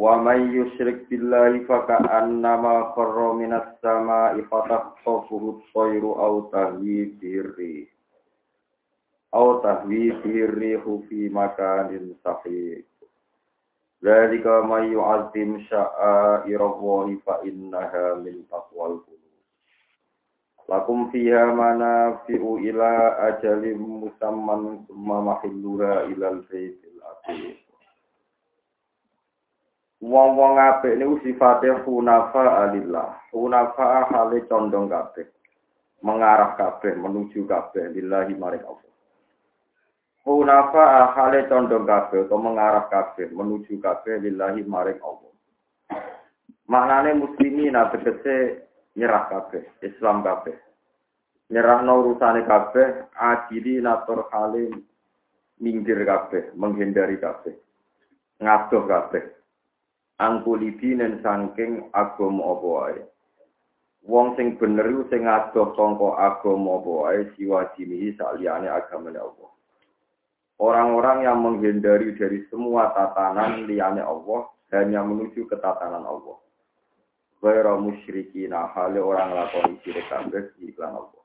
Wa 0.01 0.17
man 0.17 0.49
yusyrik 0.49 1.05
billahi 1.13 1.61
faka'annama 1.69 2.89
kharra 2.97 3.37
minas 3.37 3.69
sama'i 3.85 4.41
fatakhtafuhu 4.49 5.61
at-tayru 5.61 6.17
aw 6.17 6.49
tahwi 6.49 7.13
bihi 7.21 7.85
aw 9.29 9.61
tahwi 9.61 10.09
bihi 10.25 10.81
fi 11.05 11.19
makanin 11.29 12.17
sahih. 12.25 12.81
Dzalika 14.01 14.65
may 14.65 14.89
yu'azzim 14.89 15.69
sya'airallahi 15.69 17.21
fa 17.21 17.45
innaha 17.45 18.17
min. 18.25 18.41
Lakum 20.65 21.13
fiha 21.13 21.53
manafi'u 21.53 22.57
ila 22.73 23.21
ajalim 23.29 24.01
musamman 24.09 24.81
summa 24.89 25.29
mahilluha 25.29 26.09
ilal 26.09 26.41
baitil. 26.49 26.97
Wong-wong 30.01 30.57
apik 30.57 30.97
niku 30.97 31.21
sifate 31.21 31.69
hunafa 31.85 32.65
alillah. 32.65 33.21
Hunafa 33.29 34.09
hale 34.09 34.41
condong 34.49 34.89
kabeh. 34.89 35.29
Mengarah 36.01 36.57
kabeh, 36.57 36.97
menuju 36.97 37.45
kabeh 37.45 37.93
lillahi 37.93 38.33
maring 38.33 38.65
Allah. 38.65 38.91
Hunafa 40.25 41.13
hale 41.13 41.45
condong 41.45 41.85
kabeh 41.85 42.25
atau 42.25 42.41
mengarah 42.41 42.89
kabeh, 42.89 43.29
menuju 43.29 43.77
kabeh 43.77 44.25
lillahi 44.25 44.65
maring 44.65 44.97
Allah. 45.05 45.29
Maknane 46.65 47.21
muslimin 47.21 47.77
tegese 47.93 48.65
nyerah 48.97 49.29
kabeh, 49.29 49.61
Islam 49.85 50.25
kabeh. 50.25 50.57
Nyerahno 51.53 52.01
urusane 52.01 52.41
kabeh, 52.49 53.11
ajili 53.13 53.77
natur 53.85 54.25
halim 54.33 54.81
minggir 55.61 56.01
kabeh, 56.09 56.57
menghindari 56.57 57.21
kabeh. 57.21 57.53
Ngadoh 58.41 58.89
kabeh. 58.89 59.40
Angkulidinen 60.21 61.25
saking 61.25 61.89
agama 61.97 62.53
apa 62.53 62.67
wae. 62.69 63.01
Wong 64.05 64.37
sing 64.37 64.61
bener 64.61 64.85
iku 64.85 65.09
sing 65.09 65.25
ngadoh 65.25 65.73
sangka 65.73 66.13
agama 66.13 66.77
apa 66.77 66.89
wae 66.93 67.21
siwa 67.33 67.65
dinihi 67.73 68.13
saliyane 68.13 68.69
agamane 68.69 69.17
Allah. 69.17 69.49
Orang-orang 70.61 71.25
yang 71.25 71.41
menghindari 71.41 72.13
dari 72.13 72.45
semua 72.53 72.93
tatanan 72.93 73.65
liyane 73.65 74.05
Allah 74.05 74.45
hanya 74.69 75.01
menuju 75.01 75.49
ke 75.49 75.57
tatanan 75.57 76.05
Allah. 76.05 76.37
Gaira 77.41 77.73
musyrikina 77.81 78.69
hale 78.77 79.01
orang 79.01 79.33
lakoni 79.33 79.81
syirik 79.81 80.05
kabeh 80.05 80.53
iklan 80.61 81.01
Allah. 81.01 81.23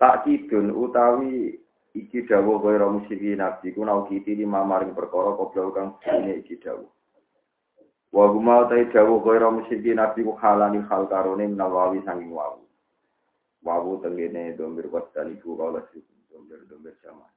Tak 0.00 0.24
kidun 0.24 0.72
utawi 0.72 1.60
iki 1.92 2.24
dawuh 2.24 2.64
gaira 2.64 2.88
musyrikina 2.88 3.60
iku 3.60 3.84
nau 3.84 4.08
kiti 4.08 4.40
lima 4.40 4.64
maring 4.64 4.96
perkara 4.96 5.36
kobra 5.36 5.68
kang 5.76 5.88
sine 6.00 6.40
iki 6.40 6.56
dawuh. 6.56 6.88
Wa 8.12 8.28
guma 8.28 8.68
utai 8.68 8.92
dawuh 8.92 9.24
gaira 9.24 9.48
musyrikina 9.48 10.12
iku 10.12 10.36
halani 10.36 10.84
hal 10.84 11.08
karone 11.08 11.48
nawawi 11.48 12.04
sanging 12.04 12.28
wawu. 12.28 12.60
Wawu 13.64 14.04
tengene 14.04 14.52
domir 14.52 14.84
wasdan 14.92 15.32
iku 15.32 15.56
kala 15.56 15.80
domir-domir 16.28 16.92
jaman. 17.00 17.32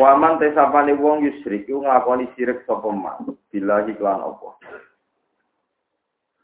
Waman 0.00 0.40
tesapane 0.40 0.96
wong 0.96 1.28
yusrik 1.28 1.68
iku 1.68 1.84
nglakoni 1.84 2.32
sirik 2.32 2.64
sapa 2.64 2.88
man 2.88 3.36
billahi 3.52 3.92
lan 4.00 4.24
apa. 4.24 4.50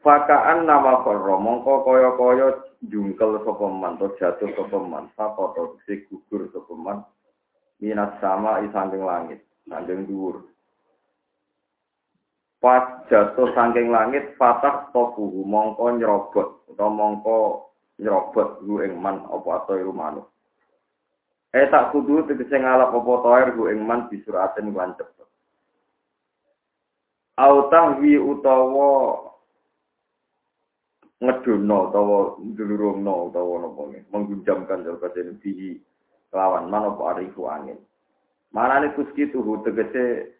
Fakaan 0.04 0.68
nama 0.68 1.00
korro 1.00 1.40
mongko 1.40 1.80
kaya-kaya 1.80 2.60
jungkel 2.84 3.40
sapa 3.40 3.66
man 3.72 3.96
to 3.96 4.12
jatuh 4.20 4.52
sapa 4.52 4.76
man 4.84 5.08
sapoto 5.16 5.80
si 5.88 6.04
gugur 6.04 6.52
sapa 6.52 6.76
minat 7.80 8.20
sama 8.20 8.60
isangking 8.68 9.04
langit 9.04 9.40
sangking 9.64 10.04
dhuwur. 10.04 10.44
Pas 12.66 13.06
jatuh 13.06 13.54
sangking 13.54 13.94
langit 13.94 14.34
fatah 14.34 14.90
tofuhu 14.90 15.46
mongko 15.46 16.02
nyerobot 16.02 16.66
utawa 16.66 16.90
mongko 16.90 17.70
nyerobot 18.02 18.58
hu 18.66 18.82
ing 18.82 18.98
man 18.98 19.22
apa 19.30 19.62
atoy 19.62 19.86
manuk. 19.86 20.26
Eh 21.54 21.70
tak 21.70 21.94
kudu 21.94 22.26
tegese 22.26 22.58
ngalap 22.58 22.90
apa 22.90 23.12
toer 23.22 23.48
hu 23.54 23.70
ing 23.70 23.86
man 23.86 24.10
bisuraten 24.10 24.74
lan 24.74 24.98
cepet. 24.98 25.30
Autah 27.38 28.02
wi 28.02 28.18
utawa 28.18 29.14
ngedono 31.22 31.76
utawa 31.86 32.18
ndulurungno 32.42 33.30
utawa 33.30 33.62
napa 33.62 33.82
menggunjamkan 34.10 34.82
dalbate 34.82 35.22
bihi 35.38 35.78
lawan 36.34 36.66
manapa 36.66 37.14
arifu 37.14 37.46
angin. 37.46 37.78
Manane 38.50 38.90
kuski 38.98 39.30
tuhu 39.30 39.62
tegese 39.62 40.34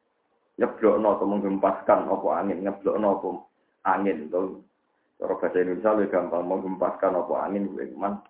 nyeblokno 0.57 1.09
atau 1.17 1.27
menggempaskan 1.29 2.09
apa 2.09 2.29
angin, 2.41 2.65
nyeblokno 2.65 3.09
apa 3.17 3.29
angin 3.89 4.29
to. 4.33 4.65
Cara 5.17 5.33
bahasa 5.33 5.57
Indonesia 5.65 5.97
lebih 5.97 6.13
gampang 6.13 6.45
menggempaskan 6.45 7.13
apa 7.17 7.35
angin 7.49 7.73
kuwi 7.73 7.89
man 7.97 8.21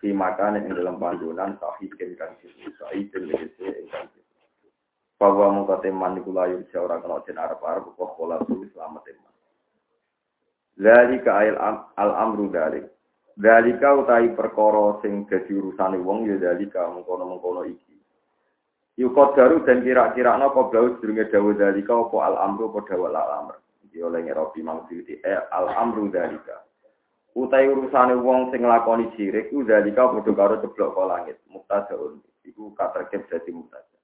di 0.00 0.12
makan 0.12 0.60
yang 0.60 0.76
dalam 0.76 1.00
pandunan 1.00 1.56
sahihin 1.56 2.12
kan 2.20 2.36
situ 2.40 2.68
sahihin 2.76 3.24
legese 3.24 3.64
ingkang 3.64 4.08
bahwa 5.16 5.64
muka 5.64 5.80
teman 5.80 6.20
iku 6.20 6.36
layu 6.36 6.60
seorang 6.68 7.00
kena 7.00 7.24
jen 7.24 7.40
arep-arep 7.40 7.96
kok 7.96 8.12
pola 8.18 8.36
tulis 8.44 8.68
selamat 8.76 9.02
teman. 9.08 9.32
Zalika 10.76 11.32
al 11.96 12.10
amru 12.18 12.52
dalik. 12.52 12.84
Zalika 13.40 13.96
utai 13.96 14.36
perkara 14.36 15.00
sing 15.00 15.24
dadi 15.24 15.56
urusane 15.56 15.96
wong 16.02 16.28
ya 16.28 16.36
dalika 16.36 16.84
mengkono-mengkono 16.92 17.64
iki. 17.64 17.83
Yukodaru 18.94 19.66
dan 19.66 19.82
kira-kira 19.82 20.38
no 20.38 20.54
koblau 20.54 20.94
sedurunge 20.94 21.26
dawa 21.26 21.50
dalika 21.58 21.98
apa 21.98 22.16
al 22.30 22.36
amru 22.46 22.70
apa 22.70 22.80
dawa 22.86 23.10
al 23.10 23.30
amr. 23.42 23.54
Iki 23.90 23.98
oleh 24.06 24.22
ngerobi 24.22 24.62
mangsudi 24.62 25.18
eh, 25.18 25.42
al 25.50 25.66
amru 25.74 26.06
dalika. 26.14 26.62
Utai 27.34 27.66
urusane 27.66 28.14
wong 28.14 28.54
sing 28.54 28.62
nglakoni 28.62 29.10
sirik 29.18 29.50
ku 29.50 29.66
dalika 29.66 30.06
padha 30.06 30.30
karo 30.30 30.54
ceblok 30.62 30.94
ka 30.94 31.02
langit. 31.10 31.42
Muktadaun 31.50 32.22
iku 32.46 32.70
katerkep 32.78 33.26
dadi 33.26 33.50
muktada. 33.50 33.98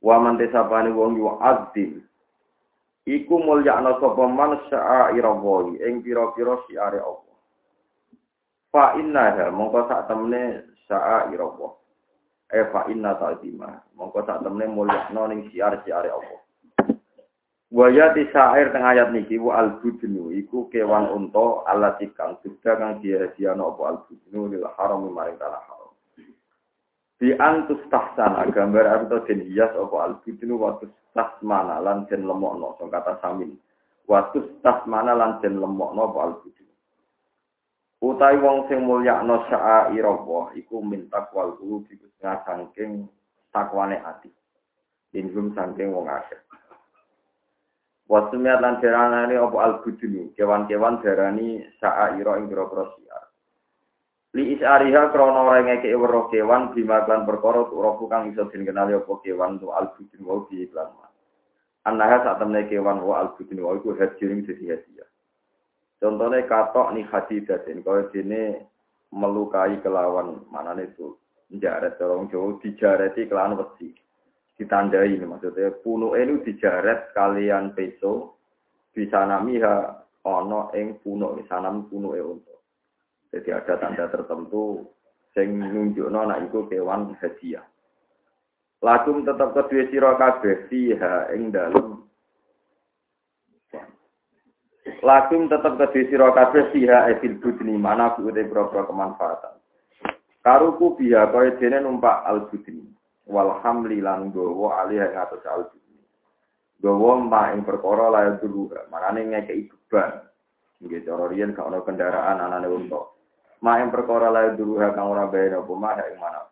Wa 0.00 0.16
man 0.16 0.40
tesapane 0.40 0.88
wong 0.88 1.20
yu 1.20 1.28
azim 1.44 2.00
iku 3.04 3.36
mulyakna 3.36 4.00
sapa 4.00 4.24
man 4.32 4.64
sya'irallahi 4.72 5.84
ing 5.84 6.00
pira-pira 6.00 6.56
siare 6.64 7.04
Allah. 7.04 7.36
Fa 8.72 8.96
innaha 8.96 9.52
mongko 9.52 9.84
sak 9.92 10.08
temene 10.08 10.64
sya'irallah. 10.88 11.79
Eh 12.50 12.66
fa 12.74 12.90
inna 12.90 13.14
ta'zima. 13.14 13.94
Mongko 13.94 14.26
sak 14.26 14.42
temene 14.42 14.66
mulyakna 14.66 15.30
ning 15.30 15.46
siar-siare 15.54 16.10
Allah. 16.10 16.40
Waya 17.70 18.10
di 18.10 18.26
syair 18.34 18.74
tengah 18.74 18.98
ayat 18.98 19.14
niki 19.14 19.38
wa 19.38 19.54
al 19.54 19.78
budnu 19.78 20.34
iku 20.34 20.66
kewan 20.74 21.06
unta 21.06 21.62
alati 21.70 22.10
kang 22.18 22.34
sudah 22.42 22.74
kang 22.74 22.98
dihadiahno 22.98 23.78
apa 23.78 23.82
al 23.86 23.98
budnu 24.10 24.50
lil 24.50 24.66
haram 24.74 25.06
maring 25.06 25.38
tanah 25.38 25.62
haram. 25.70 25.94
Di 27.22 27.30
antus 27.38 27.78
tahsana 27.86 28.50
gambar 28.50 28.90
anto 28.90 29.22
den 29.22 29.46
hias 29.46 29.70
apa 29.78 29.96
al 30.02 30.18
budnu 30.18 30.58
wa 30.58 30.82
tasmana 31.14 31.78
lan 31.78 32.10
den 32.10 32.26
lemokno 32.26 32.74
sing 32.82 32.90
kata 32.90 33.22
samin. 33.22 33.54
Wa 34.10 34.34
tasmana 34.66 35.14
lan 35.14 35.38
den 35.38 35.62
lemokno 35.62 36.10
apa 36.10 36.18
al 36.26 36.34
budnu. 36.42 36.69
Utai 38.00 38.40
wong 38.40 38.64
sing 38.72 38.80
mulyakno 38.80 39.44
syairallah 39.52 40.56
iku 40.56 40.80
minta 40.80 41.28
kwal 41.28 41.52
guru 41.60 41.84
iku 41.92 42.08
saking 42.16 43.04
takwane 43.52 44.00
ati. 44.00 44.32
Dinhum 45.12 45.52
saking 45.52 45.92
wong 45.92 46.08
akeh. 46.08 46.40
Wasumiat 48.10 48.58
lan 48.58 48.82
darani 48.82 49.38
apa 49.38 49.54
al-budunu, 49.54 50.34
kewan-kewan 50.34 50.98
darani 50.98 51.62
sa'aira 51.78 52.42
ing 52.42 52.50
pira-pira 52.50 52.90
siar. 52.98 53.22
Li 54.34 54.56
isariha 54.56 55.14
krana 55.14 55.46
ora 55.46 55.62
ngeke 55.62 55.94
weruh 55.94 56.26
kewan 56.30 56.74
bimaklan 56.74 57.22
perkara 57.22 57.66
turofu 57.70 58.10
kang 58.10 58.30
iso 58.30 58.46
den 58.50 58.66
kenali 58.66 58.94
apa 58.94 59.12
kewan 59.22 59.62
tu 59.62 59.70
al-budun 59.70 60.22
wa 60.26 60.42
bi 60.46 60.66
iklan. 60.66 60.90
Anaha 61.86 62.16
sak 62.22 62.38
temne 62.42 62.66
kewan 62.66 63.02
wa 63.02 63.26
al-budun 63.26 63.58
wa 63.62 63.76
iku 63.78 63.94
hadirin 63.94 64.42
dadi 64.42 64.70
hadiah. 64.70 65.09
Contohnya 66.00 66.48
katok 66.48 66.96
nih 66.96 67.04
hadidatin, 67.12 67.84
kaya 67.84 68.08
dene 68.08 68.64
melukai 69.12 69.76
kelawan 69.84 70.48
manane 70.48 70.88
itu 70.88 71.12
jaret 71.60 72.00
orang 72.00 72.30
Jawa 72.30 72.56
dijareti 72.62 73.26
kelawan 73.26 73.58
wesi. 73.58 73.92
ditandai 74.60 75.16
ini 75.16 75.24
maksudnya 75.24 75.72
puno 75.80 76.12
ini 76.12 76.44
dijaret 76.44 77.16
kalian 77.16 77.72
peso 77.72 78.36
bisa 78.92 79.24
nami 79.24 79.56
ha 79.64 80.04
ono 80.28 80.68
eng 80.76 81.00
puno 81.00 81.32
sanam 81.48 81.88
puno 81.88 82.12
untuk 82.12 82.60
Jadi 83.32 83.48
ada 83.56 83.80
tanda 83.80 84.04
tertentu 84.12 84.84
sing 85.32 85.56
nunjukno 85.56 86.28
anak 86.28 86.50
iku 86.50 86.66
kewan 86.66 87.14
hadiah. 87.22 87.62
Lakum 88.82 89.22
tetap 89.22 89.54
kedua 89.54 89.86
sira 89.88 90.18
kabeh 90.18 90.66
fiha 90.66 91.30
ing 91.32 91.54
dalem 91.54 91.89
Lakum 95.00 95.48
tetap 95.48 95.80
kedua 95.80 96.04
sira 96.12 96.28
kabeh 96.36 96.64
fiha 96.76 97.08
efil 97.16 97.40
budni 97.40 97.72
mana 97.80 98.12
kuwe 98.12 98.36
pro-pro 98.44 98.84
kemanfaatan. 98.84 99.56
Karuku 100.44 101.00
biha 101.00 101.32
kaya 101.32 101.56
dene 101.56 101.80
numpak 101.80 102.20
al 102.28 102.52
budni 102.52 102.84
wal 103.24 103.60
hamli 103.64 104.04
lan 104.04 104.28
gowo 104.28 104.68
alih 104.76 105.00
ing 105.00 105.16
atus 105.16 105.40
al 105.48 105.72
budni. 105.72 106.04
Gowo 106.84 107.16
ma 107.16 107.48
ing 107.56 107.64
perkara 107.64 108.12
layak 108.12 108.44
dulu, 108.44 108.68
manane 108.92 109.24
ngekeki 109.24 109.72
beban. 109.88 110.20
Nggih 110.84 111.04
cara 111.04 111.24
riyen 111.28 111.56
gak 111.56 111.68
kendaraan 111.84 112.40
anane 112.40 112.68
unta. 112.68 113.00
Ma 113.64 113.80
ing 113.80 113.88
perkara 113.88 114.28
layak 114.28 114.60
dulu 114.60 114.80
kang 114.80 115.08
ora 115.08 115.28
bayar 115.32 115.64
apa 115.64 115.72
mah 115.76 115.96
ing 115.96 116.16
mana 116.20 116.50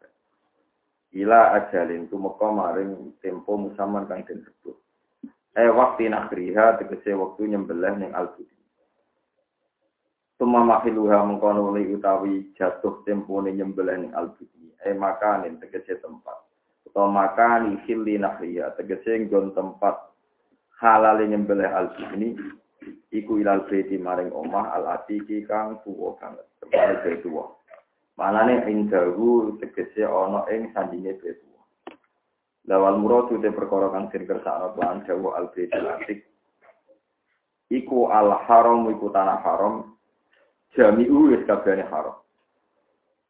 ila 1.17 1.57
ajalin 1.57 2.05
tumeka 2.13 2.49
maring 2.53 3.17
tempo 3.25 3.57
musaman 3.57 4.05
kang 4.05 4.21
den. 4.29 4.45
Eh 5.59 5.75
waktu 5.75 6.07
nakriha 6.07 6.79
tegese 6.79 7.19
waktu 7.19 7.51
nyembelih 7.51 7.99
ning 7.99 8.15
al-budi. 8.15 8.55
Tuma 10.39 10.63
mahiluha 10.63 11.27
mengkono 11.27 11.75
utawi 11.75 12.55
jatuh 12.55 13.03
tempo 13.03 13.43
ning 13.43 13.59
nyembelih 13.59 14.07
ning 14.07 14.13
al-budi. 14.15 14.71
Eh 14.87 14.95
makanin 14.95 15.59
tegese 15.59 15.99
tempat. 15.99 16.39
Atau 16.87 17.11
makani 17.11 17.83
hilli 17.91 18.23
nakriha 18.23 18.71
tegese 18.79 19.19
nggon 19.27 19.51
tempat 19.59 19.99
halal 20.79 21.19
nyembelih 21.27 21.67
al-budi 21.67 22.39
iku 23.11 23.43
ilal 23.43 23.67
beti 23.67 23.99
maring 23.99 24.31
omah 24.31 24.79
al-atiki 24.79 25.43
kang 25.43 25.83
tuwa 25.83 26.15
banget. 26.23 26.47
Tepat 26.63 27.03
tuwa. 27.27 27.51
Manane 28.15 28.63
indahu 28.71 29.59
tegese 29.59 30.07
ana 30.07 30.47
ing 30.55 30.71
sandinge 30.71 31.19
betu. 31.19 31.48
Lawal 32.69 33.01
muradu 33.01 33.41
te 33.41 33.49
perkara 33.49 33.89
kang 33.89 34.13
sing 34.13 34.29
kersakno 34.29 34.77
lan 34.77 35.01
dawa 35.09 35.41
al 35.41 35.49
atik. 35.97 36.21
Iku 37.73 38.13
al 38.13 38.45
haram 38.45 38.93
iku 38.93 39.09
tanah 39.09 39.41
haram. 39.41 39.97
Jami'u 40.77 41.33
wis 41.33 41.49
kabehane 41.49 41.89
haram. 41.89 42.21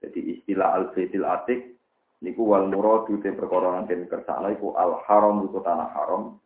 Jadi 0.02 0.20
istilah 0.34 0.74
al 0.74 0.90
baitul 0.90 1.22
atik 1.22 1.78
niku 2.18 2.50
wal 2.50 2.66
muradu 2.66 3.22
te 3.22 3.30
perkara 3.30 3.78
kang 3.78 3.86
sing 3.86 4.10
kersakno 4.10 4.50
iku 4.50 4.74
al 4.74 5.06
haram 5.06 5.46
iku 5.46 5.62
tanah 5.62 5.86
haram. 5.94 6.42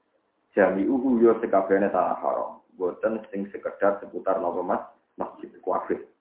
Jami'u 0.53 1.17
yo 1.17 1.41
sekabehane 1.41 1.89
tanah 1.89 2.21
haram. 2.21 2.61
Boten 2.77 3.25
sing 3.33 3.49
sekedar 3.49 4.05
seputar 4.05 4.37
napa 4.37 4.61
mas 4.61 4.85
masjid 5.17 5.49
kuafir 5.65 6.13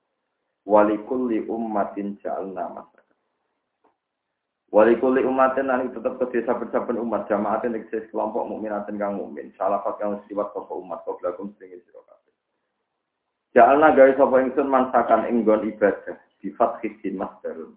walikulli 0.66 1.48
ummatin 1.50 2.18
ja'alna 2.22 2.70
masakan. 2.70 3.00
Walikulli 4.72 5.28
ummatin 5.28 5.68
nanti 5.68 5.92
tetap 5.92 6.16
ke 6.32 6.48
saben-saben 6.48 6.96
umat 6.96 7.28
jamaatin 7.28 7.76
eksis 7.76 8.08
kelompok 8.08 8.48
mukminatin 8.48 8.96
kang 8.96 9.20
mukmin. 9.20 9.52
Salafat 9.60 10.00
kang 10.00 10.24
siwat 10.32 10.48
sapa 10.56 10.72
umat 10.72 11.04
kok 11.04 11.20
lakum 11.20 11.52
sing 11.60 11.76
sira 11.76 12.00
kabeh. 12.08 12.34
Ja'alna 13.52 13.92
gawe 13.92 14.16
sapa 14.16 14.36
ingsun 14.40 14.72
mansakan 14.72 15.28
ing 15.28 15.44
nggon 15.44 15.68
ibadah 15.76 16.16
di 16.40 16.56
fathidin 16.56 17.20
masdarun. 17.20 17.76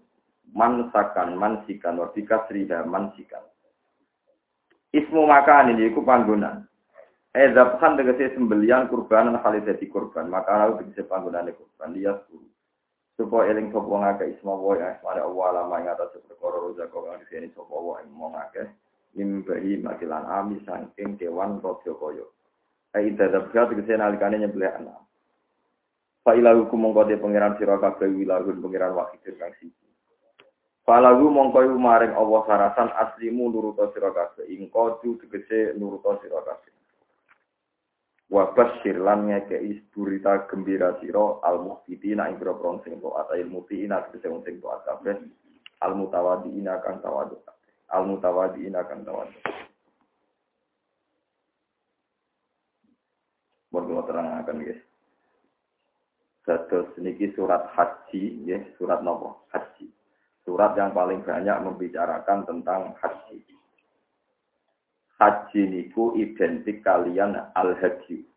Mansakan, 0.55 1.35
mansikan, 1.35 1.99
wa 1.99 2.15
bikasriha 2.15 2.87
mansikan. 2.87 3.43
Ismu 4.95 5.27
makan 5.27 5.75
ini 5.75 5.91
iku 5.91 6.07
panggonan. 6.07 6.63
Eh 7.35 7.51
zaphan 7.59 7.99
tegese 7.99 8.39
sembelian 8.39 8.87
kurban 8.87 9.35
halidati 9.35 9.91
kurban. 9.91 10.31
Maka 10.31 10.63
lalu 10.63 10.87
tegese 10.87 11.11
panggonan 11.11 11.51
kurban 11.59 11.91
lias 11.91 12.23
guru 12.31 12.54
supaya 13.15 13.55
eling 13.55 13.71
sapa 13.71 13.87
ngake 13.87 14.25
isma 14.35 14.59
wa 14.59 14.75
ya 14.75 14.99
isma 14.99 15.15
Allah 15.15 15.49
lama 15.55 15.75
ing 15.79 15.87
atas 15.87 16.19
perkara 16.27 16.59
roza 16.59 16.91
kok 16.91 17.07
kang 17.07 17.19
diseni 17.23 17.49
sapa 17.55 17.75
wa 17.75 18.03
mong 18.03 18.35
akeh. 18.51 18.67
Mimbahi 19.15 19.79
makilan 19.79 20.27
ami 20.27 20.59
saking 20.67 21.15
kewan 21.15 21.63
rodya 21.63 21.95
kaya. 21.95 22.27
Ai 22.99 23.15
dadab 23.15 23.55
gak 23.55 23.71
tegese 23.71 23.95
nalikane 23.95 24.43
nyembelih 24.43 24.75
anak 24.75 24.99
fa 26.25 26.35
ilahu 26.35 26.67
mongko 26.75 27.07
de 27.07 27.21
pangeran 27.21 27.55
sira 27.61 27.79
kabeh 27.79 28.11
wilahun 28.11 28.59
pangeran 28.59 28.97
wahidin 28.99 29.39
kang 29.39 29.55
siji. 29.63 29.87
Falahu 30.83 31.31
mongko 31.31 31.79
maring 31.79 32.17
Allah 32.19 32.43
sarasan 32.51 32.91
aslimu 32.91 33.55
nuruta 33.55 33.93
sira 33.95 34.11
kabeh. 34.11 34.51
Ing 34.51 34.67
kodu 34.75 35.21
tegese 35.23 35.79
nuruta 35.79 36.19
sira 36.19 36.43
kabeh 36.43 36.74
Wabas 38.33 38.81
sirlan 38.81 39.29
ngekei 39.29 39.85
burita 39.93 40.49
gembira 40.49 40.97
siro 40.97 41.45
al 41.45 41.61
muhfitina 41.61 42.25
ing 42.33 42.41
grogrong 42.41 42.81
sing 42.81 42.97
taat 42.97 43.37
il 43.37 43.53
mutina 43.53 44.01
tegese 44.09 44.33
wong 44.33 44.41
sing 44.49 44.57
al 45.85 45.93
mutawadiina 45.93 46.81
kang 46.81 47.05
tawadu 47.05 47.37
al 47.93 48.03
mutawadiina 48.09 48.81
kang 48.89 49.05
tawadu 49.05 49.37
Mohon 53.75 53.91
kula 53.91 54.03
terangaken 54.07 54.63
guys. 54.63 54.81
Dados 56.47 56.95
niki 56.95 57.35
surat 57.35 57.75
haji, 57.75 58.47
ya, 58.47 58.63
surat 58.79 59.03
nopo? 59.03 59.51
Haji. 59.51 59.91
Surat 60.47 60.79
yang 60.79 60.95
paling 60.95 61.27
banyak 61.27 61.59
membicarakan 61.59 62.47
tentang 62.47 62.95
haji 63.03 63.54
haji 65.25 65.61
niku 65.73 66.13
identik 66.21 66.85
kalian 66.85 67.33
al-haji. 67.57 68.29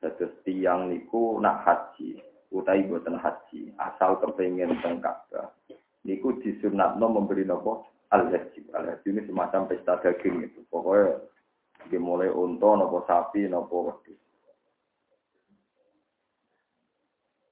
Terus 0.00 0.32
tiang 0.48 0.88
niku 0.88 1.36
nak 1.44 1.60
haji, 1.68 2.16
utai 2.48 2.88
buatan 2.88 3.20
haji, 3.20 3.76
asal 3.76 4.16
kepengen 4.22 4.80
teng 4.80 5.04
Niku 6.06 6.38
disunatno 6.40 7.10
memberi 7.10 7.44
nopo 7.44 7.84
al-haji. 8.14 8.64
Al-haji 8.72 9.06
ini 9.12 9.20
semacam 9.28 9.68
pesta 9.68 10.00
daging 10.00 10.48
itu. 10.48 10.64
Pokoknya 10.72 11.20
dimulai 11.92 12.32
unta 12.32 12.78
nopo 12.78 13.04
sapi 13.04 13.44
nopo 13.50 13.92
wedhus. 13.92 14.20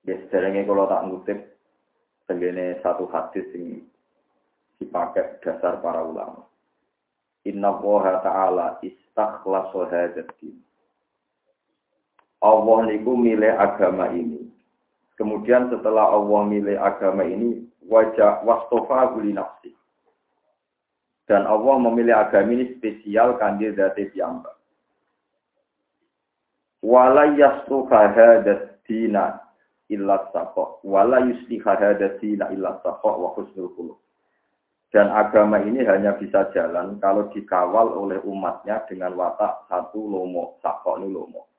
Ya 0.05 0.21
sederenge 0.25 0.69
kalau 0.69 0.85
tak 0.87 1.05
ngutip 1.09 1.39
tenggene 2.29 2.79
satu 2.85 3.09
hadis 3.09 3.49
yang 3.57 3.83
dipakai 4.77 5.41
dasar 5.41 5.81
para 5.81 6.05
ulama. 6.05 6.45
Inna 7.45 7.77
Allah 7.77 8.05
Ta'ala 8.25 8.67
istakhlasu 8.81 9.85
hadzal 9.93 10.29
din. 10.41 10.57
Allah 12.45 12.79
niku 12.89 13.17
milih 13.17 13.53
agama 13.57 14.13
ini. 14.13 14.49
Kemudian 15.17 15.73
setelah 15.73 16.13
Allah 16.13 16.43
milih 16.45 16.77
agama 16.77 17.25
ini, 17.25 17.65
wajah 17.89 18.45
wastofa 18.45 19.17
guli 19.17 19.33
nafsi. 19.33 19.73
Dan 21.25 21.49
Allah 21.49 21.81
memilih 21.81 22.13
agama 22.13 22.53
ini 22.53 22.77
spesial 22.77 23.41
kandir 23.41 23.73
dari 23.73 24.13
piyambak. 24.13 24.53
Wala 26.85 27.33
yastuha 27.33 28.13
hadat 28.13 28.85
dina 28.85 29.41
illa 29.89 30.29
saqo. 30.37 30.85
Wala 30.85 31.25
hadat 31.25 32.21
dina 32.21 32.53
illa 32.53 32.77
saqo 32.85 33.09
wa 33.09 33.29
husnul 33.41 33.73
qulub. 33.73 34.04
Dan 34.95 35.11
agama 35.11 35.59
ini 35.59 35.83
hanya 35.83 36.15
bisa 36.15 36.55
jalan 36.55 37.03
kalau 37.03 37.27
dikawal 37.35 37.99
oleh 37.99 38.23
umatnya 38.23 38.87
dengan 38.87 39.19
watak 39.19 39.67
satu 39.67 39.99
lomo, 39.99 40.55
sakok 40.63 41.03
ini 41.03 41.11
lomo. 41.11 41.51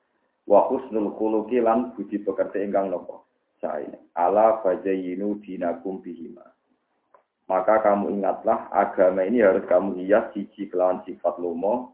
Wa 0.48 0.64
husnul 0.72 1.12
lan 1.60 1.92
budi 1.92 2.16
pekerti 2.16 2.64
ingkang 2.64 2.88
nopo. 2.88 3.28
Saya 3.60 3.92
ala 4.16 4.64
fajayinu 4.64 5.44
dinakum 5.44 6.00
bihima. 6.00 6.48
Maka 7.44 7.84
kamu 7.84 8.16
ingatlah 8.16 8.72
agama 8.72 9.20
ini 9.28 9.44
harus 9.44 9.68
kamu 9.68 10.00
hias 10.00 10.32
siji 10.32 10.72
kelawan 10.72 11.04
sifat 11.04 11.36
lomo, 11.36 11.92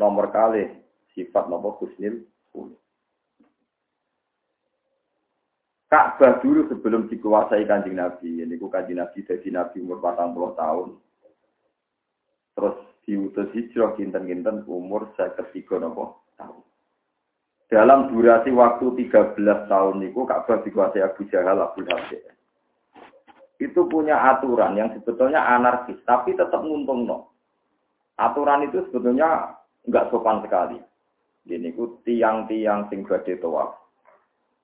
nomor 0.00 0.32
kali 0.32 0.72
sifat 1.12 1.52
nopo 1.52 1.84
husnul 1.84 2.24
khuluq. 2.48 2.87
Ka'bah 5.88 6.44
dulu 6.44 6.68
sebelum 6.68 7.08
dikuasai 7.08 7.64
kanjeng 7.64 7.96
Nabi. 7.96 8.44
Ini 8.44 8.60
ku 8.60 8.68
kanjeng 8.68 9.00
Nabi 9.00 9.24
jadi 9.24 9.48
Nabi 9.48 9.80
umur 9.80 10.04
40 10.04 10.52
tahun. 10.60 10.88
Terus 12.52 12.76
diutus 13.08 13.48
hijrah 13.56 13.96
kinten-kinten 13.96 14.68
umur 14.68 15.08
saya 15.16 15.32
ketiga 15.40 15.80
nopo 15.80 16.28
tahun. 16.36 16.60
Dalam 17.72 18.12
durasi 18.12 18.52
waktu 18.52 18.84
13 19.08 19.40
tahun 19.40 19.96
itu 20.04 20.20
Ka'bah 20.28 20.60
dikuasai 20.60 21.00
Abu 21.00 21.24
Jahal, 21.32 21.56
Abu 21.56 21.80
Habib. 21.88 22.20
Itu 23.56 23.88
punya 23.88 24.20
aturan 24.36 24.76
yang 24.76 24.92
sebetulnya 24.92 25.40
anarkis, 25.40 25.98
tapi 26.04 26.36
tetap 26.36 26.60
nguntung 26.60 27.08
no. 27.08 27.32
Aturan 28.20 28.68
itu 28.68 28.84
sebetulnya 28.88 29.56
nggak 29.88 30.12
sopan 30.12 30.44
sekali. 30.44 30.78
Ini 31.48 31.72
ku 31.72 31.96
tiang-tiang 32.04 32.92
sing 32.92 33.08
tawaf 33.08 33.87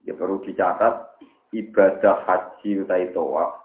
Ya 0.05 0.13
perlu 0.13 0.45
dicatat 0.45 1.17
ibadah 1.57 2.29
haji 2.29 2.85
utai 2.85 3.09
tawaf 3.17 3.65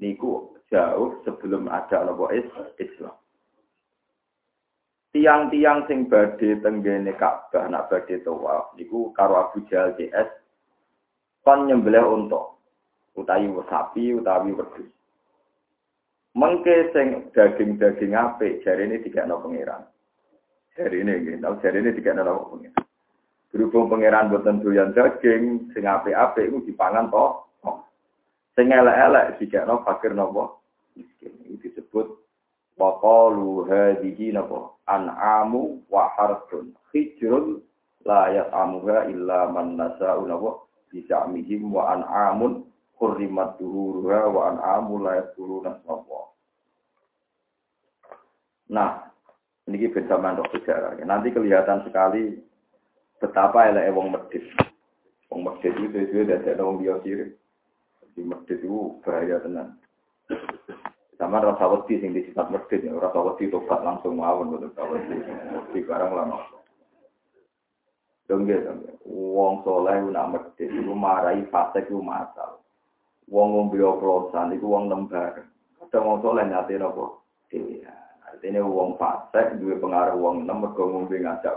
niku 0.00 0.56
jauh 0.72 1.20
sebelum 1.22 1.68
ada 1.68 2.04
nopo 2.04 2.32
Islam. 2.32 3.14
Tiang-tiang 5.12 5.88
sing 5.88 6.12
badhe 6.12 6.60
tenggene 6.60 7.12
Ka'bah 7.16 7.68
nak 7.68 7.88
badhe 7.92 8.20
tawaf 8.24 8.72
niku 8.76 9.12
karo 9.12 9.48
Abu 9.48 9.64
Jahal 9.68 9.96
CS 10.00 10.28
kon 11.44 11.68
nyembelih 11.68 12.04
unta. 12.04 12.56
utawi 13.16 13.48
sapi 13.72 14.12
utawi 14.12 14.52
wedhus. 14.52 14.92
Mengke 16.36 16.92
sing 16.92 17.32
daging-daging 17.32 18.12
apik 18.12 18.60
jarine 18.60 19.00
dikekno 19.00 19.40
pangeran. 19.40 19.88
Jarine 20.76 21.24
nggih, 21.24 21.40
tau 21.40 21.56
jarine 21.64 21.96
dikekno 21.96 22.52
pangeran. 22.52 22.85
Berhubung 23.54 23.88
pangeran 23.88 24.28
boten 24.28 24.60
doyan 24.60 24.90
daging, 24.92 25.70
sing 25.72 25.86
apik-apik 25.86 26.50
iku 26.50 26.58
dipangan 26.66 27.08
to. 27.08 27.26
Sing 28.56 28.72
elek-elek 28.72 29.36
dikekno 29.36 29.84
fakir 29.84 30.16
napa? 30.16 30.56
Miskin. 30.96 31.32
Ini 31.44 31.60
disebut 31.60 32.08
waqalu 32.80 33.68
hadhihi 33.68 34.32
napa? 34.32 34.72
An'amu 34.88 35.84
wa 35.92 36.08
harfun. 36.16 36.72
Hijrun 36.90 37.60
la 38.08 38.32
yat'amuha 38.32 39.12
illa 39.12 39.52
man 39.52 39.76
nasa'u 39.76 40.24
napa? 40.24 40.64
Bisa'mihim 40.88 41.68
wa 41.68 41.92
an'amun 41.92 42.64
hurrimat 42.96 43.60
duhuruha 43.60 44.20
wa 44.32 44.40
an'amu 44.56 45.04
la 45.04 45.20
yadhuruna 45.20 45.76
sapa. 45.84 46.20
Nah, 48.72 49.06
ini 49.68 49.86
bersamaan 49.90 50.40
roh 50.40 50.48
sejarah. 50.50 50.98
Nanti 51.04 51.30
kelihatan 51.30 51.84
sekali 51.86 52.38
betapa 53.20 53.72
elek 53.72 53.92
wong 53.92 54.12
medit. 54.12 54.44
Wong 55.32 55.40
medit 55.46 55.72
itu 55.76 55.96
itu 55.96 56.24
dari 56.28 56.60
wong 56.60 56.82
dia 56.82 56.96
sirik. 57.00 57.36
Di 58.16 58.22
medit 58.24 58.60
itu 58.60 59.00
bahaya 59.04 59.40
tenan. 59.40 59.76
Sama 61.16 61.40
rasa 61.40 61.64
wedi 61.72 61.96
sing 61.96 62.12
disifat 62.12 62.52
medit 62.52 62.84
ya, 62.84 62.92
rasa 62.92 63.18
wedi 63.24 63.48
tobat 63.48 63.80
langsung 63.80 64.20
mawon 64.20 64.52
betul 64.52 64.68
rasa 64.72 64.82
wedi. 64.92 65.16
Wedi 65.72 65.78
barang 65.84 66.12
lama. 66.12 66.38
Dongge 68.28 68.56
dongge. 68.60 68.92
Wong 69.08 69.64
soleh 69.64 69.96
nak 70.12 70.30
medit 70.36 70.68
itu 70.68 70.92
marahi 70.92 71.46
fase 71.48 71.84
itu 71.84 71.96
masal. 72.04 72.60
Wong 73.26 73.58
ngombe 73.58 73.80
oplosan 73.80 74.54
itu 74.54 74.68
wong 74.68 74.92
lembar. 74.92 75.42
Kadang 75.80 76.04
wong 76.04 76.18
soleh 76.20 76.44
nyate 76.46 76.76
nopo? 76.78 77.24
Dewa. 77.48 77.90
Artinya 78.26 78.60
wong 78.62 79.00
fasek 79.00 79.56
duwe 79.56 79.80
pengaruh 79.80 80.18
wong 80.20 80.44
enam 80.44 80.62
mergo 80.62 80.84
ngombe 80.86 81.16
ngajak. 81.16 81.56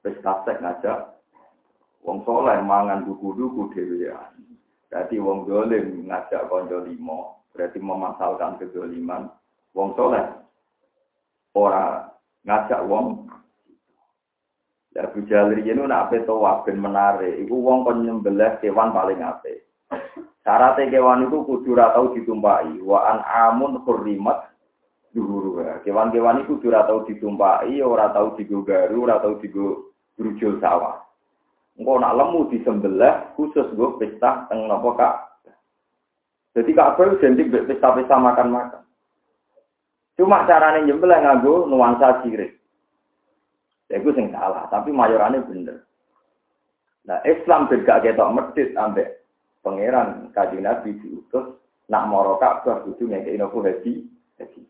Wis 0.00 0.16
fasek 0.24 0.64
ngajak 0.64 1.12
wong 2.00 2.24
soleh 2.24 2.56
mangan 2.64 3.04
duku-duku 3.04 3.68
dhewean. 3.76 4.32
Berarti 4.88 5.20
wong 5.20 5.44
dolim 5.44 6.08
ngajak 6.08 6.48
kanca 6.48 6.80
limo, 6.82 7.44
berarti 7.52 7.78
memasalkan 7.78 8.56
kedoliman. 8.56 9.28
Wong 9.76 9.92
soleh 9.94 10.24
ora 11.52 12.08
ngajak 12.48 12.80
wong 12.88 13.28
Ya 14.90 15.06
Abu 15.06 15.22
Jalri 15.30 15.62
ini 15.62 15.86
nak 15.86 16.10
apa 16.10 16.26
tawaf 16.26 16.66
ben 16.66 16.82
menarik. 16.82 17.38
Iku 17.38 17.62
wong 17.62 17.86
kon 17.86 18.02
nyembelih 18.02 18.58
kewan 18.58 18.90
paling 18.90 19.22
apik. 19.22 19.62
Syaratnya 20.42 20.90
kewan 20.90 21.30
itu 21.30 21.46
kudu 21.46 21.78
tau 21.78 22.10
ditumpai. 22.10 22.74
Wa 22.82 22.98
an 23.14 23.22
amun 23.22 23.86
hurrimat 23.86 24.50
dulu 25.14 25.62
Kewan-kewan 25.86 26.42
itu 26.42 26.58
kudu 26.58 26.74
tau 26.74 27.06
ditumpai, 27.06 27.78
ora 27.82 28.10
tau 28.10 28.34
digogaru, 28.34 29.06
ora 29.06 29.22
tau 29.22 29.38
digurujul 30.20 30.60
sawah. 30.60 31.00
Engkau 31.80 31.96
nak 31.96 32.12
lemu 32.12 32.52
disembelih 32.52 33.32
khusus 33.40 33.64
gue 33.72 33.96
pesta 33.96 34.44
teng 34.52 34.68
nopo 34.68 34.92
kak. 34.92 35.40
Jadi 36.52 36.76
kak 36.76 37.00
itu 37.00 37.16
identik 37.24 37.64
pesta-pesta 37.64 38.20
makan-makan. 38.20 38.84
Cuma 40.20 40.44
caranya 40.44 40.84
nyembelih 40.84 41.24
nganggo 41.24 41.64
nuansa 41.64 42.20
sirik. 42.20 42.60
Ya 43.88 43.96
itu 43.96 44.12
sing 44.12 44.28
salah, 44.28 44.68
tapi 44.68 44.92
mayorannya 44.92 45.40
bener. 45.48 45.88
Nah, 47.08 47.18
Islam 47.24 47.72
beda 47.72 48.04
ketok 48.04 48.28
medit 48.36 48.76
ambek 48.76 49.24
pangeran 49.64 50.28
kaji 50.36 50.60
Nabi 50.60 51.00
diutus 51.00 51.56
nak 51.88 52.06
moro 52.12 52.36
Ka'bah 52.36 52.84
kudu 52.84 53.08
ngekeki 53.08 53.40
nopo 53.40 53.64
haji 53.64 54.04
haji. 54.36 54.60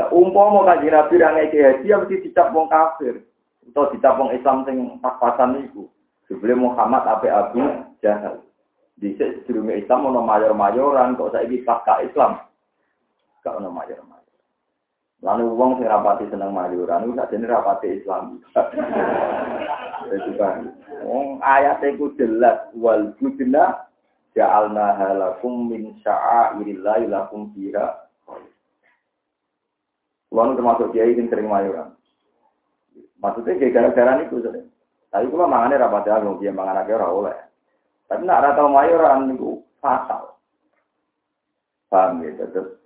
Nah, 0.00 0.08
umpama 0.16 0.64
kaji 0.64 0.88
Nabi 0.88 1.20
ra 1.20 1.36
ngekeki 1.36 1.60
haji 1.60 1.92
ya 1.92 2.00
mesti 2.00 2.24
dicap 2.24 2.56
wong 2.56 2.72
kafir 2.72 3.20
atau 3.68 3.92
dicap 3.92 4.16
wong 4.16 4.32
Islam 4.32 4.64
sing 4.64 4.96
pas-pasan 5.04 5.60
iku. 5.68 5.92
Sebelum 6.24 6.72
Muhammad 6.72 7.04
ape 7.04 7.28
Abu 7.28 7.60
Jahal. 8.00 8.40
Dhisik 8.96 9.44
sedurunge 9.44 9.76
Islam 9.76 10.08
ono 10.08 10.24
mayor-mayoran 10.24 11.20
kok 11.20 11.36
saiki 11.36 11.60
pasca 11.68 12.00
Islam. 12.00 12.40
Gak 13.44 13.60
ono 13.60 13.68
mayor-mayor. 13.68 14.40
Lalu 15.20 15.52
uang 15.52 15.76
sing 15.76 15.84
rapati 15.84 16.32
seneng 16.32 16.56
mayuran 16.56 17.04
itu 17.04 17.12
sajane 17.20 17.44
rapati 17.44 18.00
Islam. 18.00 18.40
Itu 20.16 20.32
kan. 20.40 20.72
Wong 21.04 21.44
ayat 21.44 21.84
itu 21.84 22.08
jelas 22.16 22.72
wal 22.72 23.12
budna 23.20 23.84
ja'alna 24.32 24.96
halakum 24.96 25.68
min 25.68 25.92
sya'airillahi 26.00 27.04
lakum 27.12 27.52
fiha. 27.52 28.09
Lalu 30.30 30.54
termasuk 30.54 30.94
kiai 30.94 31.18
yang 31.18 31.26
sering 31.26 31.50
mayuran. 31.50 31.90
Maksudnya 33.18 33.58
kayak 33.58 33.74
gara-gara 33.74 34.22
itu 34.22 34.38
sering. 34.40 34.66
Tapi 35.10 35.26
kalau 35.26 35.50
mangannya 35.50 35.82
rapati 35.82 36.08
aku, 36.08 36.38
dia 36.38 36.54
mangan 36.54 36.86
agak 36.86 37.02
ora 37.02 37.08
oleh. 37.10 37.38
Tapi 38.06 38.22
nak 38.22 38.42
rata 38.46 38.62
mayuran 38.70 39.34
itu 39.34 39.58
fatal. 39.82 40.38
Paham 41.90 42.22
ya? 42.22 42.46
Terus 42.46 42.78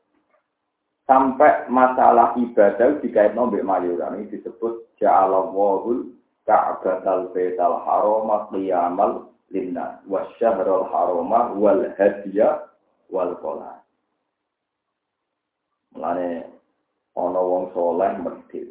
sampai 1.05 1.69
masalah 1.69 2.33
ibadah 2.41 2.97
dikait 3.05 3.37
nombek 3.37 3.65
mayuran 3.65 4.25
ini 4.25 4.33
disebut 4.33 4.89
ja'alallahul 4.97 6.17
ka'batal 6.49 7.29
baital 7.37 7.77
harama 7.85 8.49
qiyamal 8.49 9.29
linnas 9.53 10.01
wasyahrul 10.09 10.89
harama 10.89 11.53
wal 11.57 11.85
hadiya 11.97 12.73
wal 13.13 13.37
qala 13.41 13.85
Mulane 15.95 16.54
ana 17.15 17.41
wong 17.41 17.71
soleh 17.71 18.13
medhit 18.19 18.69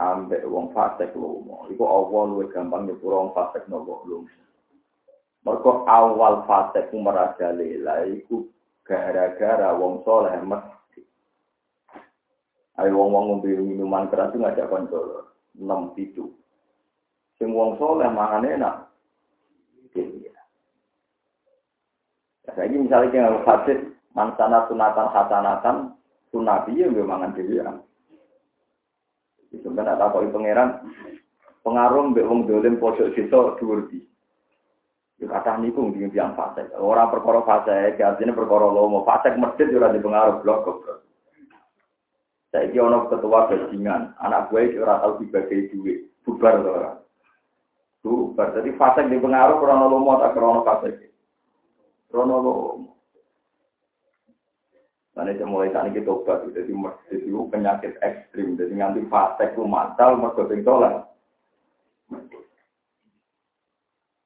ambek 0.00 0.44
wong 0.48 0.72
fasik 0.72 1.12
lomo 1.14 1.68
iku 1.70 1.84
awal 1.84 2.32
luwih 2.34 2.48
gampang 2.50 2.88
nyepuro 2.88 3.28
wong 3.28 3.30
fasik 3.36 3.64
nopo 3.68 4.04
lomo 4.08 4.30
Mergo 5.44 5.84
awal 5.84 6.48
fasik 6.48 6.88
merajalela 6.96 8.08
iku 8.08 8.48
gara-gara 8.82 9.76
wong 9.76 10.00
soleh 10.02 10.32
medhit 10.40 10.74
Ayo 12.74 12.98
wong-wong 12.98 13.38
ngombe 13.38 13.54
minuman 13.54 14.10
keras 14.10 14.34
itu 14.34 14.42
ngajak 14.42 14.66
konco 14.66 15.30
enam 15.54 15.94
pitu. 15.94 16.26
Sing 17.38 17.54
wong 17.54 17.78
soleh 17.78 18.10
mangan 18.10 18.42
enak. 18.42 18.74
Saya 22.54 22.70
ini 22.70 22.86
misalnya 22.86 23.14
yang 23.34 23.42
hadis 23.42 23.82
mansana 24.14 24.62
sunatan 24.70 25.10
hasanatan 25.10 25.76
sunabi 26.34 26.82
ya 26.82 26.90
nggak 26.90 27.06
mangan 27.06 27.34
dewi 27.38 27.62
ya. 27.62 27.70
Sebenarnya 29.54 29.94
tak 29.94 30.10
kau 30.10 30.26
pangeran 30.34 30.82
pengaruh 31.62 32.10
mbek 32.10 32.26
wong 32.26 32.50
dolim 32.50 32.82
pojok 32.82 33.14
situ 33.14 33.38
dhuwur 33.62 33.86
di. 33.86 34.02
Ya 35.22 35.30
kata 35.30 35.62
niku 35.62 35.94
ngene 35.94 36.10
yang 36.10 36.34
fasik. 36.34 36.74
Orang 36.74 37.14
perkara 37.14 37.46
fasik, 37.46 38.02
artinya 38.02 38.34
perkara 38.34 38.66
lomo. 38.66 39.06
Fasik 39.06 39.38
masjid 39.38 39.70
ora 39.70 39.94
dipengaruh 39.94 40.42
blok 40.42 40.66
blok. 40.66 41.06
Saya 42.50 42.70
ini 42.70 42.78
orang 42.78 43.10
ketua 43.10 43.50
bajingan, 43.50 44.14
anak 44.22 44.46
gue 44.46 44.62
itu 44.70 44.78
orang 44.78 45.02
tahu 45.02 45.26
dibagi 45.26 45.74
duit, 45.74 46.06
bubar 46.22 46.62
tuh 46.62 46.70
orang. 46.70 46.96
Bubar, 47.98 48.54
jadi 48.54 48.70
fase 48.78 49.10
di 49.10 49.18
pengaruh 49.18 49.58
krono 49.58 49.90
lomo 49.90 50.14
atau 50.14 50.30
krono 50.30 50.62
fase. 50.62 51.10
Krono 52.06 52.36
lomo. 52.38 52.94
Nanti 55.14 55.38
saya 55.38 55.46
mulai 55.46 55.70
saat 55.70 55.94
ini 55.94 56.02
tobat, 56.02 56.42
jadi 56.50 56.74
masjid 56.74 57.22
itu 57.22 57.46
penyakit 57.46 57.94
ekstrim, 58.02 58.58
jadi 58.58 58.74
nganti 58.74 59.06
fase 59.06 59.46
itu 59.46 59.62
matal, 59.62 60.18
mereka 60.18 60.50
tinggal 60.50 61.06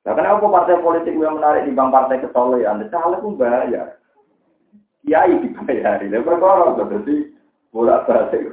Nah, 0.08 0.16
kenapa 0.16 0.40
partai 0.48 0.80
politik 0.80 1.20
yang 1.20 1.36
menarik 1.36 1.68
di 1.68 1.76
bang 1.76 1.92
partai 1.92 2.24
kesolehan? 2.24 2.80
Caleg 2.88 3.20
pun 3.20 3.36
bayar. 3.36 4.00
Kiai 5.04 5.36
dibayari. 5.36 6.08
Dia 6.08 6.24
berkorong, 6.24 6.80
jadi 6.80 7.28
bolak 7.68 8.08
balik. 8.08 8.48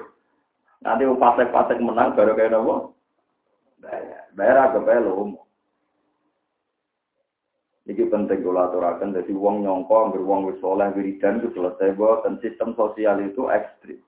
Nanti 0.84 1.08
pasek-pasek 1.08 1.80
menang 1.80 2.12
baru 2.12 2.36
kayak 2.36 2.52
nopo. 2.52 3.00
Bayar, 3.80 4.28
bayar 4.36 4.68
agak 4.68 4.84
bayar. 4.84 5.08
Ini 7.86 8.10
penting 8.10 8.42
kalau 8.42 8.66
aturakan, 8.66 9.14
jadi 9.14 9.30
uang 9.30 9.62
nyongko, 9.62 10.10
ambil 10.10 10.26
uang 10.26 10.42
wis 10.50 10.58
soleh, 10.58 10.90
wiridan 10.98 11.38
itu 11.38 11.54
selesai, 11.54 11.94
dan 12.26 12.42
sistem 12.42 12.74
sosial 12.74 13.22
itu 13.22 13.46
ekstrim. 13.46 14.02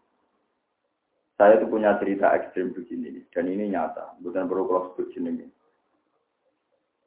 Saya 1.37 1.61
itu 1.61 1.69
punya 1.69 1.93
cerita 2.01 2.33
ekstrim 2.33 2.73
begini, 2.73 3.21
dan 3.29 3.45
ini 3.45 3.69
nyata, 3.69 4.17
bukan 4.17 4.49
perlu 4.49 4.65
kalau 4.65 4.83
sebut 4.97 5.13
ini. 5.21 5.45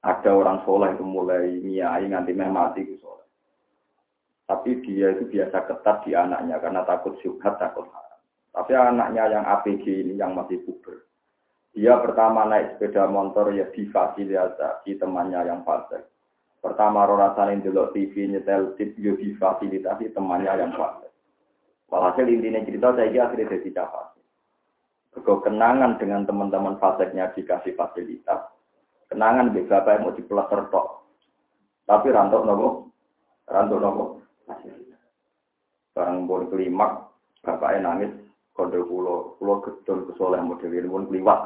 Ada 0.07 0.31
orang 0.31 0.63
soleh 0.63 0.95
itu 0.95 1.03
mulai 1.03 1.59
miai, 1.59 2.07
nganti 2.07 2.33
meh 2.39 2.47
mati 2.47 2.87
itu 2.87 2.95
soleh. 3.03 3.27
Tapi 4.47 4.83
dia 4.87 5.15
itu 5.15 5.31
biasa 5.31 5.67
ketat 5.67 6.07
di 6.07 6.15
anaknya 6.15 6.59
karena 6.59 6.83
takut 6.83 7.15
syubhat, 7.23 7.59
takut 7.59 7.87
haram. 7.87 8.19
Tapi 8.51 8.73
anaknya 8.75 9.31
yang 9.31 9.45
APG 9.47 9.85
ini 10.07 10.19
yang 10.19 10.35
masih 10.35 10.59
puber. 10.67 11.07
Dia 11.71 12.03
pertama 12.03 12.51
naik 12.51 12.75
sepeda 12.75 13.07
motor 13.07 13.55
ya 13.55 13.71
difasilitasi 13.71 14.99
temannya 14.99 15.47
yang 15.47 15.63
fasik. 15.63 16.03
Pertama 16.61 17.09
rasane 17.09 17.57
ndelok 17.57 17.97
TV 17.97 18.29
nyetel 18.29 18.77
tip 18.77 18.93
yo 19.01 19.17
difasilitasi 19.17 20.13
temannya 20.13 20.53
yang 20.61 20.77
kuat. 20.77 21.09
Walhasil 21.89 22.29
intinya 22.29 22.61
cerita 22.63 22.93
saya 22.95 23.27
akhirnya 23.27 23.51
jadi 23.51 23.81
capas. 23.81 24.15
Kego 25.11 25.43
kenangan 25.43 25.99
dengan 25.99 26.23
teman-teman 26.23 26.79
faseknya 26.79 27.35
dikasih 27.35 27.75
fasilitas. 27.75 28.47
Kenangan 29.11 29.51
di 29.51 29.67
bapak 29.67 29.99
yang 29.99 30.03
mau 30.07 30.15
dipelater 30.15 30.71
tok. 30.71 30.87
Tapi 31.83 32.15
rantok 32.15 32.47
nopo, 32.47 32.69
rantok 33.51 33.81
nopo. 33.83 34.05
Barang 35.91 36.31
pun 36.31 36.47
kelimak, 36.47 37.11
bapaknya 37.43 37.91
nangis, 37.91 38.15
kode 38.55 38.79
pulau, 38.87 39.35
pulau 39.43 39.59
gedol 39.59 40.07
kesoleh 40.07 40.39
model 40.39 40.71
ini 40.71 40.87
pun 40.87 41.11
keliwat. 41.11 41.41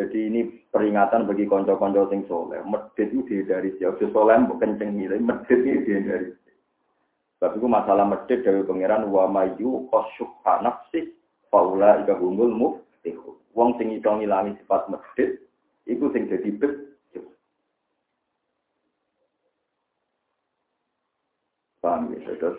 Jadi 0.00 0.32
ini 0.32 0.40
peringatan 0.72 1.28
bagi 1.28 1.44
konco-konco 1.44 2.08
sing 2.08 2.24
soleh. 2.24 2.64
Medit 2.64 3.12
itu 3.12 3.44
dari 3.44 3.76
siapa? 3.76 4.00
Soleh 4.00 4.40
bukan 4.48 4.80
kenceng 4.80 4.96
milih, 4.96 5.20
medit 5.20 5.60
itu 5.60 5.92
dari 6.08 6.32
Tapi 7.36 7.60
itu 7.60 7.68
masalah 7.68 8.08
medit 8.08 8.40
dari 8.40 8.64
pangeran 8.64 9.12
wa 9.12 9.28
mayu 9.28 9.84
kosyuk 9.92 10.40
nafsi 10.64 11.12
faula 11.52 12.00
ika 12.00 12.16
humul 12.16 12.48
muftihu. 12.48 13.36
Wong 13.52 13.76
sing 13.76 13.92
iso 13.92 14.08
ngilangi 14.08 14.56
sifat 14.64 14.88
medit 14.88 15.44
iku 15.84 16.08
sing 16.16 16.32
dadi 16.32 16.48
bet. 16.48 16.72
Paham 21.84 22.12
ya, 22.16 22.36
terus. 22.40 22.56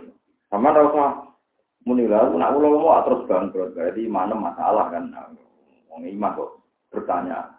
Sama 0.53 0.77
rasa 0.77 1.25
muni 1.89 2.05
lalu 2.05 2.37
nak 2.37 2.53
ulo 2.53 2.77
mau 2.77 3.01
terus 3.01 3.25
bangkrut 3.25 3.73
berarti 3.73 4.05
mana 4.05 4.37
masalah 4.37 4.93
kan 4.93 5.09
wong 5.89 6.05
iman 6.05 6.37
kok 6.37 6.60
bertanya 6.91 7.57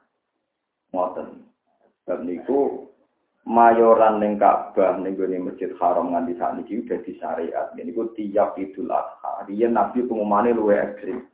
ngoten 0.92 1.48
sebab 2.04 2.20
niku 2.28 2.92
mayoran 3.48 4.22
ning 4.22 4.38
Ka'bah 4.38 4.98
ning 5.00 5.18
gone 5.18 5.38
Masjid 5.50 5.72
Haram 5.80 6.14
nganti 6.14 6.38
sakniki 6.38 6.86
udah 6.86 6.98
di 7.02 7.12
syariat. 7.18 7.66
Niku 7.74 8.14
tiap 8.14 8.54
Idul 8.58 8.90
Adha. 8.92 9.46
Riyen 9.46 9.74
Nabi 9.74 10.06
pengumane 10.06 10.54
luwe 10.54 10.78
ekstrim. 10.78 11.26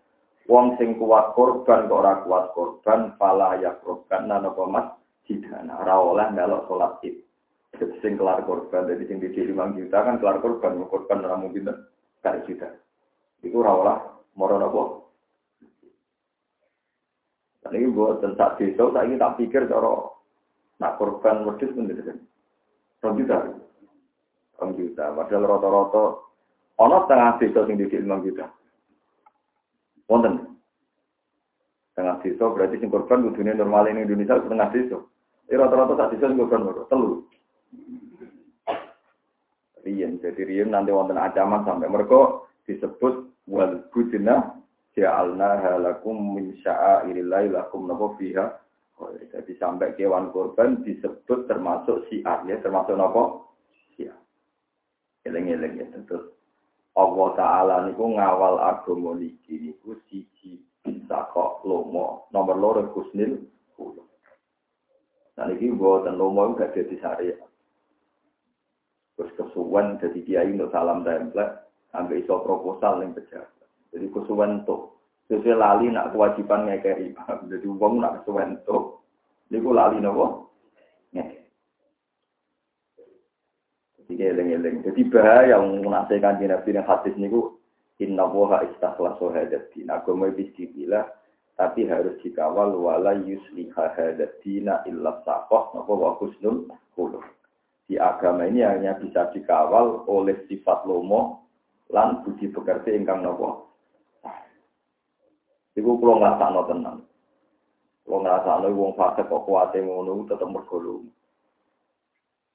Wong 0.49 0.81
sing 0.81 0.97
kuat 0.97 1.37
korban 1.37 1.93
kok 1.93 2.01
ora 2.01 2.25
kuat 2.25 2.57
korban, 2.57 3.13
pala 3.21 3.61
ya 3.61 3.77
korban 3.85 4.33
nana 4.33 4.49
komat 4.57 4.97
jidana. 5.29 5.77
Ora 5.85 6.01
oleh 6.01 6.27
melok 6.33 6.65
salat 6.73 6.97
Id. 7.05 7.17
Sing 8.01 8.17
kelar 8.17 8.41
korban 8.49 8.89
dari 8.89 9.05
sing 9.05 9.21
di 9.21 9.29
5 9.29 9.77
juta 9.77 9.99
kan 10.01 10.17
kelar 10.17 10.41
korban, 10.41 10.81
korban 10.89 11.21
ora 11.21 11.37
mungkin 11.37 11.69
kali 12.25 12.41
juta. 12.49 12.73
Iku 13.45 13.61
ora 13.61 13.73
oleh 13.77 13.97
moro 14.41 14.57
napa? 14.57 15.08
Ini 17.73 17.93
buat 17.93 18.25
tentang 18.25 18.57
desa, 18.57 18.89
saya 18.93 19.15
tak 19.17 19.35
pikir 19.37 19.69
cara 19.69 20.19
Nak 20.79 20.95
korban 20.95 21.43
wedhus 21.43 21.75
pun 21.75 21.91
gitu 21.91 22.03
kan. 22.07 22.19
Rong 23.03 23.15
juta. 23.19 23.37
Rong 24.63 24.73
juta. 24.79 25.05
Padahal 25.11 25.45
rata-rata 25.47 26.05
ana 26.79 26.99
tengah 27.11 27.31
desa 27.43 27.67
sing 27.67 27.75
didik 27.75 27.99
5 28.07 28.27
juta. 28.27 28.47
Wonten. 30.07 30.55
Tengah 31.99 32.23
desa 32.23 32.45
berarti 32.47 32.79
sing 32.79 32.95
korban 32.95 33.27
kudune 33.27 33.59
normal 33.59 33.91
ini 33.91 34.07
Indonesia 34.07 34.39
tengah 34.39 34.71
desa. 34.71 35.03
Eh 35.51 35.59
rata-rata 35.59 35.99
tak 35.99 36.15
desa 36.15 36.31
sing 36.31 36.39
korban 36.39 36.63
loro, 36.63 36.87
telu. 36.87 37.27
Riyen, 39.83 40.23
jadi 40.23 40.43
riyen 40.47 40.71
nanti 40.71 40.95
wonten 40.95 41.19
ancaman 41.19 41.67
sampai 41.67 41.91
mereka 41.91 42.47
disebut 42.71 43.31
wal 43.51 43.83
budina 43.91 44.58
ja'alna 44.99 45.63
halakum 45.63 46.35
min 46.35 46.59
sya'airillahi 46.61 47.55
lakum 47.55 47.87
napa 47.87 48.19
fiha 48.19 48.47
Oh, 48.99 49.15
jadi 49.15 49.55
sampai 49.63 49.95
kewan 49.95 50.35
korban 50.35 50.83
disebut 50.83 51.47
termasuk 51.47 52.11
siarnya, 52.11 52.59
termasuk 52.59 52.99
apa? 52.99 53.47
Siar. 53.95 54.19
Eleng-eleng 55.23 55.79
ya 55.79 55.87
tentu. 55.95 56.35
Allah 56.99 57.29
Ta'ala 57.39 57.77
niku 57.87 58.11
ngawal 58.19 58.59
agama 58.59 59.15
niki 59.15 59.71
niku 59.71 59.95
siji 60.11 60.67
kok 61.07 61.63
lomo. 61.63 62.27
Nomor 62.35 62.57
loro 62.59 62.83
kusnil 62.91 63.39
kulo. 63.79 64.03
Nah 65.39 65.47
niki 65.47 65.71
buatan 65.71 66.19
lomo 66.19 66.59
gak 66.59 66.75
jadi 66.75 66.99
syariat. 66.99 67.47
Terus 69.15 69.31
kesuwan 69.39 70.03
jadi 70.03 70.19
kiai 70.27 70.51
untuk 70.59 70.75
salam 70.75 71.07
template, 71.07 71.71
sampai 71.95 72.23
iso 72.23 72.43
proposal 72.43 73.03
yang 73.03 73.15
pejabat. 73.15 73.58
Jadi 73.93 74.07
tuh 74.65 74.99
Sesuai 75.29 75.61
lali 75.61 75.93
nak 75.93 76.17
kewajiban 76.17 76.65
ngekei. 76.65 77.13
Jadi 77.53 77.67
uang 77.69 78.01
nak 78.01 78.25
kesuwen 78.25 78.57
tuh. 78.65 79.05
Niku 79.53 79.77
lali 79.77 80.01
nopo? 80.01 80.49
Jadi 84.09 84.25
eleng-eleng. 84.25 84.81
Jadi 84.89 85.05
bahaya 85.13 85.61
yang 85.61 85.85
menasihkan 85.85 86.41
di 86.41 86.49
Nabi 86.49 86.73
yang 86.73 86.89
hadis 86.89 87.13
niku 87.21 87.61
Inna 88.01 88.25
woha 88.25 88.65
istakhlasu 88.73 89.29
hadat 89.29 89.69
din. 89.77 89.93
Agama 89.93 90.33
bistibilah. 90.33 91.05
Tapi 91.61 91.85
harus 91.85 92.17
dikawal 92.25 92.73
wala 92.73 93.13
yusliha 93.21 93.85
hadat 94.01 94.41
dina 94.41 94.81
illa 94.89 95.21
sakoh. 95.29 95.77
Nopo 95.77 95.93
wa 95.93 96.17
husnul. 96.17 96.73
Di 97.85 98.01
agama 98.01 98.49
ini 98.49 98.65
hanya 98.65 98.97
bisa 98.97 99.29
dikawal 99.37 100.09
oleh 100.09 100.41
sifat 100.49 100.89
lomo 100.89 101.45
lan 101.93 102.25
budi 102.25 102.49
pekerti 102.49 102.97
ingkang 102.97 103.25
nopo 103.25 103.68
Iku 105.79 105.95
kulo 106.03 106.19
ngrasakno 106.19 106.67
tenang. 106.67 106.99
Kulo 108.03 108.17
ngrasakno 108.27 108.67
wong 108.75 108.99
fasik 108.99 109.31
kok 109.31 109.47
kuwate 109.47 109.79
ngono 109.79 110.27
tetep 110.27 110.51
mergo 110.51 111.07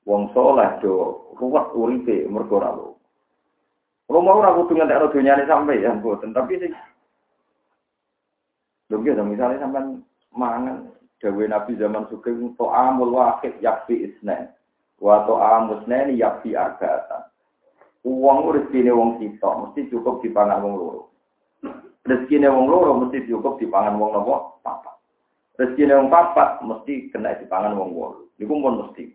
Wong 0.04 0.36
soleh 0.36 0.84
do 0.84 1.32
ruwet 1.40 1.72
uripe 1.72 2.28
mergo 2.28 2.60
ora 2.60 2.76
lu. 2.76 2.92
Kulo 4.04 4.20
mau 4.20 4.44
ora 4.44 4.52
kudu 4.52 4.76
ngentek 4.76 5.16
dunyane 5.16 5.48
sampe 5.48 5.80
ya 5.80 5.96
mboten, 5.96 6.36
tapi 6.36 6.60
sing 6.60 6.76
Lho 8.92 9.00
gitu, 9.00 9.24
misalnya 9.24 9.64
sampean 9.64 10.04
mangan 10.36 10.92
dawe 11.24 11.44
Nabi 11.48 11.80
zaman 11.80 12.04
sugeng 12.12 12.52
to 12.60 12.68
amul 12.68 13.16
wahid 13.16 13.56
yakfi 13.64 14.12
isnen. 14.12 14.52
Wa 15.00 15.24
to 15.24 15.40
amusnen 15.40 16.20
yakfi 16.20 16.52
arba'atan. 16.52 17.32
Uang 18.04 18.52
rezekine 18.52 18.92
wong 18.92 19.24
sitok 19.24 19.72
mesti 19.72 19.88
cukup 19.88 20.20
dipangan 20.20 20.60
wong 20.60 20.76
loro. 20.76 21.12
Rezeki 22.04 22.44
wong 22.44 22.68
loro 22.68 23.00
mesti 23.00 23.24
cukup 23.32 23.56
dipangan 23.63 23.96
wong 23.96 24.12
nopo 24.12 24.60
papat. 24.60 25.00
Rezeki 25.56 25.88
wong 25.88 26.12
papat 26.12 26.60
mesti 26.60 27.08
kena 27.16 27.39
dipangan 27.39 27.80
wong 27.80 27.96
wolu. 27.96 28.28
Niku 28.36 28.60
pun 28.60 28.84
mesti. 28.84 29.08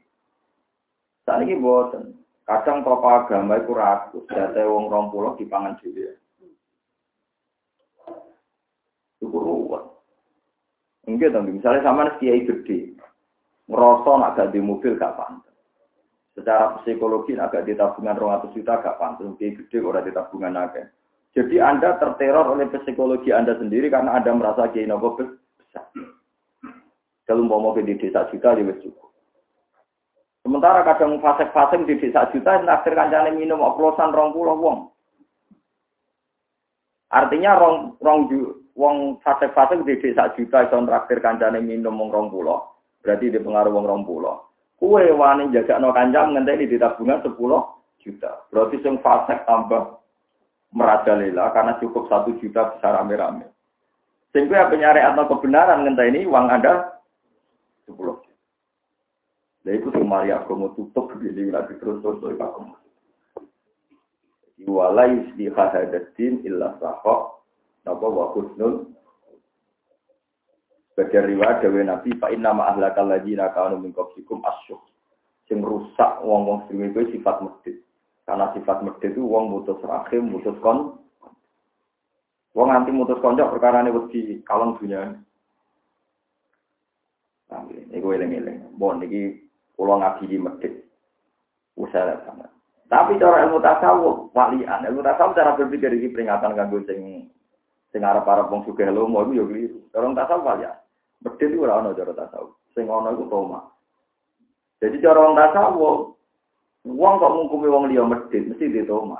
Saat 1.29 1.45
ini 1.45 1.61
boten. 1.61 2.17
Kadang 2.49 2.81
tokoh 2.81 3.13
agama 3.13 3.61
itu 3.61 3.77
ragu. 3.77 4.25
Jatah 4.33 4.65
wong 4.65 4.89
rong 4.89 5.13
pulau 5.13 5.37
dipangan 5.37 5.77
dhewe. 5.85 6.17
Iku 9.21 9.37
ruwet. 9.37 9.85
Enggak 11.05 11.37
dong, 11.37 11.49
misalnya 11.49 11.85
sama 11.85 12.17
kiai 12.21 12.45
gede, 12.45 12.93
ngerosok 13.65 14.17
nak 14.21 14.37
gak 14.37 14.53
di 14.53 14.61
mobil 14.61 14.93
gak 15.01 15.17
pantas. 15.17 15.57
Secara 16.37 16.85
psikologi 16.85 17.33
agak 17.33 17.65
di 17.65 17.73
tabungan 17.73 18.13
200 18.13 18.53
juta 18.53 18.77
gak 18.81 19.01
pantas, 19.01 19.33
kiai 19.41 19.57
gede 19.57 19.81
orang 19.81 20.05
di 20.05 20.13
tabungan 20.13 20.57
agak. 20.61 20.93
Jadi 21.37 21.61
Anda 21.61 22.01
terteror 22.01 22.57
oleh 22.57 22.69
psikologi 22.73 23.31
Anda 23.31 23.59
sendiri 23.61 23.93
karena 23.93 24.17
Anda 24.17 24.33
merasa 24.33 24.73
kiai 24.73 24.89
nopo 24.89 25.21
besar. 25.21 25.85
Kalau 27.29 27.45
mau 27.45 27.61
mau 27.61 27.77
di 27.77 27.93
desa 27.93 28.25
juta 28.33 28.57
juga 28.57 28.73
ya 28.73 28.75
cukup. 28.81 29.09
Sementara 30.41 30.81
kadang 30.81 31.21
fase-fase 31.21 31.85
di 31.85 32.01
desa 32.01 32.25
juta, 32.33 32.57
naktir 32.65 32.97
kancane 32.97 33.37
minum 33.37 33.61
oplosan 33.61 34.17
rong 34.17 34.33
pulau 34.33 34.57
wong. 34.57 34.79
Artinya 37.13 37.61
rong 37.61 38.01
rong 38.01 38.33
wong 38.73 39.21
fase-fase 39.21 39.77
di 39.85 40.01
desa 40.01 40.33
juta 40.33 40.65
itu 40.65 40.79
traktir 40.89 41.21
kancane 41.21 41.61
minum 41.61 42.01
wong 42.01 42.09
rong 42.09 42.29
pulau. 42.33 42.65
Berarti 43.05 43.29
di 43.29 43.37
pengaruh 43.37 43.77
wong 43.77 43.85
rong 43.85 44.03
pulau. 44.09 44.49
Kue 44.81 45.13
wani 45.13 45.53
jaga 45.53 45.77
no 45.77 45.93
kancam 45.93 46.33
ngenteni 46.33 46.65
di 46.65 46.81
tabungan 46.81 47.21
sepuluh 47.21 47.61
juta. 48.01 48.49
Berarti 48.49 48.81
sing 48.81 48.97
fase 49.05 49.37
tambah 49.45 49.98
merajalela 50.73 51.51
karena 51.57 51.77
cukup 51.81 52.09
satu 52.13 52.37
juta 52.41 52.77
bisa 52.77 52.89
rame-rame. 52.93 53.49
Sehingga 54.33 54.69
penyari 54.69 55.01
atau 55.01 55.25
kebenaran 55.25 55.89
ngenta 55.89 56.05
ini 56.05 56.29
uang 56.29 56.47
Anda 56.53 57.01
sepuluh 57.89 58.21
juta. 58.21 58.37
Jadi 59.65 59.77
itu 59.85 59.89
semari 59.97 60.33
aku 60.33 60.53
mau 60.57 60.73
tutup 60.77 61.13
begini 61.17 61.53
nanti 61.53 61.77
terus 61.81 62.01
terus 62.05 62.21
terus 62.21 62.41
aku. 62.41 62.73
Walai 64.69 65.25
istiha 65.25 65.65
hadatin 65.73 66.45
illa 66.45 66.77
sahok 66.77 67.41
napa 67.89 68.05
wa 68.05 68.37
husnul 68.37 68.93
riwayat 70.99 71.63
Dewi 71.63 71.87
Nabi 71.87 72.11
Pak 72.19 72.35
Inna 72.35 72.51
ma'ahlakal 72.51 73.07
ladina 73.07 73.55
kanu 73.55 73.79
min 73.79 73.95
qablikum 73.95 74.43
asyuk 74.43 74.83
sing 75.47 75.63
rusak 75.63 76.21
wong-wong 76.27 76.67
sing 76.69 76.83
sifat 76.93 77.39
masjid. 77.41 77.79
Karena 78.29 78.53
sifat 78.53 78.85
medit 78.85 79.17
itu 79.17 79.25
wong 79.25 79.49
mutus 79.49 79.81
rahim, 79.81 80.29
mutus 80.29 80.53
kon. 80.61 81.01
Wong 82.53 82.69
anti 82.69 82.93
mutus 82.93 83.17
konco 83.25 83.49
perkara 83.49 83.81
ini 83.81 83.97
wedi 83.97 84.45
kalong 84.45 84.77
dunia. 84.77 85.17
Nah, 87.49 87.65
ini 87.65 87.97
gue 87.97 88.13
eling-eling. 88.13 88.77
Bon, 88.77 89.01
ini 89.01 89.49
Kulo 89.79 89.95
ngaji 89.95 90.27
di 90.27 90.37
masjid. 90.43 90.73
Usah 91.79 92.19
banget. 92.27 92.51
Tapi 92.91 93.15
cara 93.23 93.47
ilmu 93.47 93.63
tasawuf, 93.63 94.35
walian, 94.35 94.83
ilmu 94.91 95.07
tasawuf 95.07 95.39
cara 95.39 95.55
berpikir 95.55 95.95
ini 95.95 96.11
peringatan 96.11 96.59
kanggo 96.59 96.83
sing 96.83 97.31
sing 97.95 98.03
arep 98.03 98.27
para 98.27 98.51
wong 98.51 98.67
sugih 98.67 98.91
lomo 98.91 99.23
iku 99.23 99.39
yo 99.39 99.45
keliru. 99.47 99.79
Cara 99.95 100.11
tasawuf 100.19 100.43
walian. 100.43 100.75
Masjid 101.23 101.47
itu 101.47 101.63
ora 101.63 101.79
ono 101.79 101.95
cara 101.95 102.11
tasawuf. 102.11 102.59
Sing 102.75 102.91
ono 102.91 103.15
iku 103.15 103.31
toma. 103.31 103.71
Jadi 104.83 104.99
cara 104.99 105.19
wong 105.23 105.39
tasawuf, 105.39 106.18
wong 106.87 107.15
kok 107.19 107.33
ngukumi 107.35 107.67
wong 107.67 107.85
liya 107.91 108.05
masjid 108.07 108.43
mesti 108.47 108.71
ditoma. 108.71 109.19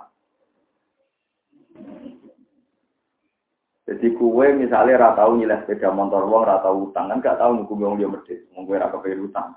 Jadi 3.89 4.13
kue 4.21 4.47
misalnya 4.53 5.01
ratau 5.11 5.33
nyilah 5.33 5.65
sepeda 5.65 5.89
motor 5.89 6.29
wong 6.29 6.45
ratau 6.45 6.93
utang 6.93 7.09
kan 7.09 7.25
gak 7.25 7.41
tau 7.41 7.57
ngukumi 7.57 7.89
wong 7.89 7.97
liya 7.97 8.13
masjid. 8.13 8.39
Wong 8.53 8.69
kue 8.69 8.77
ra 8.77 8.93
kepengin 8.93 9.27
utang. 9.33 9.57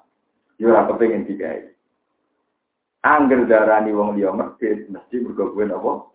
Yo 0.55 0.71
ra 0.71 0.87
kepengin 0.87 1.27
digawe. 1.27 1.67
Angger 3.03 3.43
darani 3.45 3.91
wong 3.91 4.15
liya 4.15 4.31
masjid 4.31 4.87
mesti 4.87 5.19
kue 5.19 5.65
napa? 5.67 6.11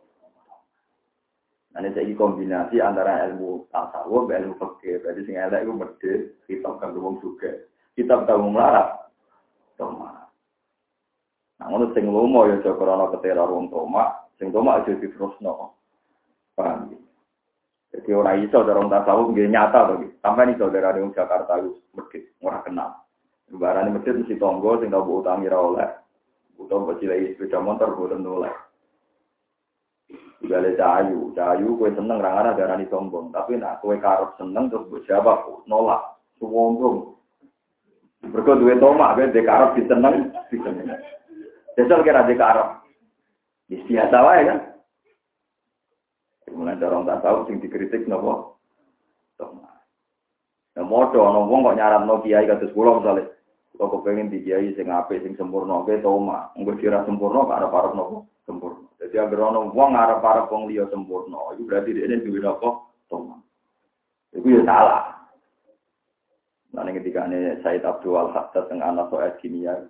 Nah, 1.77 1.85
ini 1.85 2.16
kombinasi 2.16 2.81
antara 2.81 3.29
ilmu 3.29 3.68
tasawuf 3.68 4.33
dan 4.33 4.49
ilmu 4.49 4.57
fikih. 4.57 4.96
Jadi 5.05 5.20
sing 5.29 5.37
elek 5.37 5.61
iku 5.61 5.72
medhit, 5.77 6.20
kitab 6.49 6.81
kan 6.81 6.96
wong 6.96 7.20
juga. 7.20 7.53
Kitab 7.92 8.25
tahu 8.25 8.49
melarat. 8.49 9.12
Toma. 9.77 10.15
Nah, 11.56 11.66
ngono 11.72 11.88
sing 11.96 12.04
lomo 12.04 12.44
ya 12.44 12.60
aja 12.60 12.76
krana 12.76 13.08
keteror 13.16 13.48
wong 13.48 13.72
toma, 13.72 14.28
sing 14.36 14.52
toma 14.52 14.80
aja 14.80 14.92
diterusno. 14.92 15.72
Paham 16.52 16.92
ya? 16.92 16.98
Jadi 17.96 18.12
orang 18.12 18.44
iso 18.44 18.60
orang 18.60 18.92
tasawuf 18.92 19.32
nggih 19.32 19.48
nyata 19.48 19.96
iki. 19.96 20.20
Sampeyan 20.20 20.52
iso 20.52 20.68
dari 20.68 21.00
wong 21.00 21.16
Jakarta 21.16 21.56
iku 21.56 21.72
medhit, 21.96 22.28
ora 22.44 22.60
kenal. 22.60 22.92
Barane 23.56 23.88
medhit 23.88 24.20
mesti 24.20 24.36
tonggo 24.36 24.76
sing 24.84 24.92
tau 24.92 25.08
utangi 25.08 25.48
ra 25.48 25.56
oleh. 25.64 25.88
Utawa 26.60 26.92
mbok 26.92 27.00
cileki 27.00 27.36
sepeda 27.36 27.60
motor 27.60 27.96
boten 27.96 28.24
oleh. 28.24 28.52
Gale 30.44 30.76
cahayu, 30.76 31.32
cahayu 31.32 31.74
kue 31.80 31.90
seneng 31.96 32.20
rangana 32.20 32.52
darani 32.52 32.84
sombong, 32.92 33.32
tapi 33.32 33.56
nak 33.56 33.80
kue 33.80 33.96
karep 33.96 34.36
seneng 34.36 34.68
terus 34.68 34.86
buat 34.92 35.02
siapa 35.08 35.42
nolak, 35.66 36.20
sombong. 36.36 37.16
Mereka 38.22 38.60
duwe 38.60 38.76
tomak, 38.76 39.16
kue 39.16 39.32
dek 39.32 39.48
karep 39.48 39.74
diseneng, 39.74 40.30
diseneng. 40.52 41.00
Jajal 41.76 42.00
kira 42.02 42.24
dek 42.24 42.40
karep, 42.40 42.68
biasa 43.68 44.16
wae 44.24 44.42
kan. 44.48 44.58
Mulai 46.56 46.80
dorong 46.80 47.04
tak 47.04 47.20
tahu 47.20 47.44
sing 47.44 47.60
dikritik 47.60 48.08
nopo. 48.08 48.56
Nah, 50.76 50.84
modo 50.84 51.20
ono 51.24 51.48
wong 51.48 51.64
kok 51.64 51.76
nyarat 51.76 52.04
no 52.04 52.20
kiai 52.20 52.48
kados 52.48 52.72
kula 52.76 53.00
misale. 53.00 53.22
Kok 53.76 53.92
kepengin 53.92 54.32
di 54.32 54.44
kiai 54.44 54.72
sing 54.72 54.88
apik 54.88 55.20
sing 55.20 55.36
sempurna 55.36 55.84
ke 55.84 56.00
toma. 56.00 56.52
Engko 56.56 56.76
dira 56.80 57.04
sempurna 57.04 57.44
kok 57.44 57.56
arep 57.60 57.92
nopo 57.92 58.16
sempurna. 58.44 58.88
Jadi 59.00 59.16
agar 59.20 59.52
ono 59.52 59.72
wong 59.72 59.90
arep 59.96 60.24
arep 60.24 60.48
wong 60.48 60.68
liya 60.68 60.88
sempurna, 60.88 61.52
itu 61.56 61.64
berarti 61.68 61.92
ini 61.92 62.24
duwe 62.24 62.40
nopo 62.40 62.92
toma. 63.08 63.36
Itu 64.32 64.48
ya 64.48 64.64
salah. 64.64 65.16
Nah, 66.76 66.84
ketika 66.92 67.24
ini 67.24 67.56
Said 67.64 67.88
Abdul 67.88 68.20
Al-Haddad 68.20 68.68
teng 68.68 68.84
anak 68.84 69.08
soal 69.08 69.32
kimia, 69.40 69.80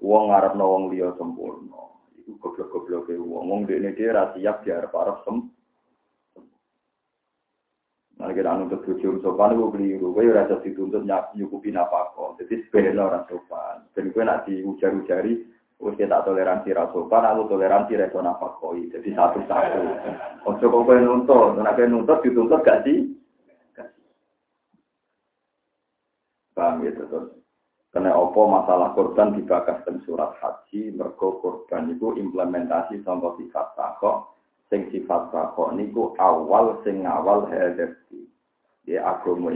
wong 0.00 0.32
ngarep 0.32 0.54
no 0.56 0.64
wong 0.66 0.84
liya 0.92 1.12
sempurna. 1.16 1.82
Iku 2.20 2.36
goblok-goblok 2.42 3.12
e 3.12 3.16
wong. 3.20 3.44
Wong 3.48 3.60
dene 3.64 3.92
dia 3.96 4.12
ra 4.12 4.32
siap 4.34 4.64
diarep 4.64 4.92
arep 4.92 5.22
sempurna. 5.24 5.54
Nah, 8.16 8.32
kita 8.32 8.48
nuntut 8.48 8.80
bojo 8.80 9.20
sopan 9.20 9.52
itu 9.52 9.68
keliru. 9.76 10.08
Kowe 10.16 10.24
ora 10.24 10.48
iso 10.48 10.56
dituntut 10.64 11.04
nyukupi 11.36 11.68
nafkah. 11.68 12.32
Jadi 12.40 12.64
sebenarnya 12.64 13.02
ora 13.04 13.20
sopan. 13.28 13.84
Ben 13.92 14.08
kowe 14.08 14.24
nak 14.24 14.48
diujar-ujari 14.48 15.44
wis 15.76 16.00
tak 16.00 16.24
toleransi 16.24 16.72
ra 16.72 16.88
sopan, 16.96 17.28
aku 17.28 17.52
toleransi 17.52 18.00
ra 18.00 18.08
iso 18.08 18.24
nafkah. 18.24 18.72
Jadi 18.72 19.08
satu-satu. 19.12 19.80
Ojo 20.48 20.64
kok 20.64 20.84
kowe 20.88 20.96
nuntut, 20.96 21.60
nek 21.60 21.76
kowe 21.76 21.84
nuntut 21.84 22.24
dituntut 22.24 22.64
gak 22.64 22.88
sih? 22.88 23.15
Karena 27.96 28.12
opo 28.12 28.44
masalah 28.44 28.92
korban 28.92 29.32
dibahas 29.32 29.80
dalam 29.88 30.04
surat 30.04 30.36
haji, 30.36 30.92
mergo 30.92 31.40
korban 31.40 31.96
itu 31.96 32.12
implementasi 32.12 33.00
contoh 33.00 33.40
sifat 33.40 33.72
takok 33.72 34.36
sing 34.68 34.92
sifat 34.92 35.32
takok 35.32 35.72
niku 35.72 36.12
awal 36.20 36.76
sing 36.84 37.08
awal 37.08 37.48
hadapi. 37.48 38.28
Ya 38.84 39.00
agama 39.00 39.48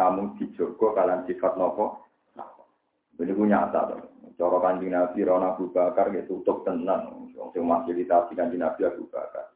namun 0.00 0.32
dijogo 0.40 0.96
kalian 0.96 1.28
sifat 1.28 1.60
nopo. 1.60 2.00
Ini 3.20 3.36
punya 3.36 3.68
nyata 3.68 4.00
Cara 4.40 4.58
kanjeng 4.64 4.96
Nabi 4.96 5.20
Rona 5.20 5.52
Abu 5.52 5.68
Bakar 5.68 6.08
ya 6.16 6.24
tutup 6.24 6.64
tenang. 6.64 7.28
Yang 7.36 7.68
fasilitasi 7.68 8.32
kanjeng 8.32 8.64
Nabi 8.64 8.88
Abu 8.88 9.04
Bakar. 9.12 9.52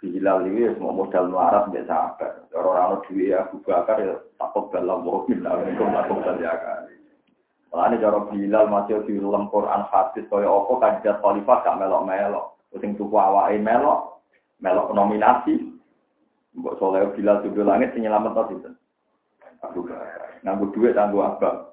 Bilal 0.00 0.48
ini 0.48 0.72
semua 0.72 0.96
modal 0.96 1.28
melarat 1.28 1.68
biasa 1.68 2.16
apa. 2.16 2.48
Cara 2.48 2.64
orang 2.64 3.04
duwe 3.04 3.36
Abu 3.36 3.60
Bakar 3.60 4.00
ya 4.00 4.16
takut 4.40 4.72
dalam 4.72 5.04
mau 5.04 5.28
bilal 5.28 5.68
itu 5.68 5.84
takut 5.84 6.24
kan. 6.24 6.96
Makanya 7.68 8.00
cara 8.00 8.18
Bilal 8.32 8.66
masih 8.72 9.04
di 9.04 9.20
dalam 9.20 9.52
Quran 9.52 9.84
hadis 9.92 10.24
kaya 10.32 10.48
apa 10.48 10.72
kandidat 10.80 11.16
khalifah 11.20 11.58
gak 11.60 11.76
melok-melok. 11.76 12.56
Sing 12.80 12.96
tuku 12.96 13.16
awake 13.16 13.60
melok, 13.60 14.24
melok 14.60 14.92
nominasi. 14.96 15.68
Mbok 16.56 16.76
soleh 16.80 17.04
bilal 17.12 17.44
tujuh 17.44 17.62
langit 17.62 17.92
sing 17.92 18.08
nyelamet 18.08 18.34
to 18.34 18.42
sinten? 18.50 18.74
Aku 19.62 19.84
nganggo 20.42 20.72
duit 20.72 20.96
nganggo 20.96 21.22
abang. 21.22 21.70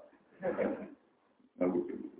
Nganggo 1.57 1.79
duit. 1.89 2.11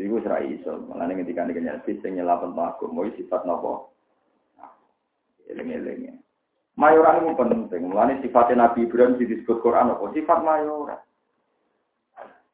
Iku 0.00 0.18
ora 0.24 0.40
iso, 0.40 0.80
malane 0.88 1.20
ketika 1.20 1.44
nek 1.44 1.60
nyelfi 1.60 2.00
sing 2.00 2.16
nyelamet 2.16 2.56
aku 2.56 2.88
mau 2.88 3.04
sifat 3.12 3.44
napa? 3.44 3.92
Eling-eling. 5.52 6.18
Mayoran 6.72 7.20
itu 7.28 7.36
penting. 7.36 7.82
Mulane 7.84 8.24
sifatnya 8.24 8.64
Nabi 8.64 8.88
Ibrahim 8.88 9.20
disebut 9.20 9.60
Quran 9.60 9.92
apa? 9.92 10.08
Sifat 10.16 10.40
mayoran. 10.40 10.98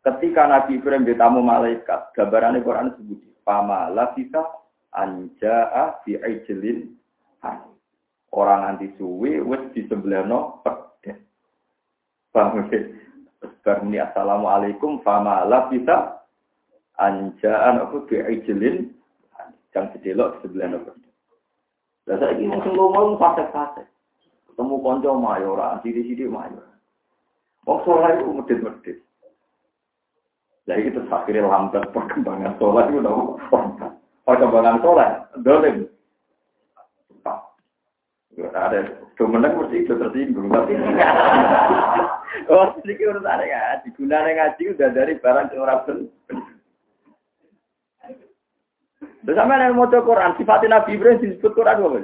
Ketika 0.08 0.48
Nabi 0.48 0.80
Ibrahim 0.80 1.04
bertamu 1.04 1.44
malaikat, 1.44 2.16
gambarannya 2.16 2.64
Quran 2.64 2.96
sebut, 2.96 3.20
Pama 3.44 3.92
lafita 3.92 4.40
anja'a 4.96 6.00
fi 6.04 6.16
ijlin 6.16 6.96
Orang 8.28 8.60
anti 8.64 8.92
suwi 9.00 9.40
wis 9.40 9.72
disembelihno 9.72 10.60
pedet. 10.60 11.16
Paham 12.28 12.68
ya? 12.68 12.84
Barni 13.64 13.96
assalamualaikum 13.96 15.00
fama 15.00 15.48
la 15.48 15.64
bisa 15.72 16.28
anjaan 17.00 17.80
aku 17.88 18.04
bi 18.04 18.20
ijlin 18.20 18.92
jang 19.72 19.88
sedelok 19.96 20.44
disembelihno 20.44 20.84
pedet. 20.84 21.12
Lah 22.04 22.16
saiki 22.20 22.52
wong 22.52 22.60
sing 22.68 22.76
lomo 22.76 23.16
fase-fase. 23.16 23.88
Ketemu 24.44 24.76
kanca 24.84 25.10
mayora, 25.16 25.80
sidi-sidi 25.80 26.28
mayora. 26.28 26.68
Wong 27.64 27.80
soleh 27.88 28.12
itu 28.12 28.28
medit-medit. 28.28 29.07
Lah 30.68 30.76
itu 30.76 31.00
akhirnya 31.08 31.48
lambat 31.48 31.88
perkembangan 31.96 32.60
soleh 32.60 32.84
itu 32.92 33.00
nopo. 33.00 33.56
Perkembangan 34.28 34.84
soleh, 34.84 35.10
dolim. 35.40 35.88
Ada 38.38 39.00
domenang 39.18 39.58
mesti 39.58 39.82
itu 39.82 39.98
tersinggung 39.98 40.46
tapi 40.54 40.78
oh 42.54 42.70
sedikit 42.78 43.18
urusan 43.18 43.42
ya 43.50 43.82
digunakan 43.82 44.30
ngaji 44.30 44.62
udah 44.78 44.88
dari 44.94 45.18
barang 45.18 45.50
yang 45.50 45.62
orang 45.66 45.82
ben. 45.82 45.98
Bersama 49.26 49.58
yang 49.58 49.74
mau 49.74 49.90
Quran 49.90 50.38
sifatin 50.38 50.70
Nabi 50.70 50.94
Ibrahim 50.94 51.18
disebut 51.18 51.52
Quran 51.58 51.82
apa 51.82 51.98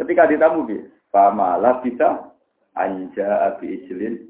Ketika 0.00 0.32
ditamu 0.32 0.64
dia, 0.64 0.88
pamalah 1.12 1.84
kita 1.84 2.32
anja 2.72 3.52
api 3.52 3.84
ijlin. 3.84 4.29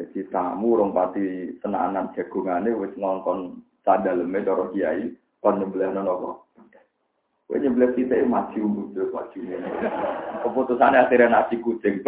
Jadi 0.00 0.32
tamu 0.32 0.80
orang 0.80 0.96
pati 0.96 1.52
senanan 1.60 2.08
jagungannya 2.16 2.72
wis 2.72 2.96
ngongkon 2.96 3.60
sadaleme 3.84 4.40
cara 4.40 4.72
kiai 4.72 5.12
kon 5.44 5.60
nyembelih 5.60 5.92
nopo. 5.92 6.48
Kowe 7.44 7.60
nyembelih 7.60 7.92
kita 7.92 8.24
maju 8.24 8.60
mundur 8.64 9.12
maju 9.12 9.38
Keputusannya 10.40 11.04
akhirnya 11.04 11.28
nasi 11.28 11.60
kucing. 11.60 12.00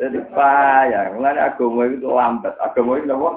Jadi 0.00 0.16
payah, 0.32 1.12
mulai 1.12 1.38
agama 1.38 1.84
itu 1.84 2.08
lambat. 2.08 2.56
Agama 2.58 2.96
itu 2.98 3.12
apa? 3.12 3.30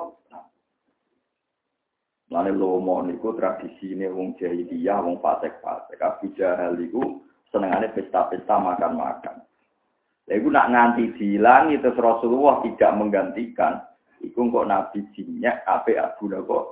Mulai 2.31 2.55
lomo 2.55 3.03
niku 3.05 3.35
tradisi 3.37 3.93
ini 3.93 4.09
wong 4.09 4.39
jahiliyah, 4.39 5.03
wong 5.03 5.19
fasek-fasek. 5.19 5.99
Abu 6.01 6.31
Jahal 6.33 6.79
itu 6.79 7.19
senengannya 7.51 7.91
pesta-pesta 7.93 8.57
makan-makan. 8.57 9.43
Ya 10.27 10.39
itu 10.39 10.47
nak 10.47 10.71
nganti 10.71 11.03
dihilangi 11.19 11.83
terus 11.83 11.99
Rasulullah 11.99 12.63
tidak 12.63 12.95
menggantikan. 12.95 13.83
Iku 14.23 14.47
kok 14.47 14.71
Nabi 14.71 15.03
jinyak, 15.11 15.67
apa 15.67 15.91
Abu 15.99 16.31
Nabi 16.31 16.63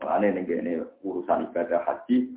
Mulane 0.00 0.32
ning 0.32 0.48
kene 0.48 0.80
urusan 1.04 1.52
ibadah 1.52 1.84
haji 1.84 2.32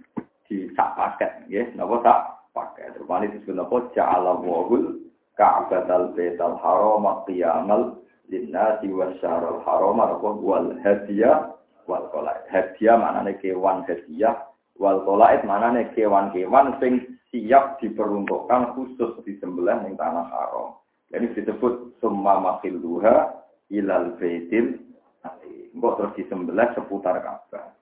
di 0.51 0.67
sak 0.75 0.99
paket 0.99 1.47
nggih, 1.47 1.71
napa 1.79 1.95
sak 2.03 2.19
paket. 2.51 2.91
Rupane 2.99 3.31
disebut 3.31 3.55
napa 3.55 3.87
ja'ala 3.95 4.35
wahul 4.43 4.99
ka'batal 5.39 6.11
baital 6.11 6.59
haram 6.59 7.07
qiyamal 7.23 8.03
linnasi 8.27 8.91
wasyarul 8.91 9.63
haram 9.63 9.95
apa 10.03 10.29
wal 10.43 10.75
hadiah 10.83 11.55
wal 11.87 12.03
qolaid. 12.11 12.43
Hadiah 12.51 12.99
maknane 12.99 13.39
kewan 13.39 13.87
hadiah, 13.87 14.35
wal 14.75 14.99
qolaid 15.07 15.47
maknane 15.47 15.87
kewan-kewan 15.95 16.75
sing 16.83 17.15
siap 17.33 17.81
diperuntukkan 17.81 18.77
khusus 18.77 19.17
disembelih 19.25 19.81
ning 19.81 19.97
tanah 19.97 20.29
haram. 20.29 20.77
Jadi 21.09 21.33
disebut 21.41 21.97
summa 21.97 22.37
duha 22.61 23.41
ilal 23.73 24.13
baitil 24.21 24.77
Engkau 25.73 25.97
terus 25.97 26.13
disembelih 26.13 26.69
seputar 26.77 27.17
Ka'bah. 27.25 27.73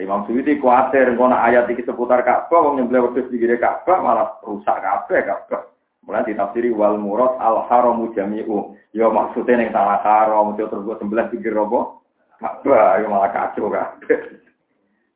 Imam 0.00 0.24
Suyuti 0.24 0.56
khawatir 0.56 1.12
kalau 1.12 1.36
ayat 1.36 1.68
ini 1.68 1.84
seputar 1.84 2.24
Ka'bah, 2.24 2.64
wong 2.64 2.80
nyembelih 2.80 3.12
wedhus 3.12 3.28
di 3.28 3.36
Ka'bah 3.60 4.00
malah 4.00 4.40
rusak 4.40 4.80
kabeh 4.80 5.28
Ka'bah. 5.28 5.68
Mulai 6.08 6.32
ditafsiri 6.32 6.72
wal 6.72 6.96
murad 6.96 7.36
al 7.36 7.68
haramu 7.68 8.08
jami'u. 8.16 8.72
Ya 8.96 9.12
maksudnya 9.12 9.60
yang 9.60 9.76
tanah 9.76 10.00
haram, 10.00 10.56
itu 10.56 10.64
terus 10.64 10.88
gue 10.88 10.96
sembelih 10.96 11.28
pinggir 11.28 11.52
robo. 11.52 12.00
Ka'bah, 12.40 13.04
ya 13.04 13.06
malah 13.12 13.28
kacau 13.28 13.68
kan. 13.68 14.00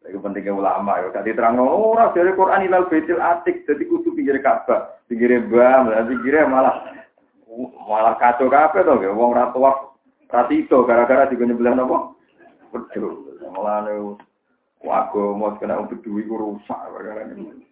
Itu 0.04 0.20
pentingnya 0.20 0.52
ulama 0.52 1.00
ya. 1.00 1.08
Tadi 1.10 1.32
terang 1.32 1.56
orang 1.56 2.12
dari 2.12 2.36
Quran 2.36 2.68
ilal 2.68 2.86
baitil 2.92 3.20
atik, 3.20 3.64
jadi 3.64 3.82
kudu 3.88 4.12
pinggir 4.12 4.36
Ka'bah, 4.44 5.00
pinggir 5.08 5.32
bam, 5.48 5.88
pinggirnya 5.88 6.44
malah 6.44 6.76
malah 7.88 8.14
kacau 8.20 8.52
kabeh 8.52 8.84
to, 8.84 9.00
wong 9.14 9.32
ra 9.32 9.48
tuwak 9.54 9.96
ra 10.28 10.44
gara-gara 10.50 11.30
juga 11.32 11.48
nyebelah 11.48 11.72
nopo. 11.78 12.20
Betul. 12.74 13.38
Malah 13.54 13.86
Wago 14.84 15.32
mau 15.32 15.56
kena 15.56 15.80
bedui 15.88 16.28
ku 16.28 16.36
rusak 16.36 16.76
perkara 16.92 17.24
ini. 17.32 17.64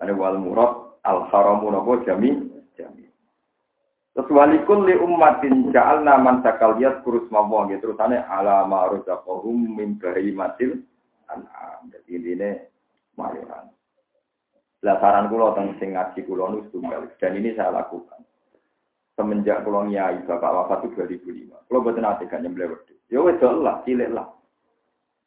Ada 0.00 0.16
wal 0.16 0.40
murad 0.40 0.96
al 1.04 1.28
haramu 1.28 1.68
napa 1.68 2.00
jami 2.08 2.32
jami. 2.80 3.05
Terus 4.16 4.32
walikul 4.32 4.88
li 4.88 4.96
ummatin 4.96 5.68
ja'alna 5.76 6.16
man 6.16 6.40
sakaliyat 6.40 7.04
kurus 7.04 7.28
mawang 7.28 7.68
gitu 7.68 7.92
terusane 7.92 8.16
ala 8.24 8.64
ma 8.64 8.88
razaqahum 8.88 9.76
min 9.76 10.00
bahimatil 10.00 10.80
an'am. 11.28 11.92
Jadi 11.92 12.32
ini 12.32 12.50
mayoran. 13.20 13.68
Lah 14.80 14.96
saran 15.04 15.28
kula 15.28 15.52
teng 15.52 15.76
sing 15.76 15.92
ngaji 15.92 16.24
kula 16.24 16.48
nu 16.48 16.64
tunggal 16.72 17.12
dan 17.20 17.36
ini 17.36 17.52
saya 17.60 17.76
lakukan. 17.76 18.24
Semenjak 19.20 19.68
kula 19.68 19.84
nyai 19.84 20.24
Bapak 20.24 20.64
wafat 20.64 20.88
itu 20.88 20.96
2005. 21.28 21.68
Kula 21.68 21.78
boten 21.84 22.08
ate 22.08 22.24
gak 22.24 22.40
nyembelih 22.40 22.72
wedhus. 22.72 22.96
Ya 23.12 23.20
wis 23.20 23.36
lah, 23.44 23.84
cilik 23.84 24.16
lah. 24.16 24.32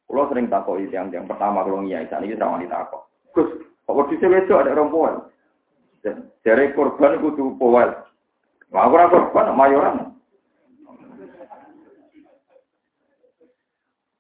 Kalau 0.10 0.26
sering 0.34 0.50
takut 0.50 0.82
itu 0.82 0.98
yang 0.98 1.14
yang 1.14 1.30
pertama 1.30 1.62
kalau 1.62 1.86
ngiai 1.86 2.10
saat 2.10 2.26
ini 2.26 2.34
sama 2.34 2.58
ditakut. 2.58 3.06
Gus, 3.38 3.54
kok 3.86 3.94
wedhus 3.94 4.18
itu 4.18 4.54
ada 4.58 4.74
rombongan. 4.74 5.30
Dari 6.42 6.74
korban 6.74 7.22
tuh 7.22 7.54
powel. 7.62 8.09
Nah, 8.70 8.86
aku 8.86 8.96
korban 9.10 9.58
mayoran. 9.58 9.96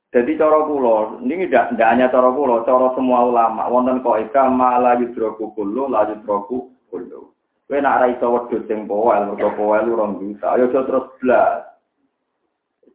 Jadi 0.09 0.41
cara 0.41 0.65
kula, 0.65 1.21
ini 1.21 1.45
tidak 1.45 1.77
hanya 1.85 2.09
cara 2.09 2.33
kula, 2.33 2.65
cara 2.65 2.89
semua 2.97 3.29
ulama. 3.29 3.69
Wonten 3.69 4.01
kaidah 4.01 4.49
mala 4.49 4.97
yudroku 4.97 5.53
kullu 5.53 5.85
la 5.85 6.09
yudroku 6.09 6.73
kullu. 6.89 7.29
Kowe 7.69 7.77
nak 7.77 8.01
ra 8.01 8.05
iso 8.09 8.25
wedhus 8.33 8.65
sing 8.65 8.89
mergo 8.89 9.53
powel 9.53 9.85
2 9.85 10.17
juta. 10.17 10.57
Ayo 10.57 10.73
terus 10.73 11.13
blas 11.21 11.69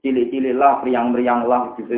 cilik-cilik 0.03 0.59
lah, 0.59 0.85
meriang-meriang 0.85 1.49
lah, 1.49 1.73
gitu. 1.81 1.97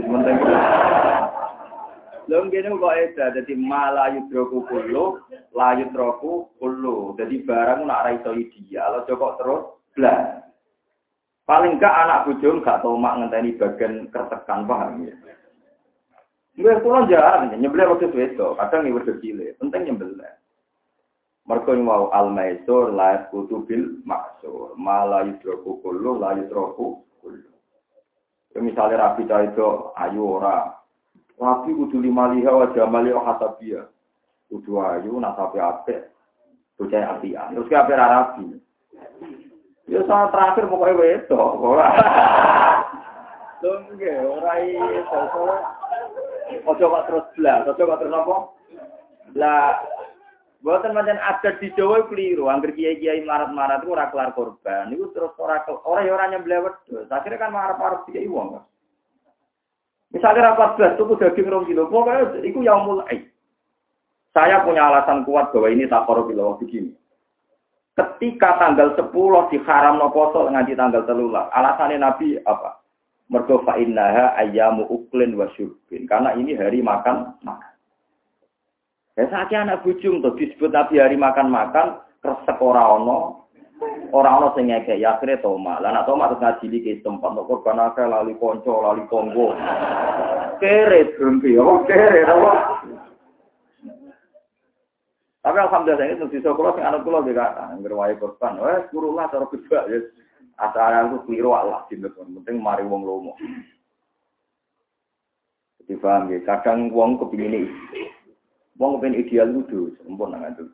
Lho 2.26 2.42
ngene 2.46 2.74
kok 2.74 2.96
eda 2.98 3.30
dadi 3.30 3.54
mala 3.54 4.10
yudroku 4.10 4.66
kullu, 4.66 5.22
la 5.54 5.78
yudroku 5.78 6.50
kullu. 6.58 7.14
Dadi 7.14 7.42
barang 7.46 7.86
nak 7.86 8.02
ra 8.02 8.10
iso 8.18 8.34
ideal, 8.34 9.06
kok 9.06 9.36
terus 9.38 9.62
blas. 9.94 10.42
Paling 11.46 11.78
gak 11.78 11.94
anak 11.94 12.26
bojo 12.26 12.58
gak 12.58 12.82
tau 12.82 12.98
mak 12.98 13.22
ngenteni 13.22 13.54
bagian 13.54 14.10
kertekan 14.10 14.66
paham 14.66 15.06
ya. 15.06 15.14
Nggak 16.58 16.82
pulang 16.82 17.06
jarang, 17.06 17.52
nyembelih 17.52 17.92
waktu 17.92 18.10
itu, 18.10 18.48
kadang 18.56 18.88
ini 18.88 18.96
waktu 18.96 19.20
cilik, 19.20 19.54
penting 19.60 19.92
nyembelih. 19.92 20.32
Mereka 21.46 21.78
mau 21.78 22.10
al-maisur, 22.10 22.90
la 22.90 23.28
kutubil 23.30 24.02
maksur, 24.02 24.74
mala 24.74 25.22
yudroku 25.22 25.78
kullu, 25.84 26.18
la 26.18 26.34
yudroku. 26.34 27.06
Misalnya 28.56 29.12
rapi 29.12 29.28
itu 29.28 29.68
ayu 30.00 30.22
ora. 30.40 30.72
Rapi 31.36 31.70
kudu 31.76 32.00
lima 32.00 32.32
liha 32.32 32.48
wa 32.48 32.66
jamali 32.72 33.12
wa 33.12 33.22
hasabia. 33.28 33.84
Kudu 34.48 34.80
ayu 34.80 35.20
nasabe 35.20 35.60
ape. 35.60 35.96
Bocah 36.76 37.16
apian. 37.16 37.56
Terus 37.56 37.68
ke 37.68 37.76
ape 37.76 37.92
rapi. 37.92 38.46
Ya 39.86 40.00
saat 40.08 40.32
terakhir 40.32 40.66
pokoknya. 40.68 41.28
Ora. 41.36 41.88
Lho 43.64 43.72
ora 44.36 44.52
iso. 44.60 45.20
Ojo 46.66 46.84
kok 46.86 47.04
terus 47.10 47.26
blas, 47.34 47.66
ojo 47.66 47.82
kok 47.82 47.98
terus 47.98 48.14
apa? 48.14 48.36
Lah 49.34 49.70
Buatan 50.64 50.98
macam 50.98 51.14
ada 51.20 51.62
di 51.62 51.70
Jawa 51.78 52.10
keliru, 52.10 52.50
angker 52.50 52.74
kiai 52.74 52.98
kiai 52.98 53.22
marat 53.22 53.54
marat 53.54 53.86
itu 53.86 53.94
ora 53.94 54.10
kelar 54.10 54.34
korban, 54.34 54.90
itu 54.90 55.14
terus 55.14 55.30
orang 55.38 55.62
orang 55.86 56.32
yang 56.34 56.42
beli 56.42 56.58
wedus, 56.58 57.06
akhirnya 57.06 57.38
kan 57.38 57.54
marah 57.54 57.78
marah 57.78 58.02
kiai 58.08 58.26
kan. 58.26 58.66
Misalnya 60.14 60.54
rapat 60.54 60.78
belas 60.78 60.92
tuh 60.94 61.18
daging 61.18 61.50
rong 61.50 61.66
kilo, 61.66 61.90
pokoknya 61.90 62.42
itu 62.46 62.62
yang 62.62 62.86
mulai. 62.86 63.26
Saya 64.30 64.62
punya 64.62 64.86
alasan 64.86 65.24
kuat 65.24 65.50
bahwa 65.50 65.68
ini 65.72 65.88
tak 65.88 66.04
korup 66.04 66.28
kilo 66.28 66.60
begini. 66.60 66.92
Ketika 67.96 68.60
tanggal 68.60 68.92
10 68.92 69.08
diharam 69.48 69.96
no 69.96 70.12
poso 70.12 70.44
nganti 70.52 70.76
tanggal 70.76 71.08
telulah, 71.08 71.48
alasannya 71.48 71.96
Nabi 71.96 72.36
apa? 72.44 72.84
Mergo 73.32 73.64
fa 73.64 73.80
innaha 73.80 74.36
ayyamu 74.38 74.86
uklin 74.86 75.34
wa 75.34 75.48
Karena 75.88 76.36
ini 76.36 76.54
hari 76.54 76.84
makan 76.84 77.34
makan. 77.42 77.74
Ya 79.16 79.24
saatnya 79.32 79.64
anak 79.64 79.82
bujung 79.82 80.20
tuh 80.20 80.36
disebut 80.36 80.68
Nabi 80.68 81.00
hari 81.00 81.16
makan-makan 81.16 82.04
kresek 82.20 82.60
ora 84.12 84.40
ono 84.40 84.52
sing 84.56 84.72
ngeke 84.72 84.96
ya 84.96 85.16
akhirnya 85.16 85.42
toma. 85.44 85.80
Lah 85.80 85.92
anak 85.92 86.06
toma 86.08 86.30
terus 86.32 86.42
ngaji 86.42 86.66
di 86.72 86.92
tempat 87.04 87.30
kok 87.36 87.46
korban 87.48 87.80
akeh 87.80 88.06
lali 88.08 88.34
konco 88.40 88.80
lali 88.80 89.04
konggo. 89.10 89.52
Kere 90.56 91.12
berhenti 91.16 91.56
apa 91.60 91.72
kere 91.84 92.20
apa. 92.24 92.52
Tapi 95.46 95.58
alhamdulillah 95.62 96.06
ini 96.10 96.18
tentu 96.18 96.38
sekolah 96.42 96.74
sing 96.74 96.84
anak 96.84 97.04
kula 97.06 97.22
juga 97.22 97.70
ngerwai 97.78 98.18
korban. 98.18 98.58
Wes 98.58 98.88
guru 98.90 99.14
lah 99.14 99.28
cara 99.28 99.46
kedua 99.46 99.86
ya. 99.92 100.00
Asal 100.56 101.12
aku 101.12 101.28
keliru 101.28 101.52
Allah 101.52 101.84
gitu 101.92 102.08
penting 102.08 102.64
mari 102.64 102.80
wong 102.80 103.04
lomo. 103.04 103.36
Jadi 105.84 106.00
paham 106.00 106.32
ya, 106.32 106.40
kadang 106.48 106.88
wong 106.90 107.20
kepingin 107.20 107.68
Wong 108.76 109.00
ben 109.00 109.16
ideal 109.16 109.52
kudu 109.52 109.92
sempurna 110.00 110.40
nang 110.40 110.52
itu. 110.52 110.64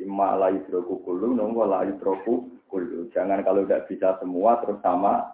Jadi 0.00 0.08
malah 0.08 0.48
yudroku 0.48 1.04
kulu, 1.04 1.36
nunggu 1.36 1.60
lah 1.68 1.84
yudroku 1.84 2.48
kulu. 2.72 3.12
Jangan 3.12 3.44
kalau 3.44 3.68
tidak 3.68 3.84
bisa 3.84 4.16
semua 4.16 4.56
terus 4.64 4.80
sama. 4.80 5.28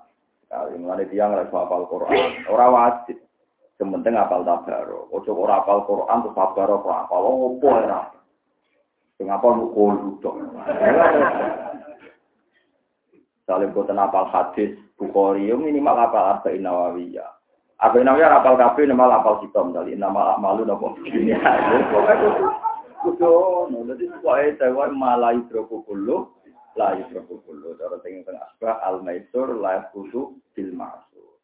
Kali 0.51 0.75
mulai 0.83 1.07
dia 1.07 1.31
nggak 1.31 1.55
hafal 1.55 1.87
Quran, 1.87 2.43
orang 2.51 2.75
wajib. 2.75 3.15
Sementing 3.79 4.19
apal 4.19 4.43
tabaro. 4.43 5.07
Ojo 5.15 5.31
ora 5.39 5.63
apal 5.63 5.87
Quran 5.87 6.19
terus 6.19 6.35
tabaro 6.35 6.83
kok 6.83 6.99
apal 7.07 7.23
opo 7.31 7.63
ora. 7.63 8.11
Sing 9.15 9.31
apal 9.31 9.55
kulu 9.71 10.19
tok. 10.19 10.35
Saling 13.47 13.71
boten 13.71 14.03
apal 14.03 14.27
hadis 14.35 14.75
Bukhari 14.99 15.47
minimal 15.47 15.95
apal 15.95 16.43
Arba'in 16.43 16.67
Nawawiyah. 16.67 17.31
Apa 17.79 18.03
namanya 18.03 18.43
rapal 18.43 18.59
kafe 18.59 18.83
nama 18.83 19.15
rapal 19.15 19.47
hitam 19.47 19.71
kali 19.71 19.95
nama 19.95 20.35
malu 20.43 20.67
nopo 20.67 20.99
ini 21.07 21.39
kudu 23.07 23.71
jadi 23.95 24.05
pokoknya 24.19 24.59
saya 24.59 24.91
malah 24.91 25.33
hidroku 25.39 25.87
kulu 25.87 26.27
lah 26.75 26.99
hidroku 26.99 27.39
kulu 27.47 27.79
cara 27.79 28.03
tinggi 28.03 28.27
tengah 28.27 28.43
asbah 28.51 28.83
al 28.83 29.07
maisur 29.07 29.55
lah 29.63 29.87
kudu 29.95 30.35
bil 30.53 30.71
masur 30.75 31.39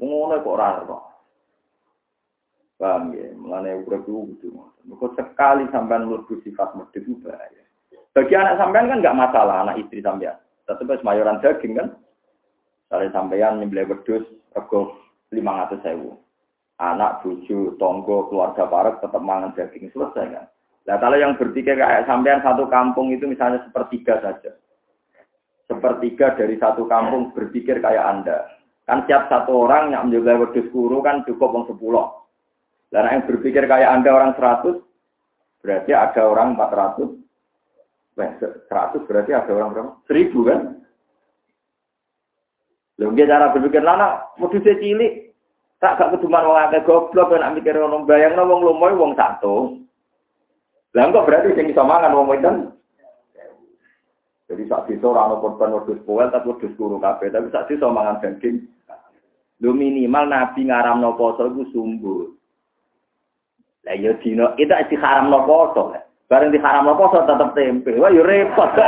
ngono 0.00 0.40
kok 0.40 0.56
rara 0.56 0.82
kok 0.88 1.04
paham 2.80 3.12
ya 3.12 3.28
mengenai 3.36 3.76
urip 3.84 4.08
itu 4.08 4.48
kok 4.96 5.12
sekali 5.20 5.68
sampean 5.68 6.08
mlebu 6.08 6.40
sifat 6.40 6.72
medhit 6.72 7.04
itu 7.04 7.20
bahaya 7.20 7.62
bagi 8.16 8.32
anak 8.32 8.56
sampean 8.56 8.88
kan 8.88 9.04
nggak 9.04 9.18
masalah 9.20 9.68
anak 9.68 9.76
istri 9.84 10.00
sampean 10.00 10.40
tetap 10.64 11.04
mayoran 11.04 11.42
daging 11.44 11.76
kan 11.76 11.92
Kalau 12.90 13.06
sampean 13.14 13.62
nyembelih 13.62 13.86
wedhus 13.86 14.26
rego 14.50 14.98
lima 15.30 15.62
ratus 15.62 15.78
sewu. 15.86 16.18
Anak, 16.80 17.22
buju, 17.22 17.78
tonggo, 17.78 18.26
keluarga 18.32 18.66
parek 18.66 18.98
tetap 18.98 19.22
mangan 19.22 19.54
daging 19.54 19.92
selesai 19.94 20.26
kan. 20.32 20.46
Nah 20.88 20.96
kalau 20.96 21.16
yang 21.20 21.36
bertiga 21.36 21.76
kayak 21.76 22.08
sampean 22.08 22.40
satu 22.40 22.68
kampung 22.70 23.12
itu 23.12 23.28
misalnya 23.28 23.60
sepertiga 23.66 24.20
saja. 24.24 24.56
Sepertiga 25.68 26.34
dari 26.34 26.56
satu 26.56 26.88
kampung 26.88 27.30
berpikir 27.36 27.78
kayak 27.78 28.04
Anda. 28.04 28.38
Kan 28.88 29.06
siap 29.06 29.30
satu 29.30 29.68
orang 29.68 29.94
yang 29.94 30.10
menjaga 30.10 30.40
wedus 30.40 30.66
guru 30.74 30.98
kan 31.04 31.22
cukup 31.22 31.54
orang 31.54 31.70
sepuluh. 31.70 32.06
Dan 32.90 33.06
yang 33.06 33.22
berpikir 33.22 33.70
kayak 33.70 33.86
Anda 33.86 34.10
orang 34.10 34.34
seratus, 34.34 34.82
berarti 35.62 35.94
ada 35.94 36.26
orang 36.26 36.58
empat 36.58 36.70
ratus. 36.74 37.10
Seratus 38.66 39.02
berarti 39.06 39.30
ada 39.30 39.50
orang 39.54 39.70
berapa? 39.70 39.90
Seribu 40.10 40.42
kan? 40.42 40.60
Lho 43.00 43.16
nggih 43.16 43.30
cara 43.30 43.54
berpikir 43.56 43.80
lana 43.80 44.28
moduse 44.36 44.76
cilik 44.76 45.32
tak 45.80 45.96
gak 45.96 46.12
keduman 46.12 46.44
wong 46.44 46.58
akeh 46.68 46.84
goblok 46.84 47.32
nek 47.32 47.56
mikir 47.56 47.80
ono 47.80 48.04
bayangno 48.04 48.44
wong 48.44 48.60
lumoy 48.60 48.92
wong 48.92 49.16
satu. 49.16 49.80
Lah 50.98 51.06
berarti 51.10 51.54
sing 51.54 51.70
iso 51.70 51.82
mangan 51.86 52.14
wong 52.14 52.26
wedan 52.30 52.80
jadi 54.50 54.66
saat 54.66 54.90
itu 54.90 55.06
orang 55.06 55.38
korban 55.38 55.78
wedus 55.78 56.02
poel 56.02 56.26
tapi 56.26 56.50
wedus 56.50 56.74
guru 56.74 56.98
kafe 56.98 57.30
tapi 57.30 57.54
saat 57.54 57.70
itu 57.70 57.86
mangan 57.86 58.18
daging. 58.18 58.66
Lu 59.62 59.70
minimal 59.70 60.26
nabi 60.26 60.66
ngaram 60.66 60.98
no 60.98 61.14
poso 61.14 61.46
itu 61.54 61.70
sumbu. 61.70 62.34
Lah 63.86 63.94
yo 63.94 64.10
ya 64.10 64.18
dino 64.18 64.50
itu 64.58 64.74
di 64.90 64.96
haram 64.98 65.30
no 65.30 65.46
poso. 65.46 65.94
Bareng 66.26 66.50
di 66.50 66.58
haram 66.58 66.82
no 66.82 66.98
poso 66.98 67.22
tetap 67.22 67.54
tempe. 67.54 67.94
Wah 67.94 68.10
yo 68.10 68.26
ya 68.26 68.28
repot. 68.28 68.74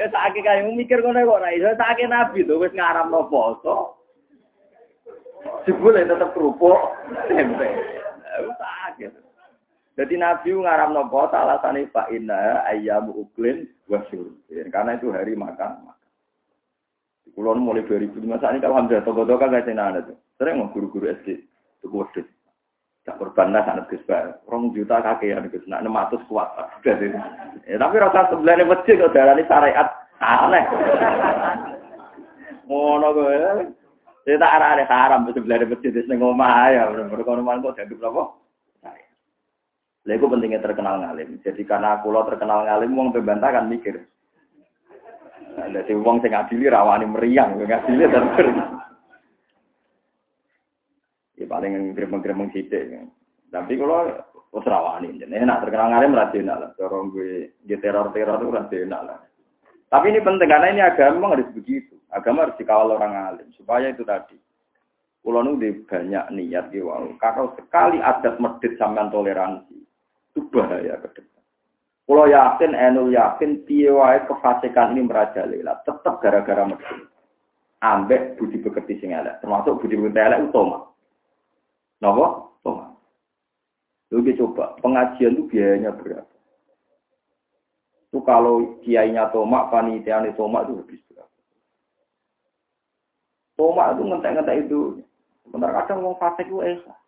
Ya 0.00 0.08
sakit 0.08 0.40
kayak 0.40 0.64
mikir 0.64 1.04
ngono 1.04 1.28
kok 1.28 1.44
ora 1.44 1.52
iso 1.52 1.76
sakit 1.76 2.08
nabi 2.08 2.48
tuh 2.48 2.56
wis 2.56 2.72
ngaram 2.76 3.12
no 3.12 3.28
poso. 3.32 4.00
Jebule 5.64 6.04
tetep 6.04 6.36
kerupuk 6.36 6.76
tempe. 7.28 7.68
Sakit. 8.60 9.29
Jadi 10.00 10.16
Nabi 10.16 10.56
ngaram 10.56 10.96
nopo 10.96 11.28
alasan 11.28 11.84
Pak 11.92 12.08
Inna 12.08 12.64
ayam 12.64 13.12
uklin 13.12 13.68
wasyur. 13.84 14.32
Karena 14.72 14.96
itu 14.96 15.12
hari 15.12 15.36
makan. 15.36 15.84
makan. 15.84 16.08
Kulo 17.36 17.52
mulai 17.60 17.84
2005 17.84 18.16
saat 18.40 18.56
ini 18.56 18.64
alhamdulillah 18.64 19.04
toko-toko 19.04 19.36
kan 19.36 19.60
saya 19.60 19.76
ada 19.76 20.00
tuh. 20.00 20.16
Sering 20.40 20.56
mau 20.56 20.72
guru-guru 20.72 21.04
SD 21.20 21.44
tuh 21.84 21.92
wedhus. 21.92 22.24
Tak 23.04 23.20
korban 23.20 23.52
lah 23.52 23.60
sangat 23.68 23.92
Gus 23.92 24.00
Rong 24.48 24.72
juta 24.72 25.04
kakean 25.04 25.52
Gus. 25.52 25.68
Nak 25.68 25.84
600 25.84 26.24
kuat. 26.32 26.48
Ya, 27.68 27.76
tapi 27.76 27.96
rasa 28.00 28.32
sebelah 28.32 28.56
masjid 28.64 28.96
kok 28.96 29.12
darani 29.12 29.44
syariat 29.44 29.88
aneh. 30.16 30.64
Ngono 32.64 33.08
kowe. 33.12 33.36
Saya 34.24 34.36
tak 34.36 34.52
arah-arah 34.56 34.88
haram 34.88 35.28
sebelah 35.28 35.60
masjid 35.68 35.92
ning 35.92 36.24
omah 36.24 36.72
ya. 36.72 36.88
Berkono-kono 36.88 37.68
kok 37.68 37.76
jadi 37.84 37.92
berapa? 38.00 38.39
Lha 40.10 40.18
iku 40.18 40.26
pentingnya 40.26 40.58
terkenal 40.58 40.98
ngalim. 40.98 41.38
Jadi 41.38 41.62
karena 41.62 42.02
aku 42.02 42.10
lo 42.10 42.26
terkenal 42.26 42.66
ngalim 42.66 42.98
wong 42.98 43.14
pembantah 43.14 43.54
kan 43.54 43.70
mikir. 43.70 44.10
Nah, 45.54 45.70
jadi 45.70 45.94
wong 45.94 46.18
sing 46.18 46.34
ngadili 46.34 46.66
rawani 46.66 47.06
meriang, 47.06 47.54
ngadili 47.54 48.10
dan 48.10 48.34
Ya 51.38 51.46
paling 51.46 51.94
gremeng-gremeng 51.94 52.50
sithik. 52.50 53.06
Tapi 53.54 53.78
kalau 53.78 54.18
wis 54.50 54.66
rawani, 54.66 55.14
jadi 55.14 55.46
enak 55.46 55.62
terkenal 55.62 55.94
ngalim 55.94 56.18
rasional 56.18 56.58
lah. 56.58 56.70
Cara 56.74 56.98
gue 57.06 57.54
teror-teror 57.70 58.42
itu 58.42 58.50
rasional 58.50 59.02
lah. 59.14 59.18
Tapi 59.94 60.10
ini 60.10 60.26
penting 60.26 60.50
karena 60.50 60.74
ini 60.74 60.82
agama 60.82 61.38
harus 61.38 61.46
begitu. 61.54 62.02
Agama 62.10 62.50
harus 62.50 62.58
dikawal 62.58 62.98
orang 62.98 63.14
alim 63.14 63.46
supaya 63.54 63.94
itu 63.94 64.02
tadi. 64.02 64.34
Kulo 65.22 65.46
nu 65.46 65.54
banyak 65.54 66.34
niat 66.34 66.74
gitu. 66.74 66.90
Kalau 67.22 67.54
sekali 67.54 68.02
adat 68.02 68.42
medit 68.42 68.74
sampean 68.74 69.12
toleransi, 69.12 69.79
itu 70.40 70.48
bahaya 70.48 70.96
ke 71.04 71.08
depan. 71.12 71.42
Kalau 72.08 72.26
yakin, 72.26 72.72
enul 72.74 73.14
yakin, 73.14 73.62
tiwai 73.68 74.24
kefasikan 74.26 74.96
ini 74.96 75.06
merajalela, 75.06 75.78
tetap 75.86 76.18
gara-gara 76.18 76.66
mesin. 76.66 77.06
Ambek 77.80 78.34
budi 78.34 78.58
bekerti 78.58 78.98
sing 78.98 79.14
elek, 79.14 79.38
termasuk 79.44 79.78
budi 79.78 79.94
bekerti 79.94 80.18
elek 80.18 80.42
utama. 80.50 80.90
Napa? 82.02 82.50
Utama. 82.60 82.98
Lu 84.10 84.26
coba, 84.26 84.74
pengajian 84.82 85.38
itu 85.38 85.46
biayanya 85.54 85.94
berapa? 85.94 86.34
Itu 88.10 88.18
kalau 88.26 88.82
kiainya 88.82 89.30
tomak, 89.30 89.70
panitianya 89.70 90.34
tomak 90.34 90.66
itu 90.66 90.82
habis 90.82 91.00
berapa? 91.06 91.36
Tomak 93.54 93.88
itu 93.94 94.02
ngentek-ngentek 94.02 94.58
itu. 94.66 94.80
Sebentar 95.46 95.70
kadang 95.78 96.02
mau 96.02 96.18
fasik 96.18 96.50
itu 96.50 96.58
esa. 96.66 96.99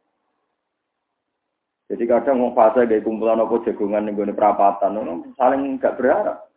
Jadi 1.92 2.08
kadang 2.08 2.40
mau 2.40 2.56
fase 2.56 2.88
kayak 2.88 3.04
kumpulan 3.04 3.36
apa 3.36 3.68
jagungan 3.68 4.08
yang 4.08 4.16
gue 4.16 4.32
perapatan, 4.32 4.96
saling 5.36 5.76
nggak 5.76 6.00
berharap. 6.00 6.48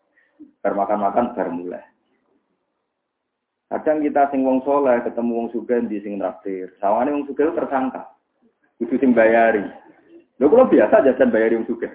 Bermakan-makan 0.63 1.35
baru 1.35 1.51
mulai. 1.51 1.83
Kadang 3.67 3.99
kita 3.99 4.31
sing 4.31 4.47
wong 4.47 4.63
soleh 4.63 5.03
ketemu 5.03 5.31
wong 5.35 5.47
suga 5.51 5.83
di 5.83 5.99
sing 5.99 6.15
traktir. 6.15 6.71
Sawane 6.79 7.11
wong 7.11 7.27
suga 7.27 7.51
tersangka. 7.51 8.07
Kudu 8.79 8.95
sing 9.01 9.11
bayari. 9.11 9.67
Lho 10.39 10.47
kalau 10.47 10.71
biasa 10.71 11.03
jajan 11.03 11.33
bayari 11.33 11.59
wong 11.59 11.67
suga. 11.67 11.91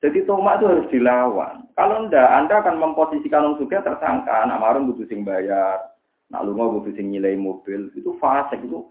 Jadi 0.00 0.24
tomak 0.24 0.60
itu 0.60 0.68
harus 0.68 0.88
dilawan. 0.88 1.68
Kalau 1.76 2.08
ndak, 2.08 2.28
Anda 2.32 2.64
akan 2.64 2.76
memposisikan 2.80 3.44
wong 3.52 3.56
suga 3.60 3.84
tersangka. 3.84 4.48
Nak 4.48 4.60
marung 4.64 4.88
kudu 4.94 5.04
sing 5.10 5.20
bayar. 5.20 5.92
Nak 6.32 6.44
lunga 6.48 6.80
kudu 6.80 6.96
sing 6.96 7.12
nilai 7.12 7.36
mobil. 7.36 7.92
Itu 7.92 8.16
fase 8.16 8.56
itu 8.62 8.88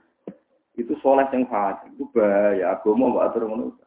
itu 0.74 0.94
soleh 1.06 1.30
yang 1.30 1.46
fasik 1.46 1.90
itu 1.94 2.10
bahaya 2.14 2.74
agama 2.74 3.14
mbak 3.14 3.26
atur 3.30 3.46
ngono 3.46 3.78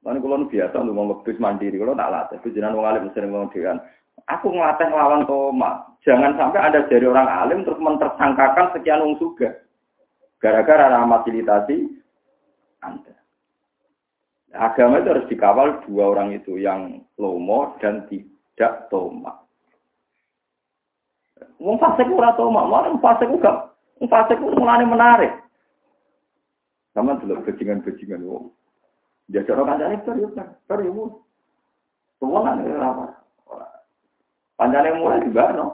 Mana 0.00 0.16
kalau 0.16 0.48
biasa 0.48 0.80
lu 0.80 0.96
mau 0.96 1.12
ngebis 1.12 1.36
mandiri, 1.36 1.76
kalau 1.76 1.92
tak 1.92 2.08
latih, 2.08 2.40
itu 2.40 2.56
jangan 2.56 2.72
wong 2.72 2.88
alim 2.88 3.12
sering 3.12 3.36
aku 4.28 4.48
ngelatih 4.48 4.88
lawan 4.92 5.28
toma. 5.28 5.84
Jangan 6.00 6.40
sampai 6.40 6.60
ada 6.60 6.88
dari 6.88 7.04
orang 7.04 7.28
alim 7.28 7.60
terus 7.68 7.76
mentersangkakan 7.80 8.72
sekian 8.72 9.04
wong 9.04 9.20
juga. 9.20 9.60
Gara-gara 10.40 10.88
fasilitasi 10.88 11.84
Anda. 12.80 13.12
Agama 14.56 15.04
itu 15.04 15.12
harus 15.12 15.28
dikawal 15.28 15.84
dua 15.84 16.16
orang 16.16 16.32
itu, 16.32 16.56
yang 16.56 17.04
lomo 17.20 17.76
dan 17.78 18.08
tidak 18.08 18.88
toma. 18.88 19.36
Wong 21.60 21.76
fasik 21.76 22.08
ora 22.08 22.32
toma, 22.40 22.64
orang 22.64 22.96
fasik 23.04 23.28
gak 23.44 23.69
Fasik 24.08 24.40
itu 24.40 24.56
mulanya 24.56 24.88
menarik. 24.88 25.32
Sama 26.96 27.20
dulu 27.20 27.44
bajingan-bajingan. 27.44 28.24
Dia 29.30 29.46
cara 29.46 29.62
kancane 29.62 30.00
bar 30.02 30.16
yo 30.16 30.28
bar, 30.32 30.48
bar 30.66 30.80
yo. 30.80 31.22
Tuwanan 32.18 32.64
apa? 32.80 33.06
Pancane 34.56 34.90
mulai 34.96 35.24
juga 35.24 35.52
no. 35.52 35.66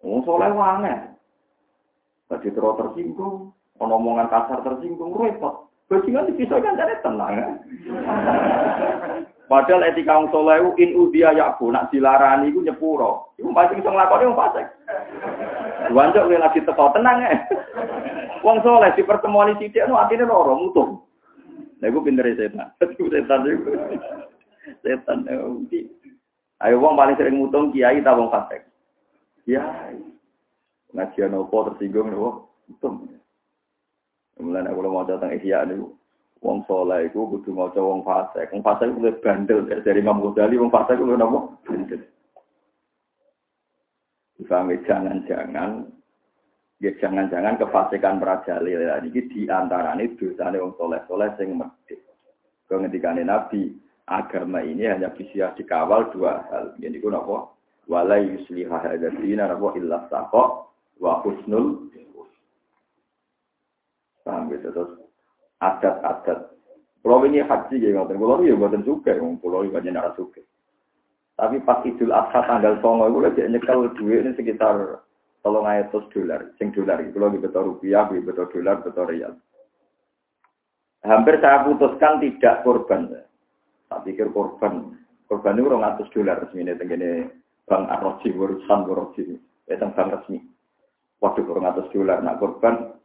Wong 0.00 0.24
soleh 0.24 0.48
wangen. 0.52 1.16
Tadi 2.30 2.48
terus 2.54 2.78
tersinggung, 2.78 3.52
omongan 3.76 4.30
kasar 4.30 4.64
tersinggung, 4.64 5.12
repot. 5.18 5.68
Bajingan 5.90 6.30
dipisah 6.30 6.62
kan 6.62 6.78
jadi 6.78 7.02
tenang. 7.02 7.58
Ya? 9.50 9.66
Padahal 9.66 9.82
etika 9.82 10.14
wong 10.14 10.30
soleh 10.30 10.62
in 10.78 10.94
udia 10.94 11.34
yakbu 11.34 11.74
nak 11.74 11.90
dilarani 11.90 12.54
iku 12.54 12.62
nyepuro. 12.62 13.34
Iku 13.34 13.50
pasti 13.50 13.82
iso 13.82 13.90
nglakoni 13.90 14.30
wong 14.30 14.38
fasik. 14.38 14.66
Wancuk 15.90 16.30
lagi 16.30 16.62
teko 16.62 16.94
tenang 16.94 17.18
ya. 17.18 17.34
Wong 18.46 18.62
soleh 18.62 18.94
di 18.94 19.02
pertemuan 19.02 19.50
anu 19.58 19.94
atine 19.98 20.22
loro 20.22 20.54
mutung. 20.54 21.02
Lah 21.82 21.90
iku 21.90 21.98
pintere 21.98 22.38
setan. 22.38 22.70
setan 23.10 23.40
iku. 23.50 23.70
Setan 24.86 25.18
iki. 25.66 25.90
Ayo 26.62 26.78
wong 26.78 26.94
paling 26.94 27.18
sering 27.18 27.42
mutung 27.42 27.74
kiai 27.74 27.98
ta 28.06 28.14
wong 28.14 28.30
fasik. 28.30 28.62
Kiai. 29.42 29.98
Ngajian 30.94 31.34
opo 31.34 31.74
tersinggung 31.74 32.14
lho. 32.14 32.46
Mutung. 32.70 33.18
Mulane 34.38 34.70
aku 34.70 34.80
mau 34.86 35.04
datang 35.04 35.34
Ihya 35.34 35.66
niku 35.66 35.99
wong 36.40 36.64
soleh 36.64 37.08
iku 37.08 37.28
kudu 37.36 37.52
maca 37.52 37.80
wong 37.80 38.00
fasik. 38.04 38.48
Wong 38.52 38.64
fasik 38.64 38.92
kuwi 38.96 39.12
bandel 39.20 39.68
dari 39.68 40.00
Imam 40.00 40.24
Ghazali 40.24 40.56
wong 40.56 40.72
fasik 40.72 40.96
kuwi 40.96 41.16
napa? 41.16 41.38
Bandel. 41.68 42.02
Kami 44.40 44.82
jangan-jangan 44.82 45.86
ya 46.80 46.90
jangan-jangan 46.96 47.60
kefasikan 47.60 48.18
merajalela 48.18 48.98
ini 49.04 49.20
di 49.28 49.46
antara 49.46 49.94
ini 49.94 50.16
dosa 50.16 50.48
wong 50.50 50.74
soleh-soleh 50.80 51.30
sing 51.36 51.54
medhit. 51.54 52.00
Kau 52.66 52.80
Nabi, 52.80 53.74
agama 54.06 54.62
ini 54.62 54.86
hanya 54.86 55.10
bisa 55.10 55.52
dikawal 55.54 56.08
dua 56.14 56.46
hal. 56.50 56.74
Jadi 56.80 56.98
ku 56.98 57.12
napa? 57.12 57.52
Wala 57.84 58.16
yusliha 58.18 58.80
hadzina 58.80 59.50
napa 59.50 59.76
illa 59.76 60.08
saqa 60.08 60.66
wa 60.98 61.12
husnul 61.22 61.90
Paham 64.20 64.52
gitu 64.52 64.68
terus 64.70 64.99
adat-adat. 65.60 66.56
Pulau 67.00 67.24
ini 67.24 67.40
haji 67.40 67.80
ya 67.80 67.96
ngoten. 67.96 68.20
Pulau 68.20 68.44
ya 68.44 68.56
ngoten 68.56 68.84
juga, 68.84 69.16
pulau 69.16 69.64
ini 69.64 69.72
banyak 69.72 69.92
narasi 69.96 70.20
juga. 70.20 70.42
Tapi 71.40 71.56
pas 71.64 71.80
Idul 71.88 72.12
Adha 72.12 72.44
tanggal 72.44 72.76
songo 72.84 73.08
itu 73.08 73.18
lagi 73.24 73.48
nyekel 73.48 73.96
duit 73.96 74.28
ini 74.28 74.36
sekitar 74.36 75.00
tolong 75.40 75.64
ayatus 75.64 76.04
dolar, 76.12 76.52
sing 76.60 76.68
dolar 76.76 77.00
itu 77.00 77.16
lagi 77.16 77.40
betul 77.40 77.72
rupiah, 77.72 78.04
betul 78.04 78.44
dolar, 78.52 78.84
betul 78.84 79.08
real. 79.08 79.32
Hampir 81.00 81.40
saya 81.40 81.64
putuskan 81.64 82.20
tidak 82.20 82.60
korban. 82.60 83.24
Tak 83.88 84.04
pikir 84.04 84.28
korban. 84.36 85.00
Korban 85.24 85.56
itu 85.56 85.72
orang 85.72 85.96
atas 85.96 86.12
dolar 86.12 86.44
resmi 86.44 86.60
ini, 86.60 86.76
tenggine 86.76 87.32
Bang 87.64 87.88
Arroji, 87.88 88.36
urusan 88.36 88.84
Arroji, 88.84 89.40
itu 89.64 89.86
bank 89.96 90.12
resmi. 90.12 90.44
Waduh 91.24 91.48
orang 91.48 91.72
atas 91.72 91.88
dolar, 91.88 92.20
nak 92.20 92.36
korban 92.36 92.99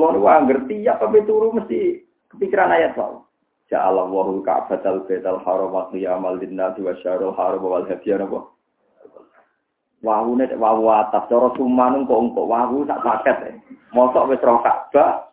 kalau 0.00 0.16
lu 0.16 0.24
ngerti 0.24 0.88
ya 0.88 0.96
tapi 0.96 1.20
turu 1.28 1.52
mesti 1.52 2.00
kepikiran 2.32 2.72
ayat 2.72 2.96
soal. 2.96 3.28
Ja'ala 3.68 4.08
wahul 4.08 4.42
ka'batal 4.42 5.06
betal 5.06 5.38
haram 5.46 5.70
wa 5.70 5.86
qiyamal 5.92 6.40
linnasi 6.40 6.82
wa 6.82 6.96
syarul 7.04 7.36
haram 7.36 7.62
wal 7.62 7.86
hadiyan 7.86 8.24
apa? 8.26 8.48
Wawu 10.00 10.40
nek 10.40 10.56
wawu 10.56 10.88
atas 10.88 11.28
cara 11.28 11.52
sumanung 11.54 12.08
kok 12.08 12.16
engkok 12.18 12.48
wawu 12.48 12.88
tak 12.88 13.04
paket 13.04 13.36
e. 13.46 13.52
Mosok 13.92 14.32
wis 14.32 14.40
roh 14.40 14.64
Ka'bah. 14.64 15.28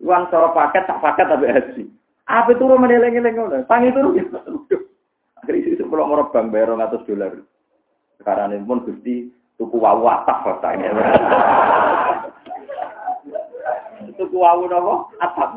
Uang 0.00 0.32
cara 0.32 0.48
paket 0.56 0.88
tak 0.88 0.98
paket 1.04 1.26
tapi 1.28 1.46
haji. 1.46 1.84
Apa 2.24 2.50
turu 2.56 2.80
meneleng-eleng 2.80 3.36
ngono? 3.36 3.62
Tangi 3.68 3.92
turu. 3.92 4.16
Akhirnya 5.38 5.76
sih 5.76 5.84
kalau 5.84 6.08
mau 6.08 6.24
bang 6.32 6.48
bayar 6.48 6.72
200 6.74 7.04
dolar. 7.04 7.32
Sekarang 8.18 8.56
ini 8.56 8.64
pun 8.64 8.82
gusti 8.82 9.28
tuku 9.60 9.76
wawu 9.76 10.08
atap 10.08 10.42
katanya. 10.42 10.88
Tuku 14.18 14.36
wawu 14.36 14.66
nopo? 14.66 15.14
Atap. 15.22 15.56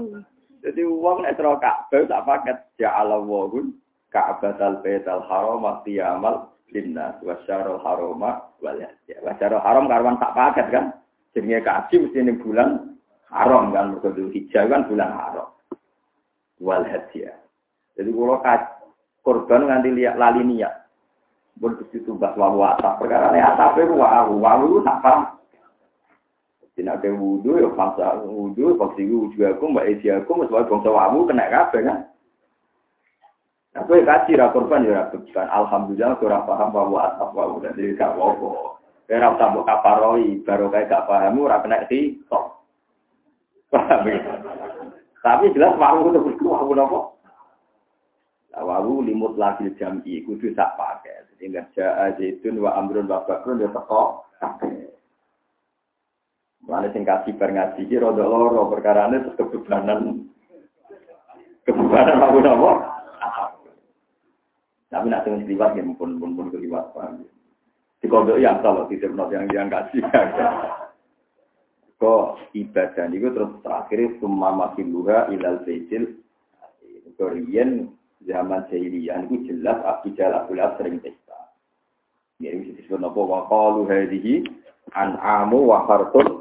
Jadi 0.61 0.81
uang 0.85 1.25
nek 1.25 1.41
roh 1.41 1.57
Ka'bah 1.57 2.05
tak 2.05 2.23
paket. 2.29 2.57
Ya 2.77 2.93
Allah 2.93 3.17
wahun 3.19 3.73
Ka'batal 4.13 4.85
Baitul 4.85 5.25
Haram 5.25 5.65
amal 5.65 6.53
linnas 6.71 7.17
wasyarul 7.25 7.81
haroma 7.83 8.53
wal 8.63 8.77
ya 8.79 9.17
wasyarul 9.25 9.59
haram 9.59 9.89
karwan 9.89 10.21
tak 10.21 10.37
paket 10.37 10.67
kan? 10.69 10.85
Jenenge 11.33 11.65
kaji 11.65 11.95
mesti 12.05 12.19
ning 12.21 12.37
bulan 12.39 12.95
haram 13.33 13.73
kan? 13.73 13.97
Mergo 13.97 14.13
hijau 14.13 14.69
kan 14.69 14.85
bulan 14.85 15.09
haram. 15.09 15.49
Wal 16.61 16.85
hadiah 16.85 17.41
jadi 17.97 18.09
kalau 18.17 18.39
korban 19.21 19.67
nganti 19.67 19.89
lihat 19.91 20.15
lali 20.15 20.41
niat. 20.41 20.73
Pun 21.59 21.77
mesti 21.77 22.01
tumbas 22.07 22.33
wawu 22.33 22.63
atap. 22.65 22.97
Perkara 22.97 23.29
ini 23.35 23.43
atap 23.43 23.77
itu 23.77 23.93
wawu 23.93 24.41
wawu 24.41 24.81
tak 24.81 24.97
paham 25.03 25.40
tidak 26.81 26.97
ada 27.05 27.09
wudhu 27.13 27.61
ya 27.61 27.69
bangsa 27.77 28.25
wudhu 28.25 28.73
bangsa 28.73 29.01
wudhu 29.05 29.41
aku 29.45 29.63
mbak 29.69 29.87
Esi 29.87 30.09
aku 30.09 30.33
mesti 30.33 30.51
bangsa 30.51 30.89
wawu 30.89 31.29
kena 31.29 31.45
kabeh 31.47 31.81
kan 31.85 31.99
Nah, 33.71 33.87
gue 33.87 34.03
kaji 34.03 34.35
ra 34.35 34.51
korban 34.51 34.83
ya. 34.83 35.07
Alhamdulillah 35.31 36.19
gue 36.19 36.27
paham 36.27 36.75
bahwa 36.75 37.07
atap 37.07 37.31
bahwa 37.31 37.63
jadi 37.63 37.95
gak 37.95 38.19
apa-apa. 38.19 38.75
Kira 39.07 39.31
usah 39.31 39.47
mbok 39.47 39.63
kaparoi, 39.63 40.43
baru 40.43 40.67
kayak 40.67 40.91
gak 40.91 41.07
paham 41.07 41.39
ora 41.39 41.63
kena 41.63 41.87
top. 42.27 42.67
Paham 43.71 44.11
ya? 44.11 44.19
Tapi 45.23 45.55
jelas 45.55 45.79
wawu 45.79 46.11
itu 46.11 46.19
berku 46.19 46.51
wawu. 46.51 46.99
Nah, 48.51 48.63
wawu 48.67 49.05
limut 49.07 49.39
lagi 49.39 49.71
jam'i 49.79 50.19
kudu 50.27 50.51
sak 50.51 50.75
pakai. 50.75 51.23
Jadi 51.31 51.55
nggak 51.55 51.71
jaa 51.71 52.11
zaitun 52.19 52.59
wa 52.59 52.75
amrun 52.75 53.07
wa 53.07 53.23
bakrun 53.23 53.63
ya 53.63 53.71
teko 53.71 54.27
kabeh. 54.43 54.80
Mana 56.81 56.97
sing 56.97 57.05
kasih 57.05 57.37
bar 57.37 57.53
ngaji 57.53 57.85
ki 57.85 58.01
rada 58.01 58.25
loro 58.25 58.65
perkarane 58.73 59.21
terus 59.21 59.37
kebebanan 59.37 60.25
kebebanan 61.61 62.17
wawu 62.17 62.41
nopo. 62.41 62.71
Tapi 64.89 65.05
nak 65.05 65.21
tengah 65.21 65.45
liwat 65.45 65.77
ya 65.77 65.85
pun 65.93 66.17
pun 66.17 66.33
pun 66.33 66.49
keliwat 66.49 66.89
paham. 66.97 67.21
Di 68.01 68.09
kodok 68.09 68.41
yang 68.41 68.65
salah 68.65 68.89
tidak 68.89 69.13
not 69.13 69.29
yang 69.29 69.45
yang 69.53 69.69
kasih. 69.69 70.01
Kok 72.01 72.49
ibadah 72.57 73.05
itu 73.13 73.29
terus 73.29 73.53
terakhir 73.61 74.17
semua 74.17 74.49
masih 74.49 74.81
luha 74.89 75.29
ilal 75.29 75.61
sejil. 75.69 76.17
Korean 77.13 77.93
zaman 78.25 78.65
jahiliyah 78.73 79.29
itu 79.29 79.53
jelas 79.53 79.77
Abu 79.85 80.17
Jalal 80.17 80.49
Abu 80.49 80.57
sering 80.81 80.97
pesta. 80.97 81.53
Ya 82.41 82.57
ini 82.57 82.73
disebut 82.73 83.05
apa 83.05 83.21
wa 83.21 83.45
qalu 83.45 83.85
hadhihi 83.85 84.49
an'amu 84.97 85.69
wa 85.69 85.85
hartun 85.85 86.40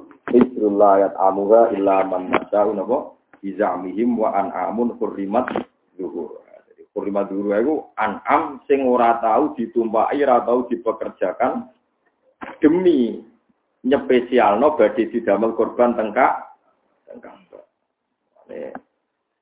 Bisrullah 0.60 1.00
ayat 1.00 1.16
amuha 1.16 1.72
illa 1.72 2.04
man 2.04 2.28
nasya'u 2.28 2.76
napa 2.76 3.16
bizamihim 3.40 4.12
wa 4.12 4.28
an'amun 4.36 4.92
hurrimat 5.00 5.48
zuhur. 5.96 6.36
Kurima 6.92 7.24
dulu 7.24 7.48
itu 7.56 7.80
an'am 7.96 8.60
sing 8.68 8.84
ora 8.84 9.16
tahu 9.24 9.56
ditumpai, 9.56 10.20
ora 10.20 10.44
tahu 10.44 10.68
dipekerjakan 10.68 11.64
demi 12.60 13.24
nyepesialno 13.88 14.76
badhe 14.76 15.08
didamel 15.08 15.56
korban 15.56 15.96
tengkak 15.96 16.52
tengkak. 17.08 17.40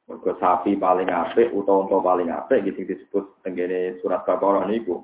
Mergo 0.06 0.38
sapi 0.38 0.78
paling 0.78 1.10
apik 1.10 1.50
utawa 1.50 1.82
unta 1.82 1.98
paling 1.98 2.30
apik 2.30 2.62
gitu 2.62 2.94
disebut 2.94 3.42
tenggene 3.42 3.98
surat 4.06 4.22
Baqarah 4.22 4.70
niku. 4.70 5.02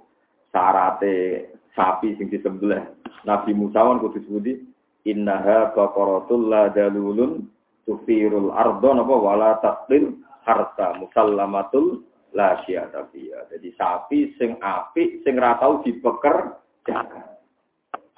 Sarate 0.54 1.50
sapi 1.74 2.14
sing 2.14 2.30
disembelih 2.30 2.86
Nabi 3.26 3.50
Musa 3.50 3.82
wan 3.82 3.98
kudu 3.98 4.22
disebuti 4.22 4.73
innaha 5.04 5.72
baqaratul 5.76 6.48
la 6.48 6.72
dalulun 6.72 7.48
tufirul 7.84 8.52
ardo 8.52 8.90
napa 8.96 9.14
wala 9.14 9.60
taqil 9.60 10.24
harta 10.44 10.96
musallamatul 11.00 12.04
la 12.34 12.58
tapi 12.66 13.30
ya. 13.30 13.46
Jadi 13.48 13.68
sapi 13.78 14.34
sing 14.36 14.58
apik 14.58 15.22
sing 15.22 15.38
ra 15.38 15.56
tau 15.62 15.80
dipekerjakan. 15.86 17.30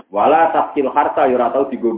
Wala 0.08 0.54
taskil 0.54 0.88
harta 0.88 1.28
ya 1.28 1.36
ora 1.36 1.52
tau 1.52 1.68
digo 1.68 1.92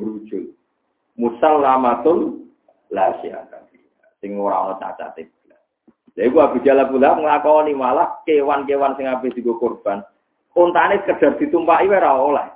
Musallamatul 1.18 2.50
la 2.90 3.14
tapi 3.22 3.78
Sing 4.18 4.34
ora 4.34 4.74
ana 4.74 4.74
cacate. 4.82 5.30
Lha 6.18 6.26
iku 6.26 6.42
Abu 6.42 6.58
Jalal 6.66 6.90
pula 6.90 7.14
nglakoni 7.14 7.78
malah 7.78 8.18
kewan-kewan 8.26 8.98
sing 8.98 9.06
apik 9.06 9.38
digo 9.38 9.54
korban. 9.62 10.02
Untane 10.58 10.98
sekedar 11.06 11.38
ditumpaki 11.38 11.86
ora 11.86 12.18
oleh. 12.18 12.48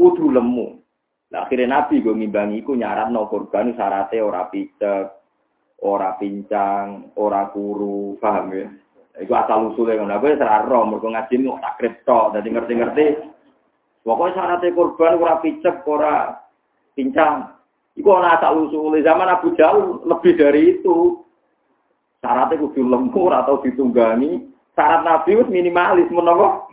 Kudu 0.00 0.32
lemu. 0.32 0.80
Lah 1.28 1.44
akhirnya 1.44 1.68
Nabi 1.68 2.00
gue 2.00 2.16
ngimbangi 2.16 2.64
iku 2.64 2.72
nyarat 2.72 3.12
no 3.12 3.28
korban 3.28 3.76
syaratnya 3.76 4.24
ora 4.24 4.48
picek, 4.48 5.06
ora 5.84 6.16
pincang, 6.16 7.12
ora 7.20 7.52
kuru, 7.52 8.16
paham 8.16 8.48
ya? 8.56 8.68
Iku 9.18 9.32
asal 9.36 9.74
usulnya 9.74 10.00
ngono. 10.00 10.14
Aku 10.16 10.26
ora 10.32 10.64
ro 10.64 10.80
mergo 10.88 11.08
ngaji 11.12 11.34
mu 11.42 11.60
tak 11.60 11.76
kripto, 11.76 12.32
dadi 12.32 12.48
ngerti-ngerti. 12.48 13.06
Pokoknya 14.06 14.34
syaratnya 14.40 14.72
korban 14.72 15.20
ora 15.20 15.36
picek, 15.44 15.84
ora 15.84 16.32
pincang. 16.96 17.58
Iku 17.98 18.08
ana 18.14 18.38
asal 18.38 18.70
usulnya 18.70 19.10
zaman 19.10 19.28
Abu 19.28 19.52
Jahal 19.58 20.06
lebih 20.06 20.32
dari 20.38 20.80
itu. 20.80 21.18
Syaratnya 22.22 22.62
kudu 22.62 22.82
lembur 22.86 23.34
atau 23.34 23.58
ditunggangi. 23.60 24.48
Syarat 24.78 25.02
Nabi 25.02 25.34
itu 25.34 25.44
minimalis 25.50 26.06
menapa? 26.08 26.70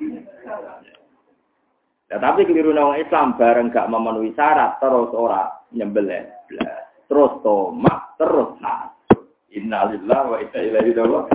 Ya, 2.16 2.24
tapi 2.24 2.48
keliru 2.48 2.72
nang 2.72 2.96
Islam 2.96 3.36
bareng 3.36 3.76
gak 3.76 3.92
memenuhi 3.92 4.32
syarat 4.40 4.80
terus 4.80 5.12
ora 5.12 5.52
nyembelih. 5.76 6.32
Terus 7.12 7.44
tomak, 7.44 8.16
terus 8.16 8.56
Innalillah 9.52 10.22
wa 10.24 10.40
inna 10.40 10.60
ilaihi 10.64 10.96
raji'un. 10.96 11.28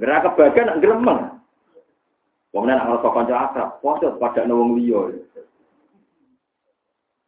Gerak 0.00 0.24
kebagian 0.32 0.80
gremeng. 0.80 1.36
Kemudian 2.48 2.80
anak 2.80 3.04
kau 3.04 3.12
kanca 3.12 3.36
akrab, 3.52 3.76
posot 3.84 4.16
pada 4.16 4.48
nawang 4.48 4.80
liyo. 4.80 5.12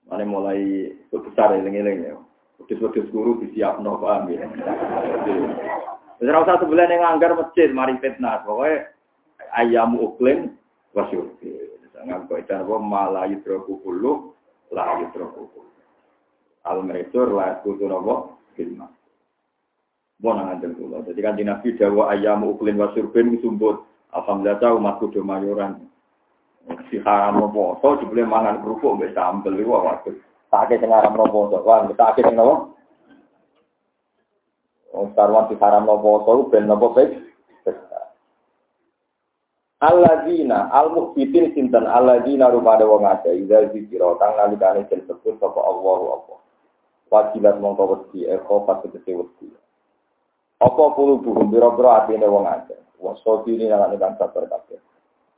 Mana 0.09 0.25
mulai 0.25 0.89
besar 1.13 1.53
lengi-lengi 1.61 2.09
ya. 2.09 2.17
Wedus-wedus 2.57 3.13
guru 3.13 3.37
disiap 3.45 3.85
no 3.85 4.01
paham 4.01 4.33
ya. 4.33 4.49
Terus 6.17 6.33
rasa 6.33 6.57
sebelah 6.65 6.89
yang 6.89 7.05
anggar 7.05 7.37
masjid, 7.37 7.69
mari 7.69 8.01
fitnah. 8.01 8.41
Pokoknya 8.49 8.97
ayamu 9.61 10.09
uklim 10.09 10.57
wasyur. 10.97 11.29
Itu 12.07 12.53
apa 12.55 12.74
malah 12.78 13.26
yudroku 13.26 13.82
kulu, 13.82 14.30
lah 14.70 15.03
yudroku 15.03 15.51
kulu. 15.51 15.70
Al 16.68 16.84
meresur 16.84 17.32
lah 17.32 17.59
kutu 17.64 17.88
nopo 17.88 18.38
filmah. 18.55 18.90
Mau 20.18 20.34
ngandel 20.34 20.74
kula. 20.74 21.07
Jadi 21.07 21.20
kan 21.22 21.38
Nabi 21.38 21.78
dawa 21.78 22.11
ayam 22.14 22.46
uklin 22.46 22.78
wasurbin 22.78 23.38
sumbut. 23.38 23.86
Alhamdulillah 24.11 24.59
tahu 24.59 24.74
umat 24.80 24.94
kudu 24.99 25.20
mayoran. 25.22 25.84
Si 26.92 27.01
haram 27.01 27.40
poso 27.53 27.96
jebule 28.03 28.28
mangan 28.28 28.61
kerupuk 28.61 29.01
mbek 29.01 29.14
sambel 29.16 29.57
iku 29.57 29.78
waduh. 29.78 30.16
Tak 30.49 30.72
sing 30.72 30.90
haram 30.90 31.16
poso. 31.16 31.61
Wah, 31.64 31.88
tak 31.96 32.16
sing 32.16 32.34
nopo? 32.34 32.76
Wong 34.92 35.12
sarwan 35.12 35.49
si 35.49 35.55
haram 35.61 35.88
poso 35.88 36.49
ben 36.51 36.68
nopo 36.68 36.92
baik. 36.92 37.28
Alladzina 39.79 40.74
al-mukhbitin 40.74 41.55
sinten 41.55 41.87
alladzina 41.87 42.51
rumade 42.51 42.83
wong 42.83 43.07
akeh 43.07 43.31
ida 43.47 43.70
zikira 43.70 44.11
kang 44.18 44.35
nalikane 44.35 44.83
den 44.91 45.07
sebut 45.07 45.39
sapa 45.39 45.61
Allahu 45.62 46.18
apa. 46.18 46.35
Wajibat 47.14 47.62
mongko 47.62 47.85
wedi 47.87 48.26
eko 48.26 48.66
pas 48.66 48.83
tegese 48.83 49.14
wedi. 49.14 49.47
Apa 50.59 50.83
puluh 50.99 51.22
buhum 51.22 51.55
biro-biro 51.55 51.95
hati 51.95 52.18
ini 52.18 52.26
wong 52.26 52.51
aja. 52.51 52.74
Wasobi 52.99 53.55
ini 53.55 53.70
nalani 53.70 54.03
kan 54.03 54.18
sabar 54.18 54.51
kabeh. 54.51 54.83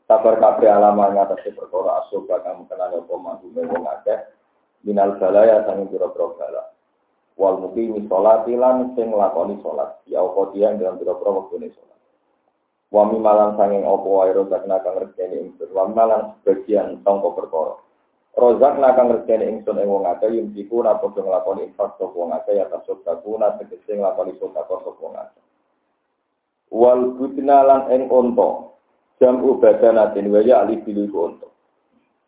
Sabar 0.08 0.40
kabeh 0.40 0.72
alaman 0.72 1.20
ngatasi 1.20 1.52
perkara 1.52 2.00
asoba 2.00 2.40
kamu 2.40 2.64
kenal 2.64 2.96
apa 2.96 3.14
mahdume 3.20 3.62
wong 3.68 3.84
aja. 3.92 4.24
Minal 4.80 5.20
balaya 5.20 5.68
sangin 5.68 5.92
biro-biro 5.92 6.40
bala. 6.40 6.72
Wal 7.36 7.60
mukimi 7.60 8.08
sholat 8.08 8.48
ilan 8.48 8.96
sing 8.96 9.12
lakoni 9.12 9.60
sholat. 9.60 10.00
Ya 10.08 10.24
apa 10.24 10.48
dia 10.56 10.72
dalam 10.72 10.96
ini 10.96 11.68
sholat. 11.76 11.99
Wami 12.90 13.22
malam 13.22 13.54
sanging 13.54 13.86
opo 13.86 14.18
wairo 14.18 14.50
zakna 14.50 14.82
kang 14.82 14.98
ngerjeni 14.98 15.46
ingsun. 15.46 15.70
Wami 15.70 15.94
malam 15.94 16.34
sebagian 16.42 16.98
tongko 17.06 17.38
perkara. 17.38 17.78
Rozak 18.34 18.78
nakang 18.78 19.10
ngerjani 19.10 19.46
ingsun 19.46 19.78
ing 19.82 19.90
wong 19.90 20.06
akeh 20.06 20.30
yumsiku 20.30 20.82
napa 20.86 21.06
do 21.10 21.22
nglakoni 21.22 21.70
infak 21.70 21.98
sapa 21.98 22.14
wong 22.14 22.30
akeh 22.30 22.58
ya 22.58 22.70
tasuk 22.70 23.02
takuna 23.02 23.58
tegese 23.58 23.98
nglakoni 23.98 24.38
sedekah 24.38 24.66
sapa 24.70 24.90
wong 25.02 25.14
wal 26.70 27.00
budna 27.18 27.66
lan 27.66 27.80
ing 27.90 28.06
unta. 28.06 28.70
Jam 29.18 29.42
ubadanatin 29.42 30.30
wa 30.30 30.40
ya 30.46 30.62
ali 30.62 30.78
bilu 30.82 31.10
unta. 31.10 31.46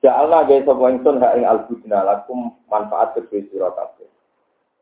Ja'alna 0.02 0.42
gawe 0.46 0.62
sapa 0.66 0.84
ingsun 0.90 1.22
ha 1.22 1.34
ing 1.38 1.46
al 1.46 1.70
lakum 1.86 2.50
manfaat 2.66 3.18
sira 3.30 3.70
kabeh. 3.70 4.10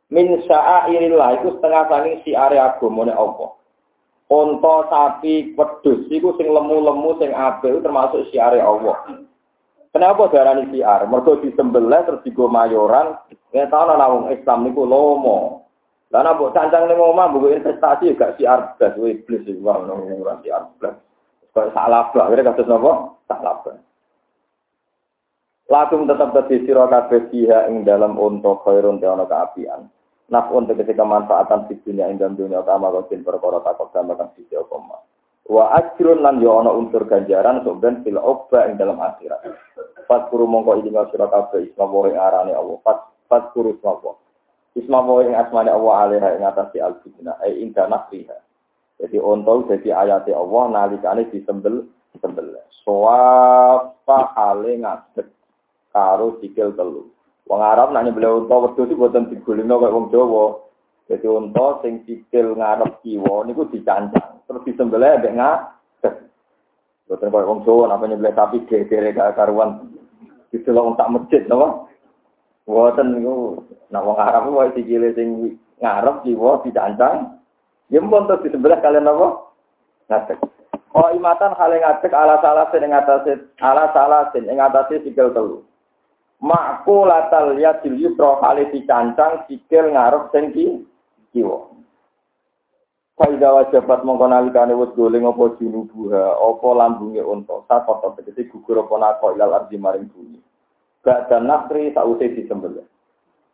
Min 0.08 0.40
sya'airillah 0.44 1.40
iku 1.40 1.56
setengah 1.56 1.84
saking 1.88 2.16
siare 2.24 2.58
agamane 2.58 3.12
apa 3.14 3.59
Unta 4.30 4.86
sapi 4.86 5.58
wedhus 5.58 6.06
iku 6.06 6.38
sing 6.38 6.54
lemu-lemu 6.54 7.18
sing 7.18 7.34
apik 7.34 7.82
termasuk 7.82 8.30
siare 8.30 8.62
Allah 8.62 9.26
Kenapa 9.90 10.30
darani 10.30 10.70
siar? 10.70 11.02
Mergo 11.10 11.42
disembelih 11.42 12.06
terus 12.06 12.22
digo 12.22 12.46
mayoran, 12.46 13.18
ya 13.50 13.66
tau 13.66 13.90
ana 13.90 14.06
wong 14.06 14.30
Islam 14.30 14.62
niku 14.62 14.86
lomo. 14.86 15.66
Lah 16.14 16.22
nek 16.22 16.38
mbok 16.38 16.54
cancang 16.54 16.86
ning 16.86 16.98
omah 16.98 17.26
mbok 17.30 17.50
investasi 17.50 18.14
gak 18.14 18.38
siar 18.38 18.78
blas 18.78 18.94
kuwi 18.94 19.18
iblis 19.18 19.46
iki 19.46 19.58
wae 19.58 19.82
nang 19.82 20.06
ora 20.22 20.38
siar 20.42 20.70
blas. 20.78 20.94
Kok 21.50 21.74
salah 21.74 22.06
blas, 22.14 22.30
kira 22.30 22.46
kados 22.46 22.70
napa? 22.70 22.92
Salah 23.26 23.54
blas. 23.66 23.78
Lakum 25.70 26.06
tetap 26.06 26.34
dadi 26.34 26.66
sira 26.66 26.86
kabeh 26.86 27.30
ing 27.70 27.82
dalam 27.86 28.14
unta 28.14 28.58
khairun 28.62 29.02
te 29.02 29.06
ana 29.06 29.26
kaapian. 29.26 29.90
Nafun 30.30 30.70
tegese 30.70 30.94
kemanfaatan 30.94 31.66
di 31.66 31.74
dunia 31.82 32.06
ing 32.06 32.22
dalam 32.22 32.38
dunia 32.38 32.62
utama 32.62 32.94
kok 32.94 33.10
perkara 33.10 33.58
takok 33.66 33.90
sama 33.90 34.14
kan 34.14 34.30
sisi 34.38 34.54
apa 34.54 34.78
Wa 35.50 35.74
ajrun 35.74 36.22
lan 36.22 36.38
yo 36.38 36.62
ana 36.62 36.70
unsur 36.70 37.02
ganjaran 37.10 37.66
soben 37.66 38.06
fil 38.06 38.14
obba 38.22 38.70
ing 38.70 38.78
dalam 38.78 39.02
akhirat. 39.02 39.42
Fat 40.06 40.30
kuru 40.30 40.46
mongko 40.46 40.78
ini 40.78 40.94
sira 41.10 41.26
kabeh 41.26 41.66
isma 41.66 41.90
wa 41.90 42.06
arane 42.06 42.54
Allah. 42.54 42.78
Fat 42.86 43.10
fat 43.26 43.50
kuru 43.50 43.74
isma 43.74 43.98
wa. 43.98 44.14
Isma 44.78 45.02
wa 45.02 45.18
ing 45.26 45.34
asmane 45.34 45.74
Allah 45.74 45.94
alaiha 46.06 46.28
ing 46.38 46.46
atas 46.46 46.70
al 46.78 47.02
fitnah 47.02 47.34
ai 47.42 47.58
ing 47.58 47.74
nasriha. 47.74 48.38
Jadi 49.02 49.18
ontol 49.18 49.66
jadi 49.66 49.90
ayat 49.90 50.30
Allah 50.30 50.62
nalikane 50.70 51.26
disembel 51.34 51.90
disembel. 52.14 52.54
Soapa 52.86 54.18
hale 54.38 54.78
ngadeg 54.78 55.26
karo 55.90 56.38
sikil 56.38 56.78
telu. 56.78 57.10
Wong 57.50 57.66
Arab 57.66 57.90
nak 57.90 58.06
nyembelih 58.06 58.46
unta 58.46 58.62
wedhus 58.62 58.86
iki 58.86 58.94
boten 58.94 59.26
digulingno 59.26 59.82
kaya 59.82 59.90
wong 59.90 60.06
Jawa. 60.14 60.70
Jadi 61.10 61.26
unta 61.26 61.82
sing 61.82 62.06
sikil 62.06 62.54
ngarep 62.54 63.02
kiwa 63.02 63.42
niku 63.42 63.66
dicancang 63.74 64.46
terus 64.46 64.62
disembelih 64.62 65.18
ambek 65.18 65.34
ngadeg. 65.34 66.14
Boten 67.10 67.34
koyo 67.34 67.50
wong 67.50 67.60
Jawa 67.66 67.90
napa 67.90 68.06
sapi 68.06 68.62
gegere 68.70 69.10
gak 69.10 69.34
karuan. 69.34 69.82
Didelok 70.54 70.94
wong 70.94 70.94
tak 70.94 71.10
masjid 71.10 71.42
napa? 71.50 71.90
Boten 72.70 73.18
niku 73.18 73.66
nek 73.90 74.04
wong 74.06 74.18
Arab 74.22 74.46
wae 74.54 74.70
sikile 74.78 75.10
sing 75.18 75.58
ngarep 75.82 76.22
kiwa 76.22 76.62
dicancang. 76.62 77.34
Ya 77.90 77.98
mbon 77.98 78.30
terus 78.30 78.46
disembelih 78.46 78.78
kalian 78.78 79.10
napa? 79.10 79.50
Ngadeg. 80.06 80.38
Oh 80.94 81.10
imatan 81.10 81.58
hal 81.58 81.74
yang 81.74 81.82
ngadeg 81.82 82.14
ala 82.14 82.38
salah 82.38 82.70
sing 82.70 82.94
atase 82.94 83.32
ala 83.58 83.90
salah 83.90 84.30
sing 84.30 84.46
ing 84.46 84.62
atase 84.62 85.02
sikil 85.02 85.34
telu. 85.34 85.66
Makku 86.40 87.04
latal 87.04 87.52
ya 87.60 87.76
yusra 87.84 88.40
hale 88.40 88.72
dicancang 88.72 89.44
sikil 89.44 89.92
ngarep 89.92 90.32
sing 90.32 90.44
kiwa. 91.36 91.70
Faida 93.20 93.52
wajabat 93.52 94.00
mongko 94.00 94.32
nalikane 94.32 94.72
wis 94.72 94.96
goleng 94.96 95.28
apa 95.28 95.52
junubuha, 95.60 96.40
apa 96.40 96.68
lambunge 96.72 97.20
unta, 97.20 97.60
sakota 97.68 98.16
tegese 98.16 98.48
gugur 98.48 98.80
apa 98.80 98.96
nako 98.96 99.36
ilal 99.36 99.60
ardi 99.60 99.76
maring 99.76 100.08
bumi. 100.08 100.40
Gak 101.04 101.28
dan 101.28 101.44
nakri 101.44 101.92
sause 101.92 102.32
disembelih. 102.32 102.88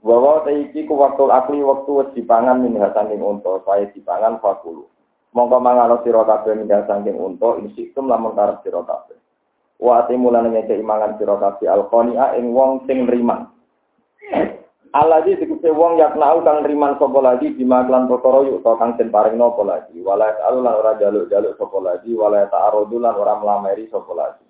Bahwa 0.07 0.47
iki 0.47 0.87
ku 0.87 0.95
waktu 0.95 1.27
akli 1.27 1.67
waktu 1.67 1.91
wis 1.91 2.15
dipangan 2.15 2.63
min 2.63 2.79
hasaning 2.79 3.19
unta, 3.19 3.59
saya 3.67 3.91
dipangan 3.91 4.39
fakulu. 4.39 4.87
Mongko 5.35 5.59
mangan 5.59 5.99
sira 6.07 6.23
kabeh 6.23 6.55
min 6.55 6.71
hasaning 6.71 7.19
unta, 7.19 7.59
insikum 7.59 8.07
lamun 8.07 8.39
karep 8.39 8.63
sira 8.63 8.87
kabeh. 8.87 9.19
Wa 9.77 10.09
timulane 10.09 10.53
ngeke 10.53 10.81
imangan 10.81 11.21
sira 11.21 11.37
kabeh 11.37 11.69
alqania 11.69 12.37
ing 12.41 12.57
wong 12.57 12.89
sing 12.89 13.05
nriman. 13.05 13.49
Allah 14.97 15.21
di 15.29 15.37
tegese 15.37 15.69
wong 15.77 16.01
yaknau 16.01 16.41
kang 16.41 16.65
riman 16.65 16.97
sapa 16.97 17.21
lagi 17.21 17.53
di 17.53 17.69
maklan 17.69 18.09
perkara 18.09 18.49
yuk 18.49 18.65
to 18.65 18.73
kang 18.81 18.97
den 18.97 19.13
paring 19.13 19.37
napa 19.37 19.61
lagi. 19.61 20.01
Wala 20.01 20.33
ta'alu 20.33 20.65
ora 20.65 20.97
jaluk-jaluk 20.97 21.61
sapa 21.61 21.79
lagi 21.85 22.17
wala 22.17 22.49
ta'arudu 22.49 22.97
lan 22.97 23.13
ora 23.13 23.37
mlameri 23.37 23.93
sapa 23.93 24.13
lagi. 24.17 24.47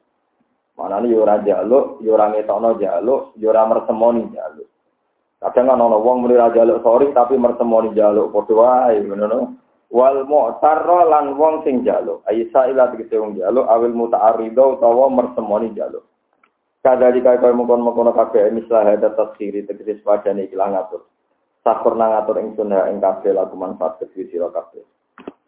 Manane 0.79 1.11
yo 1.11 1.27
ora 1.27 1.43
jaluk 1.43 1.99
yo 1.99 2.15
ora 2.15 2.31
ngetokno 2.31 2.79
jaluk 2.79 3.35
yo 3.35 3.51
ora 3.51 3.67
mertemoni 3.67 4.23
jaluk. 4.31 4.69
Kadang 5.43 5.67
ana 5.75 5.99
wong 5.99 6.23
muni 6.23 6.39
ora 6.39 6.55
jaluk 6.55 6.79
sorry 6.87 7.11
tapi 7.11 7.35
mertemoni 7.35 7.91
jaluk 7.99 8.31
padha 8.31 8.55
wae 8.55 9.03
ngono 9.03 9.66
wal 9.91 10.27
mu'tarra 10.27 11.07
lan 11.07 11.39
wong 11.39 11.63
sing 11.63 11.87
jaluk 11.87 12.25
aisa 12.27 12.67
ila 12.71 12.91
tegese 12.91 13.19
wong 13.19 13.39
jaluk 13.39 13.67
awil 13.71 13.95
muta'arrido 13.95 14.79
utawa 14.79 15.07
mertemoni 15.11 15.71
jaluk 15.77 16.03
Kadali 16.87 17.19
kaya 17.19 17.43
kaya 17.43 17.51
mengkon 17.51 17.83
mengkono 17.83 18.15
kabeh 18.15 18.47
mislah 18.55 18.87
hada 18.87 19.11
taskhiri 19.19 19.67
tegese 19.67 20.07
padane 20.07 20.47
lah 20.55 20.71
ngatur. 20.71 21.03
Sakurna 21.67 22.15
ngatur 22.15 22.39
ing 22.39 22.55
sunah 22.55 22.87
ing 22.95 23.03
kabeh 23.03 23.35
lagu 23.35 23.59
manfaat 23.59 23.99
kedhi 23.99 24.31
sira 24.31 24.55
kabeh. 24.55 24.87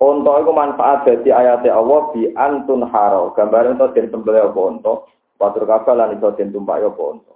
Unta 0.02 0.32
iku 0.42 0.50
manfaat 0.50 1.06
dadi 1.06 1.30
ayate 1.30 1.70
Allah 1.70 2.10
bi 2.10 2.26
antun 2.34 2.82
haro. 2.90 3.30
Gambar 3.38 3.70
untuk 3.70 3.94
den 3.94 4.10
sembelih 4.10 4.50
apa 4.50 4.60
unta, 4.66 4.92
watur 5.38 5.62
kabeh 5.62 5.94
lan 5.94 6.18
iso 6.18 6.34
den 6.34 6.50
tumpak 6.50 6.82
apa 6.82 7.02
unta. 7.06 7.34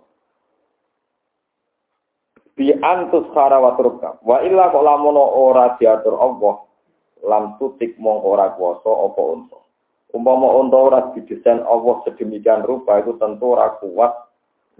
Bi 2.59 2.75
antus 2.75 3.31
hara 3.39 3.63
watur 3.63 4.03
Wa 4.03 4.43
illa 4.43 4.75
kok 4.75 4.83
lamun 4.83 5.15
ora 5.15 5.79
diatur 5.79 6.19
Allah, 6.19 6.59
lam 7.23 7.57
tutik 7.59 7.95
mong 7.99 8.23
ora 8.27 8.55
kuwasa 8.59 8.91
apa 8.91 9.23
unta. 9.23 9.59
Umpama 10.13 10.53
unta 10.59 10.77
ora 10.77 11.01
didesain 11.17 11.65
Allah 11.65 12.03
sedemikian 12.05 12.67
rupa 12.67 13.01
itu 13.01 13.17
tentu 13.17 13.57
ora 13.57 13.73
kuat 13.81 14.13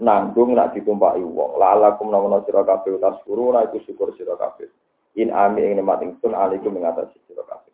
nanggung 0.03 0.53
nak 0.53 0.77
ditumpaki 0.77 1.25
wong. 1.25 1.57
La'alakum 1.57 2.11
nawana 2.13 2.45
sira 2.45 2.67
kabeh 2.67 3.01
guru 3.25 3.55
ora 3.55 3.65
iku 3.65 3.81
syukur 3.87 4.13
sira 4.19 4.37
kabeh. 4.37 4.69
In 5.17 5.33
ami 5.33 5.65
ing 5.65 5.81
nikmat 5.81 6.03
ingsun 6.05 6.37
alaikum 6.37 6.75
ing 6.77 6.85
atas 6.85 7.15
sira 7.25 7.47
kabeh. 7.47 7.73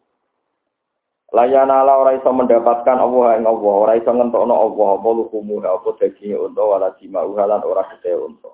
Layana 1.29 1.85
ala 1.85 2.01
ora 2.01 2.17
iso 2.17 2.33
mendapatkan 2.33 2.99
Allah 2.99 3.37
ing 3.37 3.45
Allah, 3.45 3.75
ora 3.85 3.93
iso 4.01 4.11
ngentokno 4.13 4.55
Allah 4.55 4.89
apa 4.97 5.09
lukumu 5.13 5.61
apa 5.61 5.89
daging 6.01 6.41
unta 6.41 6.63
wala 6.65 6.89
jima'u 6.97 7.37
halan 7.37 7.61
ora 7.69 7.85
gede 7.97 8.17
unta. 8.17 8.49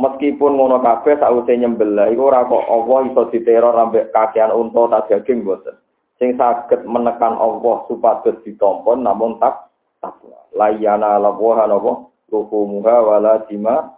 Meskipun 0.00 0.56
ngono 0.56 0.80
kabeh 0.80 1.20
sakwise 1.20 1.60
nyembelih 1.60 2.16
iku 2.16 2.32
ora 2.32 2.48
kok 2.48 2.64
Allah 2.72 2.98
iso 3.12 3.28
diteror 3.28 3.76
ambek 3.76 4.08
kakean 4.16 4.48
unta 4.48 4.88
tak 4.88 5.12
daging 5.12 5.44
boten 5.44 5.76
sing 6.16 6.40
saged 6.40 6.88
menekan 6.88 7.36
Allah 7.36 7.84
supados 7.88 8.40
ditompon 8.44 9.04
namun 9.04 9.36
tak 9.36 9.68
takwa. 10.00 10.40
Layana 10.56 11.20
lawaha 11.20 11.68
napa 11.68 12.08
luhumuha 12.32 12.96
wala 13.04 13.44
dima 13.48 13.96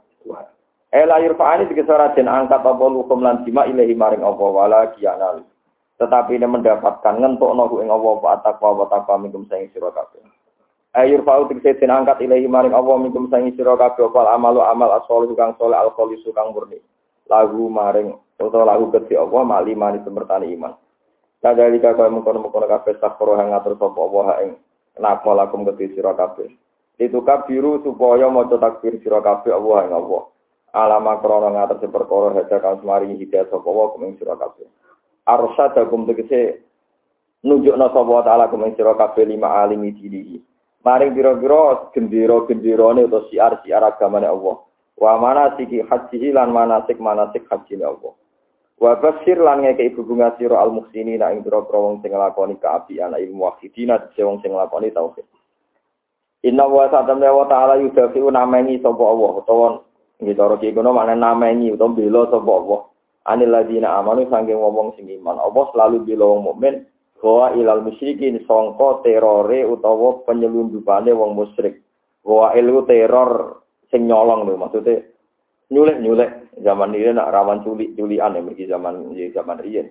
Ela 0.92 1.24
yurfa'ani 1.24 1.72
dikesara 1.72 2.12
den 2.12 2.28
angkat 2.28 2.60
apa 2.60 2.84
luhum 2.84 3.24
lan 3.24 3.48
dima 3.48 3.64
ilahi 3.64 3.96
maring 3.96 4.20
apa 4.20 4.44
wala 4.44 4.92
kiyanal. 4.92 5.40
Tetapi 5.96 6.36
ini 6.36 6.44
mendapatkan 6.44 7.16
ngentokno 7.16 7.64
ku 7.72 7.80
ing 7.80 7.88
Allah 7.88 8.14
wa 8.20 8.36
takwa 8.44 8.76
wa 8.76 8.86
takwa 8.92 9.16
minkum 9.16 9.48
saing 9.48 9.72
sira 9.72 9.88
kabeh. 9.88 10.20
Ayur 10.92 11.24
fa'u 11.24 11.48
den 11.48 11.88
angkat 11.88 12.20
ilahi 12.20 12.44
maring 12.44 12.76
Allah 12.76 13.00
minkum 13.00 13.24
saing 13.32 13.56
sira 13.56 13.72
kabeh 13.80 14.12
apa 14.12 14.36
amalu 14.36 14.60
amal 14.60 14.92
asol 15.00 15.24
kang 15.32 15.56
soleh 15.56 15.72
al 15.72 15.88
kang 15.96 16.52
murni. 16.52 16.84
Lagu 17.32 17.64
maring 17.72 18.12
utawa 18.36 18.76
lagu 18.76 18.92
kedhi 18.92 19.16
Allah 19.16 19.40
mali 19.40 19.72
mani 19.72 20.04
semertani 20.04 20.52
iman. 20.52 20.76
Kadalika 21.40 21.96
kaya 21.96 22.12
mengkono-mengkono 22.12 22.68
kabeh 22.68 23.00
sakro 23.00 23.40
hang 23.40 23.56
ngatur 23.56 23.80
sapa 23.80 23.98
Allah 24.04 24.26
ing 24.44 24.50
napa 25.00 25.32
lakum 25.32 25.64
kedhi 25.64 25.96
sira 25.96 26.12
kabeh. 26.12 26.52
Itu 27.00 27.24
kabiru 27.24 27.80
supaya 27.80 28.28
maca 28.28 28.60
takbir 28.60 29.00
sira 29.00 29.24
kabeh 29.24 29.48
Allah 29.48 29.88
ing 29.88 29.92
Allah. 29.96 30.22
Alama 30.76 31.24
krana 31.24 31.56
ngatur 31.56 31.88
perkara 31.88 32.36
hada 32.36 32.56
kang 32.60 32.84
semari 32.84 33.16
hidayah 33.16 33.48
sapa 33.48 33.64
Allah 33.64 33.86
kumeng 33.96 34.20
sira 34.20 34.36
kabeh. 34.36 34.68
Arsyadakum 35.24 36.04
tegese 36.04 36.68
nunjukna 37.48 37.88
sapa 37.96 38.28
taala 38.28 38.52
kumeng 38.52 38.76
sira 38.76 38.92
kabeh 38.92 39.24
lima 39.24 39.56
alimi 39.64 39.88
dinihi. 39.96 40.51
Maring 40.82 41.14
biro-biro 41.14 41.94
gendera-genderane 41.94 43.06
utawa 43.06 43.30
siar-siar 43.30 43.86
agamane 43.86 44.26
Allah. 44.26 44.66
Wa 44.98 45.14
mana 45.14 45.54
siki 45.54 45.78
haji 45.78 46.34
lan 46.34 46.50
manasik 46.50 46.98
manasik 46.98 47.46
haji 47.46 47.78
Allah. 47.86 48.18
Wa 48.82 48.98
basir 48.98 49.38
lan 49.38 49.62
ngeke 49.62 49.94
ibu 49.94 50.02
bunga 50.02 50.34
sira 50.34 50.58
al 50.58 50.74
muhsini 50.74 51.14
nak 51.14 51.38
ing 51.38 51.46
pira 51.46 51.62
wong 51.62 52.02
sing 52.02 52.10
nglakoni 52.10 52.58
kaapian 52.58 53.14
ilmu 53.14 53.46
wahidina 53.46 54.10
wong 54.10 54.42
sing 54.42 54.50
nglakoni 54.50 54.90
tauhid. 54.90 55.22
Inna 56.42 56.66
wa 56.66 56.90
satamna 56.90 57.30
wa 57.30 57.46
ta'ala 57.46 57.78
yudafi'u 57.78 58.26
namengi 58.34 58.82
sapa 58.82 58.98
Allah 59.06 59.30
utawa 59.38 59.68
nggih 60.18 60.34
cara 60.34 60.58
ki 60.58 60.74
kono 60.74 60.90
maknane 60.90 61.22
namengi 61.22 61.70
utawa 61.70 61.94
bela 61.94 62.26
sapa 62.26 62.50
Allah. 62.50 62.80
Anil 63.22 63.54
ladina 63.54 63.94
amanu 64.02 64.26
sanging 64.26 64.58
wong 64.58 64.98
sing 64.98 65.06
iman. 65.06 65.38
Allah 65.38 65.62
selalu 65.70 66.02
bela 66.02 66.26
wong 66.26 66.42
mukmin 66.42 66.82
bahwa 67.22 67.54
ilal 67.54 67.86
musyrikin 67.86 68.42
sangka 68.50 69.06
terore 69.06 69.62
utawa 69.62 70.26
penyelundupane 70.26 71.14
wong 71.14 71.38
musyrik. 71.38 71.78
Bahwa 72.26 72.58
ilu 72.58 72.82
teror 72.82 73.62
sing 73.94 74.10
nyolong 74.10 74.42
lho 74.46 74.58
maksudnya 74.58 75.06
nyulek 75.70 75.98
nyulek 76.02 76.30
zaman 76.60 76.92
ini 76.92 77.14
nak 77.14 77.30
rawan 77.30 77.62
culik 77.62 77.94
culian 77.94 78.36
ya 78.36 78.42
bagi 78.44 78.64
zaman 78.68 79.16
ya 79.16 79.32
zaman 79.32 79.58
riyen 79.62 79.88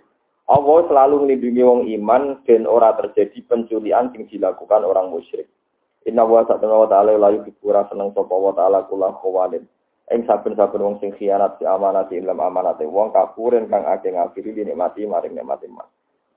Allah 0.51 0.84
selalu 0.89 1.15
melindungi 1.25 1.63
wong 1.63 1.82
iman 2.01 2.43
dan 2.43 2.67
ora 2.67 2.91
terjadi 2.99 3.39
penculian 3.47 4.11
yang 4.11 4.27
dilakukan 4.27 4.84
orang 4.84 5.07
musyrik. 5.07 5.47
Inna 6.03 6.27
wa 6.27 6.43
ta'ala 6.43 6.75
wa 6.75 6.89
ta'ala 6.89 7.15
layu 7.15 7.45
dikura 7.47 7.88
seneng 7.88 8.11
sapa 8.11 8.36
wa 8.36 8.51
ta'ala 8.51 8.84
kula 8.89 9.15
khawalin. 9.21 9.63
Ing 10.11 10.27
saben-saben 10.27 10.82
wong 10.82 10.99
sing 10.99 11.15
khianat 11.15 11.55
si 11.55 11.63
amanat 11.63 12.11
dalam 12.11 12.41
amanate 12.41 12.84
wong 12.84 13.15
kapuren 13.15 13.71
kang 13.71 13.88
akeh 13.88 14.11
ngafiri 14.11 14.51
dinikmati 14.51 15.07
maring 15.07 15.39
nikmati 15.39 15.71
mas. 15.71 15.88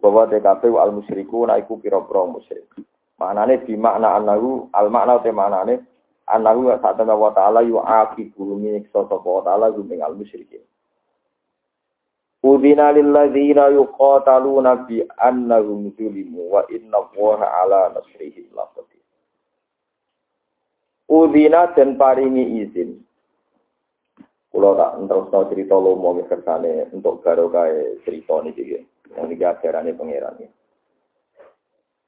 Bahwa 0.04 0.28
TKP 0.28 0.68
al 0.76 0.92
musyriku 0.92 1.48
naiku 1.48 1.80
pira-pira 1.80 2.28
musyrik. 2.28 2.68
Maknane 3.16 3.64
di 3.64 3.72
makna 3.72 4.20
anahu 4.20 4.68
al 4.76 4.92
makna 4.92 5.16
te 5.24 5.32
maknane 5.32 5.80
anahu 6.28 6.68
saat 6.76 7.00
wa 7.00 7.32
ta'ala 7.32 7.64
yu 7.64 7.80
aqibu 7.80 8.60
nyiksa 8.60 9.08
sapa 9.08 9.24
wa 9.24 9.40
ta'ala 9.40 9.72
gumeng 9.72 10.04
al 10.04 10.12
musyrikin. 10.12 10.60
Udina 12.44 12.92
lilladzina 12.92 13.72
yuqataluna 13.72 14.84
bi 14.84 15.00
annahum 15.16 15.88
zulimu 15.96 16.52
wa 16.52 16.60
inna 16.68 17.00
Allaha 17.00 17.64
ala 17.64 17.80
nasrihim 17.96 18.52
laqadir. 18.52 19.00
Udina 21.08 21.72
dan 21.72 21.96
paringi 21.96 22.60
izin. 22.60 23.00
Kulo 24.52 24.76
tak 24.76 25.00
terus 25.08 25.48
cerita 25.48 25.74
lomo 25.80 26.20
kersane 26.28 26.92
untuk 26.92 27.24
kaya 27.24 27.96
cerita 28.04 28.44
niki 28.44 28.84
yang 29.14 29.26
niki 29.30 29.44
ajarane 29.46 29.94
pangeran. 29.94 30.36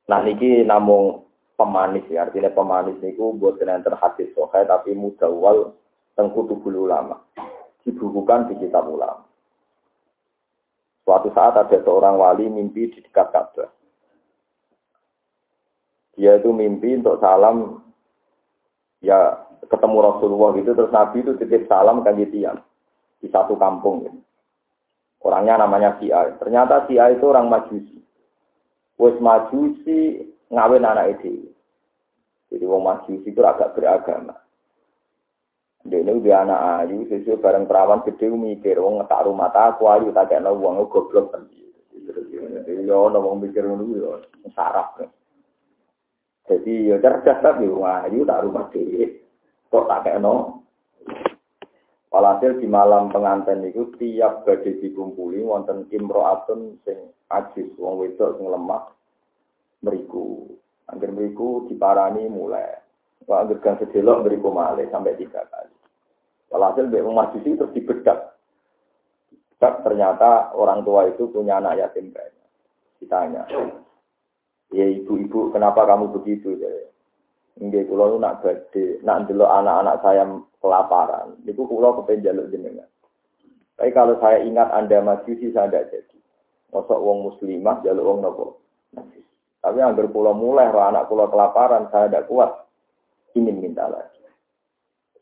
Nah 0.07 0.21
niki 0.23 0.63
namung 0.63 1.27
pemanis 1.59 2.07
ya, 2.13 2.29
artinya 2.29 2.53
pemanis 2.53 3.01
niku 3.03 3.35
buat 3.35 3.59
kena 3.59 3.83
terhadis 3.83 4.31
sokai 4.37 4.69
tapi 4.69 4.93
mudawal 4.93 5.75
tengkutu 6.15 6.59
bulu 6.61 6.87
ulama. 6.91 7.23
Dibukukan 7.87 8.51
di 8.51 8.59
kitab 8.59 8.91
ulama. 8.91 9.23
Suatu 11.07 11.31
saat 11.31 11.55
ada 11.55 11.79
seorang 11.87 12.19
wali 12.19 12.51
mimpi 12.51 12.91
di 12.91 12.99
dekat 12.99 13.31
Ka'bah. 13.31 13.71
Dia 16.19 16.43
itu 16.43 16.51
mimpi 16.51 16.99
untuk 16.99 17.23
salam 17.23 17.79
ya 18.99 19.39
ketemu 19.71 19.99
Rasulullah 20.03 20.51
gitu 20.59 20.75
terus 20.75 20.91
Nabi 20.91 21.23
itu 21.23 21.39
titip 21.39 21.71
salam 21.71 22.03
kan 22.03 22.19
tiang 22.19 22.59
di 23.23 23.31
satu 23.31 23.55
kampung 23.55 24.03
gitu. 24.03 24.19
Orangnya 25.25 25.61
namanya 25.61 25.97
Sia. 25.99 26.37
Ternyata 26.37 26.85
Sia 26.87 27.11
itu 27.13 27.25
orang 27.29 27.49
Majusi. 27.49 27.99
Wes 28.97 29.17
Majusi 29.21 30.25
ngawin 30.53 30.87
anak 30.87 31.21
itu. 31.21 31.51
Jadi 32.53 32.65
wong 32.65 32.83
Majusi 32.85 33.29
itu 33.29 33.41
agak 33.43 33.75
beragama. 33.75 34.37
Dia 35.87 36.03
ini 36.03 36.19
udah 36.19 36.43
anak 36.43 36.61
ayu, 36.83 37.07
sesuai 37.07 37.39
bareng 37.39 37.71
perawan 37.71 38.03
gede 38.03 38.27
mikir, 38.27 38.75
wong 38.83 38.99
ngetak 38.99 39.23
rumah 39.23 39.55
aku 39.55 39.87
ayu, 39.87 40.11
tak 40.11 40.35
kena 40.35 40.51
uang 40.51 40.83
goblok 40.91 41.31
kan. 41.31 41.47
Jadi 42.67 42.91
ya 42.91 42.95
ono 42.99 43.23
wong 43.23 43.47
mikir 43.47 43.63
ngono 43.63 43.87
ya 43.95 44.19
sarap. 44.51 44.99
Jadi 46.51 46.91
ya 46.91 46.99
cerdas 46.99 47.39
tapi 47.39 47.71
rumah 47.71 48.03
ayu 48.03 48.27
tak 48.27 48.43
rumah 48.43 48.67
dhewe. 48.75 49.23
Kok 49.71 49.87
tak 49.87 50.11
kena 50.11 50.59
Walhasil 52.17 52.57
di 52.57 52.65
malam 52.65 53.13
pengantin 53.13 53.61
itu 53.69 53.93
tiap 54.01 54.49
badhe 54.49 54.81
dikumpuli 54.81 55.45
wonten 55.45 55.85
imro'atun 55.93 56.81
sing 56.81 57.13
ajis 57.29 57.69
wong 57.77 58.01
wedok 58.01 58.41
sing 58.41 58.49
lemah 58.49 58.89
meriku. 59.85 60.49
Angger 60.89 61.13
meriku 61.13 61.69
diparani 61.69 62.25
mulai. 62.33 62.81
Wah, 63.29 63.45
angger 63.45 63.61
gang 63.61 63.77
sedelok 63.77 64.25
meriku 64.25 64.49
malih 64.49 64.89
sampai 64.89 65.13
tiga 65.21 65.45
kali. 65.45 65.77
Walhasil 66.49 66.89
Mbak 66.89 67.05
Majusi 67.05 67.53
terus 67.53 67.75
dibedak. 67.77 68.41
Tak 69.61 69.85
ternyata 69.85 70.57
orang 70.57 70.89
tua 70.89 71.13
itu 71.13 71.29
punya 71.29 71.61
anak 71.61 71.85
yatim 71.85 72.17
banyak. 72.17 72.49
Ditanya, 72.97 73.45
ya 74.73 74.87
ibu-ibu 74.89 75.53
kenapa 75.53 75.85
kamu 75.85 76.17
begitu? 76.17 76.57
Enggak, 77.57 77.89
kulo 77.89 78.21
nak 78.21 78.45
gede, 78.45 79.01
nak 79.01 79.25
dulu 79.25 79.49
anak-anak 79.49 79.97
saya 80.05 80.29
kelaparan. 80.61 81.41
Itu 81.49 81.65
kulo 81.65 82.03
kepengen 82.03 82.25
jaluk 82.25 82.53
jenengan. 82.53 82.89
Tapi 83.81 83.91
kalau 83.97 84.21
saya 84.21 84.45
ingat 84.45 84.69
Anda 84.73 85.01
majusi 85.01 85.53
saya 85.57 85.73
tidak 85.73 85.89
jadi. 85.93 86.17
Mosok 86.77 87.01
wong 87.01 87.19
muslimah 87.33 87.81
jaluk 87.81 88.05
wong 88.05 88.19
nopo. 88.21 88.47
Tapi 89.65 89.77
yang 89.81 89.97
berpulau 89.97 90.37
mulai, 90.37 90.69
kalau 90.69 90.89
anak 90.93 91.09
pulau 91.09 91.33
kelaparan, 91.33 91.89
saya 91.89 92.13
tidak 92.13 92.29
kuat. 92.29 92.53
Ingin 93.33 93.61
minta 93.61 93.89
lagi 93.89 94.17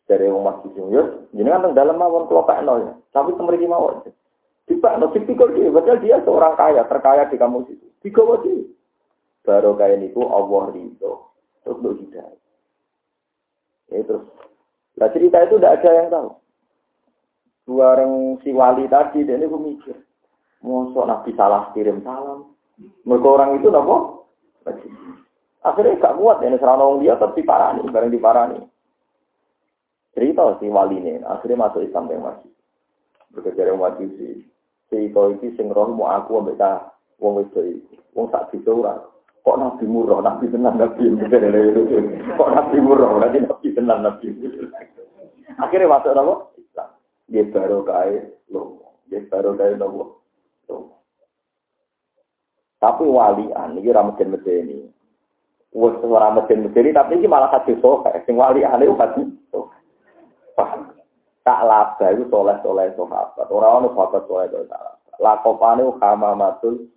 dari 0.04 0.28
umat 0.28 0.60
masjid 0.60 0.84
yus 0.92 1.08
jadi 1.32 1.48
kan 1.48 1.72
dalam 1.72 1.96
mawon 1.96 2.28
kelopak 2.28 2.60
nol 2.60 3.00
tapi 3.08 3.32
kemarin 3.36 3.68
mawon 3.68 3.96
Tiba, 4.64 4.96
no 4.96 5.12
tipikal 5.12 5.52
dia, 5.52 5.68
padahal 5.68 6.00
dia 6.00 6.16
seorang 6.24 6.56
kaya, 6.56 6.88
terkaya 6.88 7.28
di 7.28 7.36
kampus 7.36 7.68
itu. 7.68 7.84
Tiga 8.00 8.24
wajib. 8.24 8.72
Baru 9.44 9.76
kaya 9.76 10.00
niku 10.00 10.24
Allah 10.24 10.72
ridho. 10.72 11.33
Terus 11.64 11.80
lo 11.80 11.90
hidayah. 11.96 12.40
Ya 13.90 14.00
terus. 14.04 14.24
Lah 15.00 15.08
cerita 15.10 15.42
itu 15.42 15.58
tidak 15.58 15.82
ada 15.82 15.90
yang 15.96 16.08
tahu. 16.12 16.28
Dua 17.64 17.96
orang 17.96 18.38
si 18.44 18.52
wali 18.52 18.84
tadi, 18.92 19.24
dan 19.24 19.40
ini 19.40 19.48
mikir. 19.48 19.96
Mosok 20.60 21.08
Nabi 21.08 21.32
salah 21.32 21.72
kirim 21.72 22.04
salam. 22.04 22.52
Mereka 23.08 23.28
orang 23.28 23.56
itu 23.56 23.72
nopo. 23.72 24.28
Akhirnya 25.64 25.96
gak 25.96 26.20
kuat, 26.20 26.44
ya, 26.44 26.52
serana 26.60 26.84
dia 27.00 27.16
tetap 27.16 27.32
diparani, 27.32 27.88
bareng 27.88 28.12
diparani. 28.12 28.60
Cerita 30.12 30.60
si 30.60 30.68
wali 30.68 31.00
ini, 31.00 31.24
akhirnya 31.24 31.64
masuk 31.64 31.88
Islam 31.88 32.12
yang 32.12 32.20
masih. 32.20 32.52
Bekerja 33.32 33.72
yang 33.72 33.80
wajib 33.80 34.12
si 34.20 34.44
cerita 34.92 35.24
itu 35.32 35.56
sing 35.56 35.72
roh 35.72 35.88
mau 35.88 36.12
aku 36.12 36.38
ta 36.60 36.92
wong 37.18 37.48
itu, 37.48 37.80
wong 38.12 38.28
tak 38.28 38.52
bisa 38.52 38.70
Kok 39.44 39.60
nabi 39.60 39.84
murah, 39.84 40.24
nabi 40.24 40.48
tenang 40.48 40.80
nabi 40.80 41.04
Kok 42.32 42.48
nabi 42.48 42.76
murah, 42.80 43.20
nanti 43.20 43.44
nabi 43.44 43.68
tenang 43.76 44.00
nabi. 44.00 44.32
Akhirnya 45.60 45.92
masuk 45.92 46.16
apa? 46.16 46.34
Islam. 46.56 46.88
Dia 47.28 47.44
baru 47.52 47.84
kaya 47.84 48.24
lo, 48.48 48.80
dia 49.12 49.20
baru 49.28 49.52
kaya 49.52 49.76
lo. 49.76 50.24
Tapi 52.80 53.04
walian, 53.04 53.80
ini 53.80 53.92
ramadhan 53.92 54.32
medeni. 54.32 54.88
Wes 55.76 55.96
ora 56.00 56.32
mesin 56.32 56.64
medeni, 56.64 56.96
tapi 56.96 57.20
ini 57.20 57.28
malah 57.28 57.52
hati 57.52 57.76
sohe. 57.84 58.12
Sing 58.24 58.40
walian 58.40 58.80
itu 58.80 58.96
hati. 58.96 59.22
Paham? 60.56 60.88
Tak 61.44 61.60
laba 61.68 62.06
itu 62.16 62.24
soleh-soleh 62.32 62.96
sahabat. 62.96 63.48
Orang-orang 63.52 63.92
sahabat 63.92 64.22
soleh 64.24 64.46
itu 64.48 64.64
sahabat. 64.72 64.96
Lakopane 65.20 65.84
matul 66.32 66.88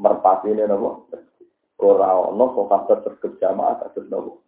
merpati 0.00 0.52
ini 0.52 0.64
nopo. 0.64 1.08
Orang-orang 1.76 2.56
sahabat 2.56 2.98
berkejamaah 3.04 3.84
kasus 3.84 4.08
nopo. 4.08 4.40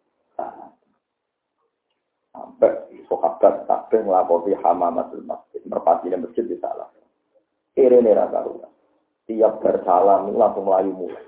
Sampai 2.33 2.73
sahabat 3.05 3.69
kabeh 3.69 4.01
ngelakoni 4.01 4.57
matul 4.57 5.21
masjid. 5.29 5.61
Merpati 5.69 6.09
ini 6.09 6.25
masjid 6.25 6.49
di 6.49 6.57
salah. 6.57 6.89
Kiri 7.77 8.01
ini 8.01 8.17
rasa 8.17 8.43
rumah. 8.43 8.73
Tiap 9.29 9.61
bersalam 9.61 10.33
langsung 10.33 10.65
melayu 10.65 10.93
mulai. 10.97 11.27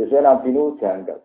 Sesuai 0.00 0.24
Nabi 0.24 0.48
ini 0.48 0.80
janggal. 0.80 1.20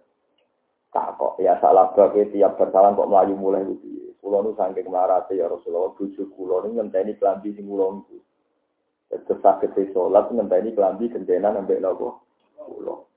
Tak 0.91 1.15
kok, 1.15 1.39
ya 1.39 1.55
salah 1.63 1.95
bagi 1.95 2.27
tiap 2.35 2.59
bersalam 2.59 2.99
kok 2.99 3.07
melayu 3.07 3.39
mulai 3.39 3.63
itu. 3.63 4.11
Kulo 4.19 4.43
nu 4.43 4.51
saking 4.53 4.91
marate 4.91 5.39
ya 5.39 5.47
Rasulullah, 5.49 5.95
bojo 5.95 6.23
kulo 6.35 6.67
nu 6.67 6.77
ngenteni 6.77 7.17
klambi 7.17 7.55
sing 7.55 7.65
kula 7.65 7.97
niku. 7.97 8.19
Terus 9.11 9.39
sakit 9.41 9.75
sholat 9.95 10.29
ngenteni 10.29 10.75
klambi 10.75 11.09
gendenan 11.09 11.63
ambek 11.63 11.79
nopo? 11.79 12.21
Kulo. 12.59 13.10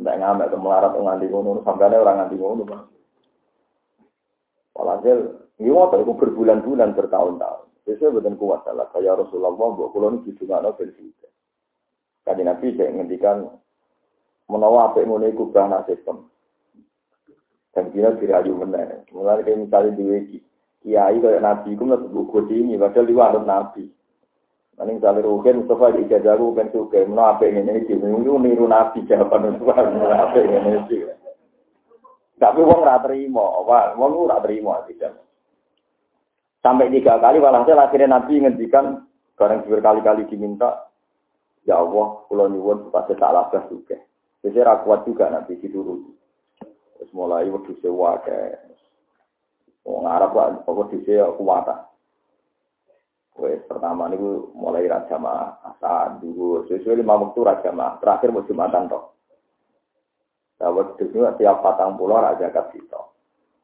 Ndak 0.00 0.16
ngamek 0.16 0.56
melarat 0.56 0.96
nganti 0.96 1.28
ngono, 1.28 1.60
sampeyan 1.60 2.00
ora 2.00 2.16
nganti 2.16 2.36
ngono, 2.40 2.62
Pak. 2.64 2.82
Walhasil, 4.72 5.18
ini 5.60 5.68
waktu 5.68 6.00
itu 6.00 6.12
berbulan-bulan, 6.16 6.96
bertahun-tahun. 6.96 7.68
Sesuai 7.84 8.16
betul 8.16 8.40
kuat 8.40 8.64
salah. 8.64 8.88
Kayak 8.96 9.24
Rasulullah, 9.24 9.52
buat 9.52 9.92
kulo 9.92 10.06
nu 10.08 10.24
didungakno 10.24 10.72
ben 10.76 10.88
suci. 10.96 11.26
Kadi 12.24 12.42
Nabi 12.44 12.76
saya 12.76 12.92
ngendikan 12.92 13.48
menawa 14.48 14.92
apa 14.92 15.04
ngono 15.04 15.28
iku 15.28 15.52
bahana 15.52 15.84
sistem. 15.84 16.28
Dan 17.70 17.92
kira 17.94 18.16
dirayu 18.18 18.56
meneh. 18.56 19.06
Mulai 19.14 19.46
kayak 19.46 19.68
misalnya 19.68 19.94
di 19.94 20.04
wiki. 20.04 20.38
Kiai 20.80 21.20
kayak 21.20 21.44
nabi, 21.44 21.76
itu 21.76 21.84
nggak 21.84 22.08
buku 22.08 22.48
ini, 22.50 22.80
padahal 22.80 23.06
anut 23.20 23.44
nabi. 23.44 23.84
Nanti 24.78 24.96
misalnya 24.96 25.26
Rukin, 25.26 25.64
Mustafa 25.64 25.92
di 25.92 26.08
ijazah 26.08 26.36
juga, 26.40 26.64
mana 27.04 27.36
apa 27.36 27.44
yang 27.44 27.68
ini 27.68 27.84
sih, 27.84 27.98
itu 27.98 28.34
niru 28.40 28.64
nabi 28.64 29.04
jawaban 29.04 29.58
Mustafa, 29.58 29.86
apa 29.88 30.36
yang 30.40 30.64
ini 30.64 30.80
sih. 30.88 31.00
Tapi 32.40 32.60
uang 32.64 32.80
nggak 32.80 33.04
terima, 33.04 33.44
apa, 33.60 33.98
uang 34.00 34.24
nggak 34.24 34.42
terima 34.48 34.80
tidak. 34.88 35.20
Sampai 36.64 36.88
tiga 36.88 37.20
kali, 37.20 37.36
walhasil 37.40 37.76
akhirnya 37.76 38.16
nabi 38.16 38.40
ngendikan, 38.40 39.04
bareng 39.36 39.68
berkali-kali 39.68 40.24
diminta, 40.28 40.88
ya 41.68 41.80
Allah, 41.80 42.24
kalau 42.28 42.48
nyuwun 42.48 42.88
supaya 42.88 43.12
salah 43.20 43.52
juga. 43.68 44.00
Jadi 44.40 44.56
rakuat 44.56 45.04
juga 45.04 45.28
nabi 45.28 45.60
dituruti. 45.60 46.12
Terus 46.96 47.12
mulai 47.12 47.48
sewa 47.80 48.20
ke 48.24 48.56
Wong 49.84 50.04
Arab 50.08 50.36
kok 50.64 50.72
waktu 50.76 51.00
sewa 51.04 51.32
kuwata. 51.36 51.89
Wes 53.40 53.64
pertama 53.64 54.06
niku 54.12 54.52
mulai 54.52 54.84
raja 54.84 55.16
mah 55.16 55.60
biasa, 55.80 56.20
dulu 56.20 56.68
sesuai 56.68 57.00
lima 57.00 57.16
waktu 57.16 57.40
raja 57.40 57.70
mah. 57.72 57.96
Terakhir 58.04 58.28
mau 58.36 58.44
jumatan 58.44 58.92
toh. 58.92 59.16
Waktu 60.60 61.08
itu 61.08 61.24
tiap 61.40 61.64
patang 61.64 61.96
pulau 61.96 62.20
raja 62.20 62.52
zakat 62.52 62.76
kita. 62.76 63.00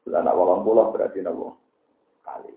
Bulan 0.01 0.25
awal 0.25 0.65
pulau 0.65 0.89
berarti 0.89 1.21
nabo 1.21 1.61
kali. 2.25 2.49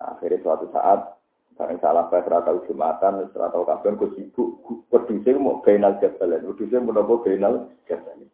Nah, 0.00 0.16
akhirnya 0.16 0.40
suatu 0.40 0.72
saat 0.72 1.18
Barang 1.58 1.82
salah 1.82 2.06
bae 2.06 2.22
ora 2.22 2.38
tau 2.46 2.62
Jumatan, 2.70 3.34
tau 3.34 3.66
kabeh 3.66 3.98
kok 3.98 4.14
sibuk. 4.14 4.62
Wedhuse 4.94 5.34
mau 5.42 5.58
final 5.66 5.98
jabalan, 5.98 6.46
wedhuse 6.46 6.78
menapa 6.78 7.18
final 7.26 7.66
jabalan. 7.90 8.30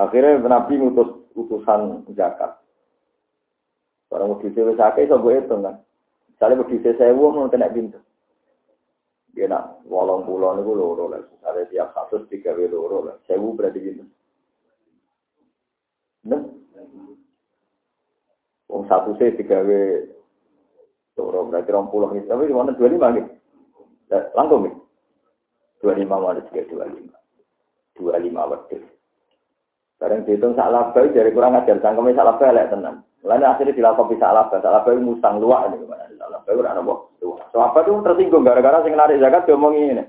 Akhirnya 0.00 0.40
Nabi 0.40 0.80
ngutus 0.80 1.28
utusan 1.36 2.08
zakat. 2.16 2.56
Barang 4.08 4.40
wis 4.40 4.80
akeh 4.80 5.04
iso 5.04 5.20
mbok 5.20 5.44
hitung 5.44 5.60
kan. 5.60 5.76
Sale 6.40 6.56
wedhuse 6.56 6.96
1000 6.96 7.12
mau 7.12 7.52
kena 7.52 7.68
pintu. 7.68 8.00
Dia 9.36 9.46
nak 9.46 9.84
wolong 9.86 10.24
pulau 10.24 10.56
niku 10.56 10.72
loro 10.72 11.12
lah. 11.12 11.20
Ada 11.44 11.68
tiap 11.68 11.92
kasus 11.92 12.24
tiga 12.32 12.56
loro 12.56 13.04
lah. 13.04 13.16
Sewu 13.28 13.52
berarti 13.52 13.78
gitu. 13.78 14.02
Nah, 16.26 16.42
Wong 18.70 18.86
satu 18.86 19.18
sih 19.18 19.34
tiga 19.34 19.60
Loro 21.18 21.44
berarti 21.52 21.68
rong 21.68 21.92
puluh 21.92 22.08
nih. 22.16 22.24
Tapi 22.24 22.48
di 22.48 22.54
mana 22.56 22.72
dua 22.72 22.88
lima 22.88 23.12
nih? 23.12 23.26
Langkung 24.32 24.64
nih. 24.64 24.74
Dua 25.84 25.92
lima 25.92 26.16
mana 26.16 26.40
juga 26.48 26.64
dua 26.70 26.84
lima. 26.88 27.16
Dua 27.92 28.14
lima 28.16 28.48
waktu. 28.48 28.80
Sekarang 30.00 30.24
dihitung 30.24 30.56
salah 30.56 30.96
bayi 30.96 31.12
dari 31.12 31.28
kurang 31.28 31.60
ajar. 31.60 31.76
Cangkemnya 31.84 32.16
salah 32.16 32.40
bayi 32.40 32.56
lek 32.56 32.72
tenang. 32.72 33.04
Lalu 33.20 33.44
akhirnya 33.44 33.76
dilakukan 33.76 34.16
salah 34.16 34.48
bayi. 34.48 34.64
Salah 34.64 34.80
bayi 34.80 34.98
musang 35.00 35.44
luak 35.44 35.68
ini 35.68 35.84
gimana? 35.84 36.08
Salah 36.16 36.40
bayi 36.44 36.56
udah 36.56 36.72
nabo. 36.72 36.94
So 37.20 37.58
apa 37.60 37.84
itu 37.84 38.00
tersinggung 38.00 38.46
gara-gara 38.46 38.80
sing 38.80 38.96
narik 38.96 39.20
zakat 39.20 39.44
diomongin 39.44 40.00
ini. 40.00 40.04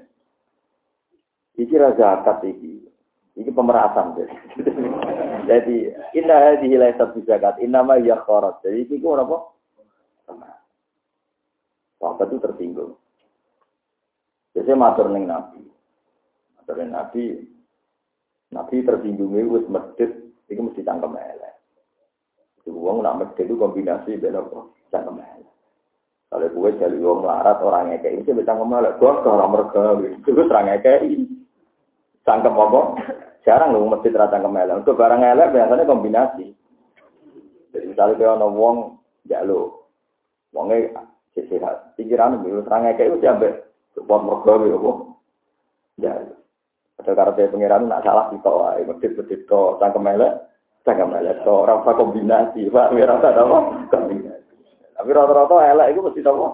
Iki 1.60 1.76
zakat 2.00 2.40
iki. 2.48 2.88
Iki 3.36 3.52
pemerasan 3.52 4.16
Jadi 5.50 5.90
inna 6.16 6.36
hadhihi 6.52 6.76
laysat 6.78 7.16
zakat, 7.28 7.60
inna 7.60 7.84
ma 7.84 8.00
hiya 8.00 8.24
kharat. 8.24 8.64
Jadi 8.64 8.88
iki 8.88 9.02
ku 9.02 9.16
apa? 9.16 9.52
Sahabat 12.02 12.34
itu 12.34 12.42
tersinggung. 12.42 12.92
Jadi 14.58 14.74
matur 14.74 15.08
neng 15.14 15.30
Nabi. 15.30 15.62
Matur 16.58 16.76
neng 16.82 16.92
Nabi. 16.98 17.46
Nabi 18.52 18.76
tersinggung 18.84 19.32
itu 19.38 19.70
medit, 19.70 20.12
itu 20.50 20.60
mesti 20.60 20.82
tangkem 20.82 21.14
elek. 21.16 21.51
Uang 22.70 23.02
nak 23.02 23.18
medit 23.18 23.50
itu 23.50 23.58
kombinasi 23.58 24.22
beda 24.22 24.46
kok 24.46 24.70
tangkem 24.94 25.18
elek. 25.18 25.50
Kalau 26.32 26.48
gue 26.48 26.70
jadi 26.80 26.96
uang 26.96 27.28
melarat 27.28 27.60
orang 27.60 27.92
ngekei, 27.92 28.22
itu 28.22 28.32
bisa 28.32 28.56
elek. 28.56 28.96
Gue 29.02 29.12
ke 29.20 29.28
orang 29.28 29.52
mereka, 29.52 30.00
itu 30.00 30.30
orang 30.48 30.68
ngekei. 30.70 31.28
Tangkem 32.22 32.54
apa? 32.56 32.82
Jarang 33.42 33.74
loh 33.74 33.90
medit 33.90 34.14
rata 34.14 34.38
elek. 34.38 34.80
Untuk 34.86 34.96
barang 34.96 35.22
elek 35.26 35.52
biasanya 35.52 35.90
kombinasi. 35.90 36.46
Jadi 37.72 37.86
misalnya 37.88 38.20
kalau 38.20 38.36
ada 38.38 38.48
uang, 38.48 38.78
ya 39.26 39.42
lo. 39.42 39.90
Uangnya 40.56 41.04
sehat. 41.36 41.96
Pikiran 41.96 42.44
itu 42.44 42.62
serangnya 42.64 42.96
kayak 43.00 43.16
itu 43.16 43.24
sampai 43.24 43.56
buat 44.04 44.22
mergawe 44.24 44.68
apa. 44.68 44.92
Ya. 46.00 46.14
Ada 47.02 47.12
karena 47.18 47.50
pengiran 47.50 47.90
nak 47.90 48.06
salah 48.06 48.30
kita 48.30 48.52
medit-medit 48.86 49.50
to, 49.50 49.62
cangkem 49.82 50.06
elek, 50.06 50.38
elek 50.86 51.46
to, 51.46 51.54
ora 51.54 51.78
usah 51.78 51.94
kombinasi, 51.94 52.70
Pak. 52.74 52.90
Ora 52.94 53.22
usah 53.22 53.32
apa? 53.38 53.58
Kombinasi. 53.94 54.54
Tapi 54.98 55.10
rata-rata 55.14 55.56
elek 55.70 55.88
itu 55.94 56.00
mesti 56.02 56.22
apa? 56.26 56.48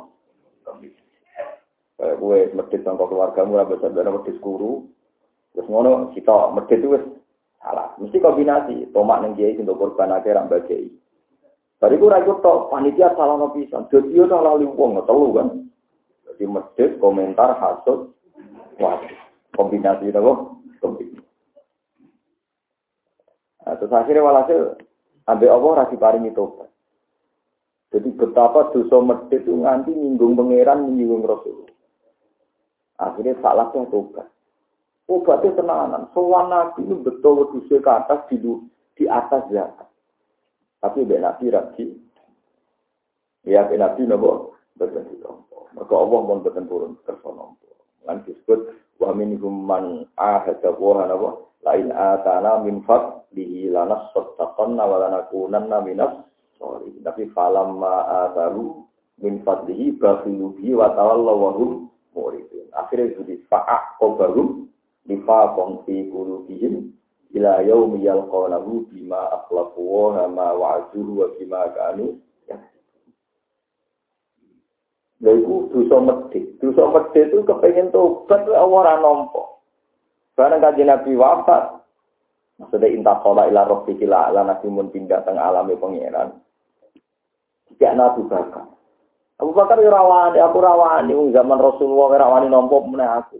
Kayak 1.98 2.16
gue 2.22 2.40
medit 2.54 2.82
sama 2.86 3.10
keluargamu, 3.10 3.58
apa 3.58 3.74
saudara 3.82 4.14
medit 4.14 4.38
guru, 4.38 4.86
terus 5.50 5.66
ngono 5.66 6.14
kita 6.14 6.54
medit 6.54 6.78
itu 6.78 6.94
salah. 7.58 7.98
Mesti 7.98 8.22
kombinasi, 8.22 8.94
tomak 8.94 9.26
neng 9.26 9.34
kiai 9.34 9.58
untuk 9.58 9.82
korban 9.82 10.14
akhirnya 10.14 10.46
bagi. 10.46 10.94
Bariku 11.78 12.10
ra 12.10 12.22
ikut 12.22 12.42
tok 12.42 12.70
panitia 12.70 13.18
salah 13.18 13.38
no 13.38 13.54
pisan. 13.54 13.90
Dadi 13.90 14.14
yo 14.14 14.30
salah 14.30 14.58
wong 14.58 15.02
telu 15.06 15.28
kan. 15.34 15.48
Jadi 16.30 16.44
medhit 16.46 16.90
komentar 17.02 17.58
hasud 17.58 18.14
wah 18.78 18.98
kombinasi 19.58 20.10
itu 20.10 20.22
kombinasi. 20.82 21.17
Nah, 23.68 23.76
terus 23.76 23.92
akhirnya 23.92 24.24
walhasil 24.24 24.80
ambil 25.28 25.50
Allah 25.52 25.72
rasi 25.84 26.00
paring 26.00 26.24
itu. 26.24 26.46
Jadi 27.92 28.16
betapa 28.16 28.72
dosa 28.72 29.04
medhit 29.04 29.44
itu 29.44 29.60
nganti 29.60 29.92
nyinggung 29.92 30.40
pangeran 30.40 30.88
menyinggung 30.88 31.28
Rasul. 31.28 31.68
Akhirnya 32.96 33.36
salah 33.44 33.68
yang 33.76 33.92
tobat. 33.92 34.32
Obatnya 35.12 35.56
tenanan. 35.60 36.08
Soal 36.16 36.48
nabi 36.48 36.84
itu 36.84 36.96
betul 37.04 37.48
dosa 37.52 37.76
ke 37.76 37.92
atas 37.92 38.20
di, 38.32 38.40
di 38.96 39.04
atas 39.08 39.44
zakat. 39.52 39.88
Tapi 40.80 41.04
mbek 41.04 41.24
Nabi 41.24 41.46
rabi. 41.52 41.86
Ya 43.44 43.68
mbek 43.68 43.80
Nabi 43.84 44.02
napa 44.08 44.52
boten 44.80 45.04
ditompo. 45.12 45.68
Maka 45.76 45.92
Allah 45.92 46.20
pun 46.24 46.44
boten 46.44 46.68
turun 46.72 46.96
nampa. 47.04 47.72
Lan 48.08 48.24
disebut 48.24 48.60
wa 49.00 49.12
minhum 49.12 49.68
man 49.68 50.08
ahada 50.16 50.72
wa 50.76 51.04
napa 51.04 51.47
lain 51.68 51.92
atana 51.92 52.64
min 52.64 52.80
fadlihi 52.88 53.68
lanas 53.76 54.08
sattaqanna 54.16 54.84
wa 54.88 54.98
lanakunanna 55.04 55.84
minas 55.84 56.24
sorry. 56.56 56.96
Tapi 57.04 57.28
falamma 57.36 58.28
ataru 58.28 58.88
min 59.20 59.44
fadlihi 59.44 60.00
bakhilu 60.00 60.56
bihi 60.56 60.72
wa 60.80 60.96
tawallaw 60.96 61.36
wa 61.36 61.52
hum 61.60 61.72
muridun. 62.16 62.72
Akhirnya 62.72 63.20
jadi 63.20 63.36
fa'aq 63.52 64.00
qabarum 64.00 64.72
nifaqan 65.12 65.84
fi 65.84 66.08
qulubihim 66.08 66.96
ila 67.36 67.60
yaumi 67.68 68.08
yalqawnahu 68.08 68.88
bima 68.88 69.44
akhlafu 69.44 69.80
wa 69.84 70.24
ma 70.32 70.56
wa'aduhu 70.56 71.12
wa 71.20 71.28
bima 71.36 71.62
kanu 71.76 72.24
Lha 75.18 75.34
iku 75.34 75.74
dosa 75.74 75.98
medhit. 75.98 76.62
Dosa 76.62 76.94
medhit 76.94 77.34
itu 77.34 77.42
kepengen 77.42 77.90
tobat 77.90 78.46
ora 78.54 79.02
nampa. 79.02 79.57
Barang 80.38 80.62
kanjeng 80.62 80.86
Nabi 80.86 81.18
wafat, 81.18 81.82
maksudnya 82.62 82.94
inta 82.94 83.18
kola 83.26 83.50
ila 83.50 83.66
rofi 83.66 83.98
kila 83.98 84.30
ala 84.30 84.46
nabi 84.46 84.70
mun 84.70 84.94
pindah 84.94 85.26
teng 85.26 85.42
alami 85.42 85.74
pangeran. 85.74 86.38
Tidak 87.74 87.98
Nabi 87.98 88.22
Bakar. 88.30 88.70
Abu 89.42 89.54
Bakar 89.54 89.82
ya 89.82 89.90
rawani, 89.90 90.38
aku 90.38 90.58
rawani, 90.62 91.14
zaman 91.34 91.58
Rasulullah 91.58 92.10
ya 92.14 92.18
rawani 92.26 92.48
nompo 92.54 92.86
meneh 92.86 93.06
aku. 93.06 93.38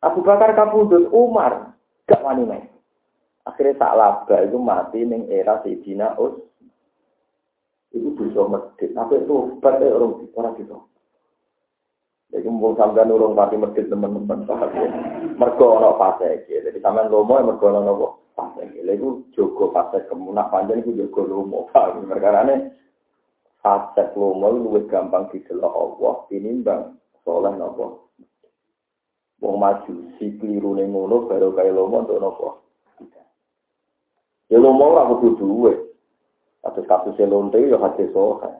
Abu 0.00 0.24
Bakar 0.24 0.56
kabudut 0.56 1.12
Umar, 1.12 1.76
gak 2.08 2.24
wani 2.24 2.44
main. 2.48 2.72
Akhirnya 3.42 3.74
tak 3.78 3.96
laba 3.98 4.36
itu 4.44 4.56
mati 4.56 5.02
ning 5.02 5.26
era 5.26 5.58
Sayyidina 5.60 6.14
Us. 6.18 6.38
Itu 7.92 8.14
dosa 8.14 8.48
medit. 8.48 8.94
Tapi 8.94 9.18
itu 9.18 9.58
pada 9.58 9.82
orang 9.82 10.30
orang 10.32 10.54
gitu. 10.56 10.76
Jadi 12.32 12.48
mau 12.48 12.72
sampai 12.72 13.04
nurung 13.04 13.36
pati 13.36 13.60
medit 13.60 13.92
teman-teman 13.92 14.48
paham 14.48 14.72
ya. 14.72 14.88
Mergo 15.36 15.76
ono 15.76 16.00
fase 16.00 16.48
Jadi 16.48 16.80
sampean 16.80 17.12
lomo 17.12 17.36
ya 17.36 17.44
mergo 17.44 17.68
ono 17.68 17.80
nopo 17.84 18.06
fase 18.32 18.72
Lha 18.72 18.96
iku 18.96 19.20
jogo 19.36 19.68
fase 19.68 20.08
kemunak 20.08 20.48
panjang 20.48 20.80
itu 20.80 20.96
jogo 20.96 21.28
lomo 21.28 21.68
paham. 21.68 22.08
Perkarane 22.08 22.72
fase 23.60 24.16
lomo 24.16 24.48
luwih 24.48 24.88
gampang 24.88 25.28
didelok 25.28 25.76
Allah 25.76 26.14
tinimbang 26.32 26.96
soleh 27.20 27.52
nopo. 27.52 28.08
Wong 29.44 29.60
maju 29.60 29.92
si 30.16 30.32
keliru 30.40 30.72
ning 30.72 30.88
ngono 30.88 31.28
baru 31.28 31.52
kaya 31.52 31.68
lomo 31.68 32.00
untuk 32.00 32.16
nopo. 32.16 32.48
Ya 34.48 34.56
lo 34.56 34.72
mau 34.72 34.92
ora 34.96 35.08
kudu 35.08 35.36
duwe. 35.36 35.72
Kasus 36.64 36.88
kasus 36.88 37.16
lonte 37.28 37.60
ya 37.60 37.76
hati 37.76 38.08
soha. 38.12 38.56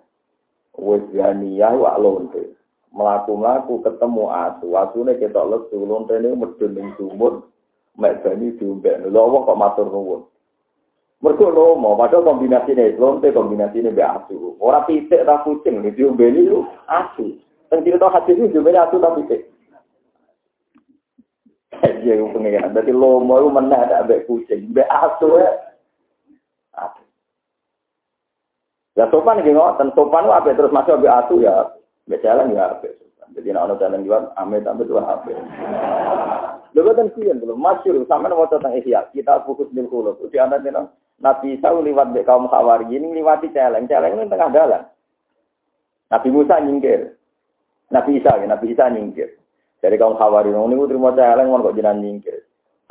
Wes 0.76 1.04
gania 1.12 1.72
wa 1.72 1.96
lonte. 1.96 2.52
Melaku-melaku 2.93 3.80
ketemu 3.80 4.24
asu. 4.28 4.68
Asune 4.76 5.16
ketok 5.16 5.49
lesu. 5.49 5.80
Lonte 5.84 6.16
ini 6.20 6.36
medun 6.36 6.76
ning 6.76 6.93
sumur. 7.01 7.49
Mek 7.97 8.20
bani 8.24 8.57
diumbek. 8.57 9.09
Lho 9.09 9.45
kok 9.45 9.59
matur 9.59 9.88
nuwun. 9.88 10.22
Mergo 11.22 11.55
lomo, 11.55 11.95
padahal 11.95 12.34
kombinasi 12.34 12.74
ini, 12.74 12.99
lonte 12.99 13.30
ini 13.30 13.95
be 13.95 14.03
asu. 14.03 14.59
Orang 14.59 14.90
pitik 14.90 15.22
tak 15.22 15.47
kucing, 15.47 15.78
ini 15.78 15.95
diumbe 15.95 16.26
ini 16.26 16.51
asu. 16.90 17.38
Dan 17.70 17.86
cerita 17.86 18.11
hadis 18.11 18.43
ini 18.43 18.51
diumbe 18.51 18.74
asu 18.74 18.99
tak 18.99 19.14
pitik. 19.22 19.40
Iya, 22.03 22.18
pengen. 22.26 22.74
Jadi 22.74 22.90
lomo 22.90 23.38
itu 23.38 23.49
mana 23.55 23.86
ada 23.86 24.03
be 24.03 24.26
kucing, 24.26 24.74
be 24.74 24.82
asu 24.82 25.38
ya. 25.38 25.51
Ya 28.93 29.09
sopan 29.09 29.40
ngoten, 29.40 29.95
sopan 29.97 30.28
apa 30.28 30.53
terus 30.53 30.74
masuk 30.74 31.01
ambek 31.01 31.16
atu 31.16 31.40
ya, 31.40 31.64
jalan 32.20 32.52
ya 32.52 32.76
apa. 32.76 32.90
Jadi 33.32 33.48
nek 33.48 33.64
ana 33.64 33.74
jalan 33.80 34.04
liwat 34.04 34.36
amit 34.36 34.68
ambek 34.68 34.92
tuh 34.92 35.00
apa. 35.00 35.32
Lha 36.72 36.80
boten 36.84 37.08
kiyen 37.16 37.40
belum 37.40 37.56
masyhur 37.56 38.04
sampean 38.04 38.36
maca 38.36 38.60
tentang 38.60 38.76
ihya, 38.76 39.08
kita 39.16 39.40
fokus 39.48 39.72
ning 39.72 39.88
kulo. 39.88 40.20
Di 40.28 40.36
ana 40.36 40.60
dene 40.60 40.92
Nabi 41.22 41.56
Isa 41.56 41.72
liwat 41.72 42.12
mbek 42.12 42.26
kaum 42.28 42.50
Hawari 42.50 42.90
ini 42.92 43.14
liwati 43.14 43.52
celeng, 43.54 43.86
celeng 43.88 44.18
ini 44.18 44.28
tengah 44.28 44.50
dalan. 44.52 44.82
Nabi 46.12 46.28
Musa 46.28 46.60
nyingkir. 46.60 47.16
Nabi 47.88 48.20
Isa, 48.20 48.36
ya, 48.36 48.44
Nabi 48.44 48.72
Isa 48.72 48.90
nyingkir. 48.90 49.30
Dari 49.80 49.96
kaum 49.96 50.18
Hawari, 50.18 50.52
ini 50.52 50.76
gue 50.76 50.90
terima 50.90 51.14
celeng, 51.16 51.48
kok 51.52 51.76
jenengan 51.78 52.02
nyingkir. 52.02 52.42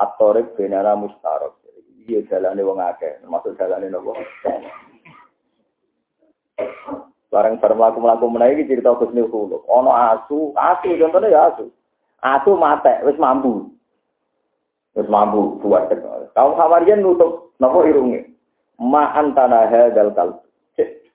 Atorek 0.02 0.58
benara 0.58 0.98
mustarok. 0.98 1.62
Iya 2.10 2.26
jalannya 2.26 2.66
wong 2.66 2.82
akeh, 2.82 3.22
termasuk 3.22 3.54
jalannya 3.62 3.94
nopo. 3.94 4.18
Bareng 7.32 7.64
bareng 7.64 7.80
melaku 7.80 7.98
melaku 8.04 8.26
menaiki 8.28 8.68
cerita 8.68 8.92
Gus 9.00 9.16
Nil 9.16 9.32
Ono 9.32 9.92
asu, 9.96 10.52
asu 10.52 11.00
contohnya 11.00 11.32
ya 11.32 11.42
asu. 11.48 11.72
Asu 12.20 12.60
mate, 12.60 13.00
wis 13.08 13.16
mampu. 13.16 13.72
Wis 15.00 15.08
mampu 15.08 15.56
buat 15.64 15.88
Kaum 16.36 16.60
Hawarian 16.60 17.00
nutup 17.00 17.56
nopo 17.64 17.88
irunge. 17.88 18.28
Ma 18.84 19.16
antana 19.16 19.72
hadal 19.72 20.12
kal. 20.12 20.44
Cek, 20.76 21.08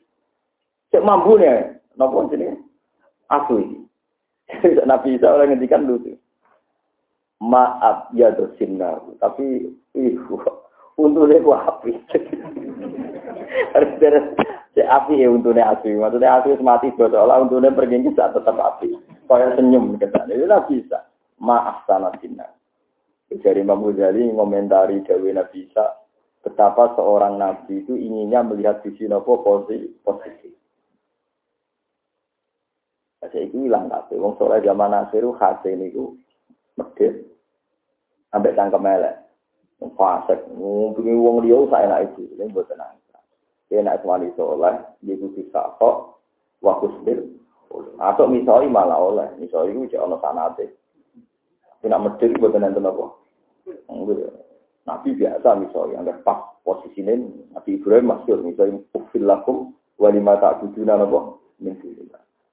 cek 0.89 1.05
mampu 1.05 1.37
nih, 1.37 1.77
nopo 2.01 2.25
jenis 2.33 2.57
asu 3.29 3.61
ini. 3.61 3.79
Nabi 4.89 5.21
Isa 5.21 5.29
orang 5.29 5.53
ngendikan 5.53 5.85
lucu. 5.85 6.17
Maaf 7.45 8.09
ya 8.17 8.33
dosinna, 8.33 8.97
tapi 9.21 9.69
ih 9.93 10.17
untune 10.97 11.37
ku 11.45 11.53
api. 11.53 11.93
Harus 13.77 13.93
si 14.77 14.85
api 14.85 15.25
ya 15.25 15.33
untune 15.33 15.65
api. 15.65 15.97
Maksudnya 15.97 16.45
api 16.45 16.61
mati 16.61 16.93
bodoh 16.93 17.25
Allah 17.25 17.49
untune 17.49 17.73
pergi 17.73 18.13
saat 18.13 18.37
tetap 18.37 18.61
api. 18.61 18.93
Kaya 19.25 19.57
senyum 19.57 19.97
kesan. 19.97 20.29
Itu 20.29 20.45
lah 20.45 20.69
bisa. 20.69 21.09
Maaf 21.41 21.89
sana 21.89 22.13
sinna. 22.21 22.45
Dari 23.33 23.65
Imam 23.65 23.83
Ghazali 23.83 24.29
ngomentari 24.31 25.03
Dewi 25.03 25.33
Nabi 25.35 25.67
Isa 25.67 25.97
betapa 26.47 26.95
seorang 26.95 27.43
nabi 27.43 27.83
itu 27.83 27.99
inginnya 27.99 28.47
melihat 28.47 28.79
sisi 28.87 29.11
nopo 29.11 29.43
positif. 29.43 30.55
Saya 33.19 33.43
itu 33.43 33.67
hilang 33.67 33.91
tapi 33.91 34.15
Wong 34.15 34.39
soleh 34.39 34.63
zaman 34.63 34.95
akhir 34.95 35.27
hasil 35.27 35.75
itu 35.83 36.15
medit 36.79 37.27
sampai 38.31 38.55
cangkem 38.55 38.87
elek. 38.87 39.27
Fasek, 39.77 40.41
ngumpulin 40.57 41.21
uang 41.21 41.37
dia 41.45 41.59
saya 41.69 41.85
nak 41.85 42.09
itu, 42.09 42.25
ini 42.33 42.49
buat 42.49 42.65
tenang. 42.65 42.96
Nak 43.67 43.99
suami 44.03 44.31
soleh, 44.39 44.79
itu 45.03 45.27
bisa 45.35 45.75
kok, 45.83 46.23
waktu 46.63 46.87
sendiri. 47.01 47.25
Atau 47.99 48.31
misalnya 48.31 48.71
malah 48.71 48.99
oleh, 49.03 49.29
misalnya 49.43 49.75
itu 49.75 49.99
jangan 49.99 50.23
sanate. 50.23 50.71
Tidak 51.83 51.99
medit 51.99 52.31
buat 52.39 52.55
kok. 52.55 53.11
Nabi 54.87 55.19
biasa 55.19 55.49
misalnya, 55.59 55.99
yang 55.99 56.23
pas 56.23 56.39
posisinya 56.63 57.19
Nabi 57.59 57.75
Ibrahim 57.75 58.07
masuk, 58.15 58.39
misalnya 58.47 58.79
ufil 58.95 59.27
lakum 59.27 59.75
walima 59.99 60.39
tak 60.39 60.63
bujuna 60.63 60.95
nopo 60.95 61.43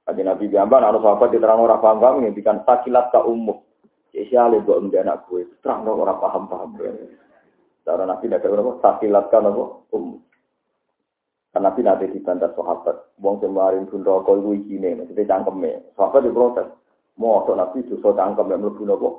Kaji 0.03 0.19
Nabi 0.19 0.51
Gambar, 0.51 0.83
anak 0.83 0.99
sahabat 0.99 1.31
diterang 1.31 1.63
orang 1.63 1.79
paham 1.79 2.19
ini, 2.19 2.35
bikin 2.35 2.59
sakilat 2.67 3.07
ke 3.15 3.23
umum. 3.23 3.63
Isiale 4.11 4.59
buat 4.59 4.83
menjadi 4.83 5.07
anak 5.07 5.31
gue, 5.31 5.47
terang 5.63 5.87
orang 5.87 6.19
paham 6.19 6.43
paham. 6.51 6.75
Cara 7.87 8.03
Nabi 8.03 8.27
tidak 8.27 8.43
ada 8.43 8.59
apa, 8.59 8.71
sakilat 8.83 9.31
apa 9.31 9.63
umum. 9.95 10.19
Karena 11.53 11.69
Nabi 11.69 11.81
nanti 11.85 12.09
dibantah 12.09 12.49
sahabat, 12.57 13.13
wong 13.21 13.37
kemarin 13.37 13.85
pun 13.85 14.01
rokok 14.01 14.41
itu 14.41 14.49
ikine, 14.57 14.97
maksudnya 14.97 15.29
cangkemnya. 15.29 15.85
Sahabat 15.93 16.25
diprotes, 16.25 16.67
mau 17.21 17.45
Nabi 17.45 17.85
itu 17.85 18.01
so 18.01 18.09
cangkem 18.17 18.49
yang 18.49 18.65
melebu 18.65 18.83
nopo. 18.89 19.09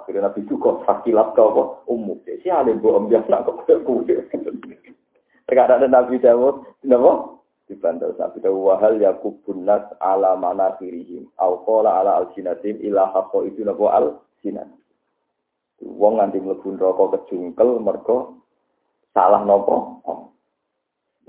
Akhirnya 0.00 0.32
Nabi 0.32 0.48
juga 0.48 0.80
sakilat 0.88 1.36
ke 1.36 1.44
apa 1.44 1.84
umum. 1.92 2.16
Isiale 2.24 2.72
buat 2.80 3.04
menjadi 3.04 3.36
anak 3.36 3.68
gue. 3.68 4.16
Terkadang 5.44 5.92
Nabi 5.92 6.16
Dawud, 6.24 6.80
kenapa? 6.80 7.32
dibantah 7.72 8.12
sapi 8.20 8.44
tahu 8.44 8.68
wahal 8.68 9.00
yakubun 9.00 9.64
nas 9.64 9.88
ala 10.02 10.36
mana 10.36 10.76
kirihim 10.76 11.30
qala 11.40 12.04
ala 12.04 12.20
alsinatim 12.20 12.76
ila 12.84 13.08
haqqa 13.16 13.48
itu 13.48 13.64
napa 13.64 13.86
al 13.96 14.06
sinan 14.44 14.68
wong 15.80 16.20
nganti 16.20 16.42
mlebu 16.44 16.68
neraka 16.76 17.16
kejungkel 17.16 17.80
mergo 17.80 18.44
salah 19.16 19.40
nopo 19.46 20.04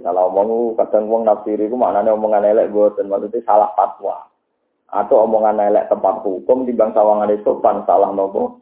Salah 0.02 0.26
omong 0.26 0.74
kadang 0.74 1.06
wong 1.06 1.24
nafsir 1.28 1.60
itu 1.62 1.78
maknanya 1.78 2.18
omongan 2.18 2.50
elek 2.50 2.74
dan 2.98 3.08
maksudnya 3.14 3.46
salah 3.46 3.70
fatwa 3.78 4.26
atau 4.90 5.26
omongan 5.26 5.62
elek 5.70 5.86
tempat 5.86 6.26
hukum 6.26 6.66
di 6.66 6.74
bangsa 6.74 7.02
sawangan 7.02 7.34
sopan 7.46 7.86
salah 7.86 8.10
nopo 8.10 8.58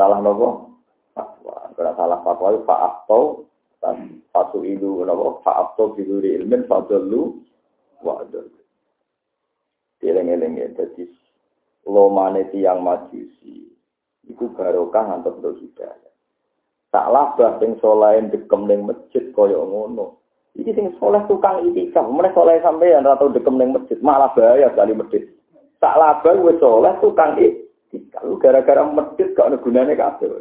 salah 0.00 0.16
nopo 0.16 0.72
fatwa 1.12 1.70
kalau 1.76 1.92
salah 1.92 2.18
fatwa 2.24 2.46
itu 2.56 2.64
pak 2.64 2.80
atau 2.82 3.46
Fatu 4.34 4.66
ilu 4.66 5.06
napa 5.06 5.40
fa'afto 5.46 5.94
biduri 5.94 6.34
ilmin 6.36 6.66
fadallu 6.66 7.38
wa 8.02 8.20
adal. 8.20 8.50
Dileng-eleng 10.02 10.60
ya 10.60 10.68
dadi 10.74 11.06
lomane 11.86 12.50
tiyang 12.50 12.82
majusi 12.82 13.70
iku 14.26 14.52
barokah 14.58 15.22
untuk 15.22 15.38
do 15.40 15.50
hidayah. 15.56 16.12
Salah 16.90 17.32
bah 17.38 17.56
sing 17.62 17.78
saleh 17.78 18.26
dekem 18.28 18.66
ning 18.66 18.84
masjid 18.84 19.30
kaya 19.32 19.56
ngono. 19.56 20.18
Iki 20.56 20.72
sing 20.72 20.86
soleh 20.96 21.20
tukang 21.28 21.68
itikaf, 21.68 22.08
mulai 22.08 22.32
soleh 22.32 22.56
sampeyan 22.64 23.04
ora 23.04 23.20
tau 23.20 23.28
dekem 23.28 23.60
ning 23.60 23.76
masjid, 23.76 24.00
malah 24.00 24.32
bahaya 24.32 24.72
kali 24.72 24.96
masjid. 24.96 25.20
Tak 25.84 26.00
labang 26.00 26.40
wis 26.48 26.56
soleh 26.56 26.96
tukang 27.04 27.36
itikaf, 27.36 28.24
gara-gara 28.40 28.80
masjid 28.88 29.28
gak 29.36 29.52
ada 29.52 29.60
gunane 29.60 29.92
kabeh. 29.92 30.32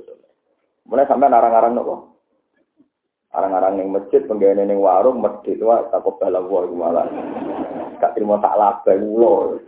Mulai 0.88 1.04
sampeyan 1.12 1.36
arang-arang 1.36 1.76
nopo? 1.76 2.16
Arang-arang 3.36 3.76
yang 3.76 3.92
masjid, 3.92 4.24
penggawean 4.24 4.64
yang 4.64 4.80
warung, 4.80 5.20
masjid 5.20 5.60
wah 5.60 5.84
takut 5.92 6.16
bala 6.16 6.40
gua 6.48 6.64
malah. 6.72 7.12
Gak 8.00 8.16
terima 8.16 8.40
tak 8.40 8.56
laba 8.56 8.92
ulo. 8.96 9.60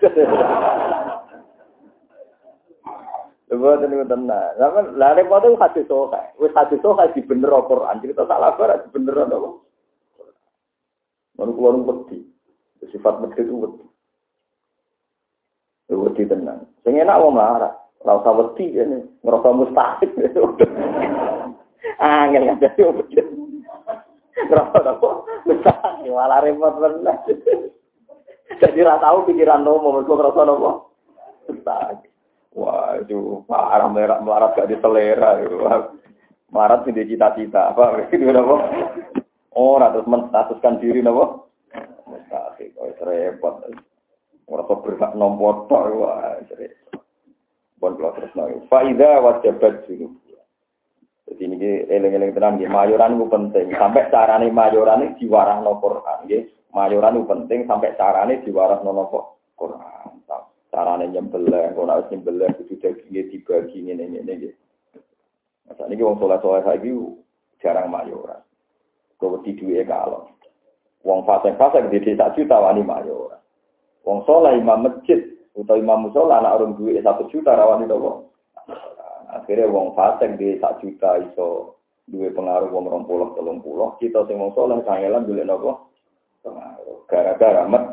Coba 3.48 3.80
tadi 3.80 3.96
tenang. 3.96 4.52
Lah 4.60 4.70
lah 4.96 5.12
repot 5.16 5.44
itu 5.44 5.60
hadis 5.60 5.88
sokai. 5.88 6.36
Wis 6.40 6.56
hadis 6.56 6.80
sokai 6.84 7.12
di 7.16 7.24
bener 7.24 7.52
Quran. 7.68 8.00
Cerita 8.00 8.24
tak 8.28 8.40
laba 8.40 8.80
di 8.80 8.88
bener 8.92 9.28
apa? 9.28 9.67
Baru 11.38 11.54
keluar 11.54 11.78
wedi. 11.86 12.26
Sifat 12.90 13.22
wedi 13.22 13.46
itu 13.46 13.54
wedi. 13.54 13.86
Wedi 15.94 16.24
tenang. 16.26 16.66
Sing 16.82 16.98
enak 16.98 17.22
wong 17.22 17.38
marah. 17.38 17.78
Ora 18.02 18.20
usah 18.20 18.34
wedi 18.34 18.74
ini. 18.74 19.00
Ngerasa 19.22 19.50
mustahil. 19.54 20.10
Angel 22.02 22.44
kan 22.50 22.58
jadi 22.66 22.82
wedi. 22.90 23.22
Kenapa 24.38 24.82
apa? 24.82 25.10
Mustahil 25.46 26.12
malah 26.14 26.42
repot 26.42 26.74
benar. 26.82 27.22
Jadi 28.48 28.80
rasa 28.80 29.12
tahu 29.12 29.28
pikiran 29.28 29.60
nomo, 29.60 29.92
mereka 29.92 30.18
merasa 30.18 30.42
nopo. 30.48 30.72
Mustahil. 31.52 32.10
Itu 33.06 33.46
parah 33.46 33.90
merah 33.92 34.18
melarat 34.24 34.58
gak 34.58 34.72
diselera. 34.72 35.38
Marat 36.48 36.88
sih 36.88 36.96
cita-cita 36.96 37.76
apa? 37.76 38.02
Itu 38.14 38.32
nopo. 38.32 38.56
Oh, 39.56 39.80
terus 39.80 40.10
menstatuskan 40.10 40.82
diri 40.82 41.00
nopo. 41.00 41.48
Mustahil, 42.08 42.72
kok 42.74 43.04
repot. 43.04 43.56
Merasa 44.48 44.74
berhak 44.80 45.12
nomor 45.16 45.68
tok, 45.68 45.86
wah, 45.96 46.40
repot. 46.56 47.04
Bon 47.78 47.94
terus 47.94 48.34
nang. 48.34 48.66
Faida 48.68 49.22
wajabat 49.22 49.86
junub. 49.86 50.18
Jadi 51.28 51.44
ini 51.44 51.84
eleng-eleng 51.92 52.32
tenang, 52.32 52.56
ya. 52.56 52.72
mayoran 52.72 53.20
itu 53.20 53.28
penting. 53.28 53.76
Sampai 53.76 54.08
carane 54.08 54.48
mayoran 54.48 55.12
itu 55.12 55.28
diwarah 55.28 55.60
no 55.60 55.76
Quran. 55.84 56.24
Ya. 56.32 56.40
Mayoran 56.72 57.20
itu 57.20 57.28
penting 57.28 57.60
sampai 57.68 58.00
carane 58.00 58.40
diwarah 58.48 58.80
no 58.82 58.96
Quran. 59.60 60.24
Carane 60.72 61.06
nyembelih, 61.12 61.74
kalau 61.76 61.90
harus 61.90 62.08
nyembelih 62.12 62.48
itu 62.64 62.80
dagingnya 62.80 63.28
dibagi 63.34 63.80
ini 63.82 64.04
ini. 64.04 64.52
Masa 65.68 65.84
ini 65.92 66.00
orang 66.00 66.20
soleh 66.22 66.40
soleh 66.40 66.64
lagi 66.64 66.92
jarang 67.60 67.92
mayoran. 67.92 68.40
Kau 69.18 69.42
tidur 69.42 69.74
kalau. 69.90 70.30
Wong 71.06 71.26
fasek-fasek 71.26 71.90
di 71.90 72.04
desa 72.04 72.34
juta 72.38 72.58
wani 72.60 72.86
mayoran. 72.86 73.40
Wong 74.04 74.28
soleh 74.28 74.56
imam 74.60 74.88
masjid 74.88 75.20
atau 75.58 75.74
imam 75.74 76.08
musola 76.08 76.38
anak 76.38 76.62
orang 76.62 76.78
duit 76.78 77.02
satu 77.02 77.26
juta 77.34 77.58
rawani 77.58 77.90
doang. 77.90 78.30
Akhirnya 79.32 79.72
wong 79.72 79.98
fasek 79.98 80.38
di 80.38 80.60
sak 80.62 80.84
juta 80.84 81.18
iso 81.24 81.80
duwe 82.08 82.30
pengaruh 82.32 82.70
wong 82.70 82.88
rong 82.88 83.06
puluh 83.08 83.34
telung 83.34 83.64
puluh. 83.64 83.96
Kita 83.98 84.28
sing 84.28 84.38
wong 84.38 84.54
soleh 84.54 84.84
kangelan 84.86 85.26
dulu 85.26 85.42
nopo 85.48 85.72
pengaruh. 86.46 87.08
Gara-gara 87.08 87.64
met. 87.66 87.84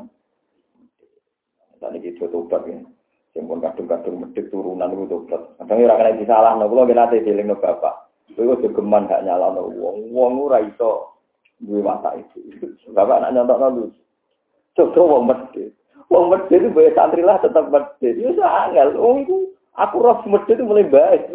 Tadi 1.79 1.99
kita 2.03 2.29
tobat 2.29 2.67
ya. 2.67 2.83
Sing 3.31 3.47
pun 3.47 3.63
kadung-kadung 3.63 4.27
medit 4.27 4.51
turunan 4.51 4.91
itu 4.91 5.07
tobat. 5.07 5.55
Kadang 5.63 5.87
ora 5.87 5.99
kena 6.03 6.19
disalah 6.19 6.53
nopo 6.59 6.83
lagi 6.83 6.95
nanti 6.99 7.25
dieling 7.25 7.49
no 7.49 7.57
bapak. 7.57 8.11
Kowe 8.35 8.59
kok 8.59 8.75
geman 8.75 9.07
gak 9.07 9.23
nyala 9.23 9.55
no 9.55 9.71
wong. 9.71 10.11
Wong 10.11 10.33
ora 10.51 10.59
iso 10.63 11.14
duwe 11.63 11.81
mata 11.83 12.17
itu. 12.17 12.39
Bapak 12.91 13.23
nak 13.23 13.33
nyontok 13.35 13.59
no 13.61 13.91
Coba 14.75 15.01
wong 15.07 15.25
medit. 15.31 15.71
Wong 16.11 16.35
medit 16.35 16.59
itu 16.59 16.75
boleh 16.75 16.91
santri 16.99 17.23
lah 17.23 17.39
tetap 17.39 17.71
medit. 17.71 18.19
Ya 18.19 18.35
sangat. 18.35 18.99
Wong 18.99 19.29
itu 19.29 19.55
Aku 19.75 19.99
roh 19.99 20.23
semedit 20.23 20.55
itu 20.55 20.63
mulai 20.63 20.87
baik. 20.87 21.35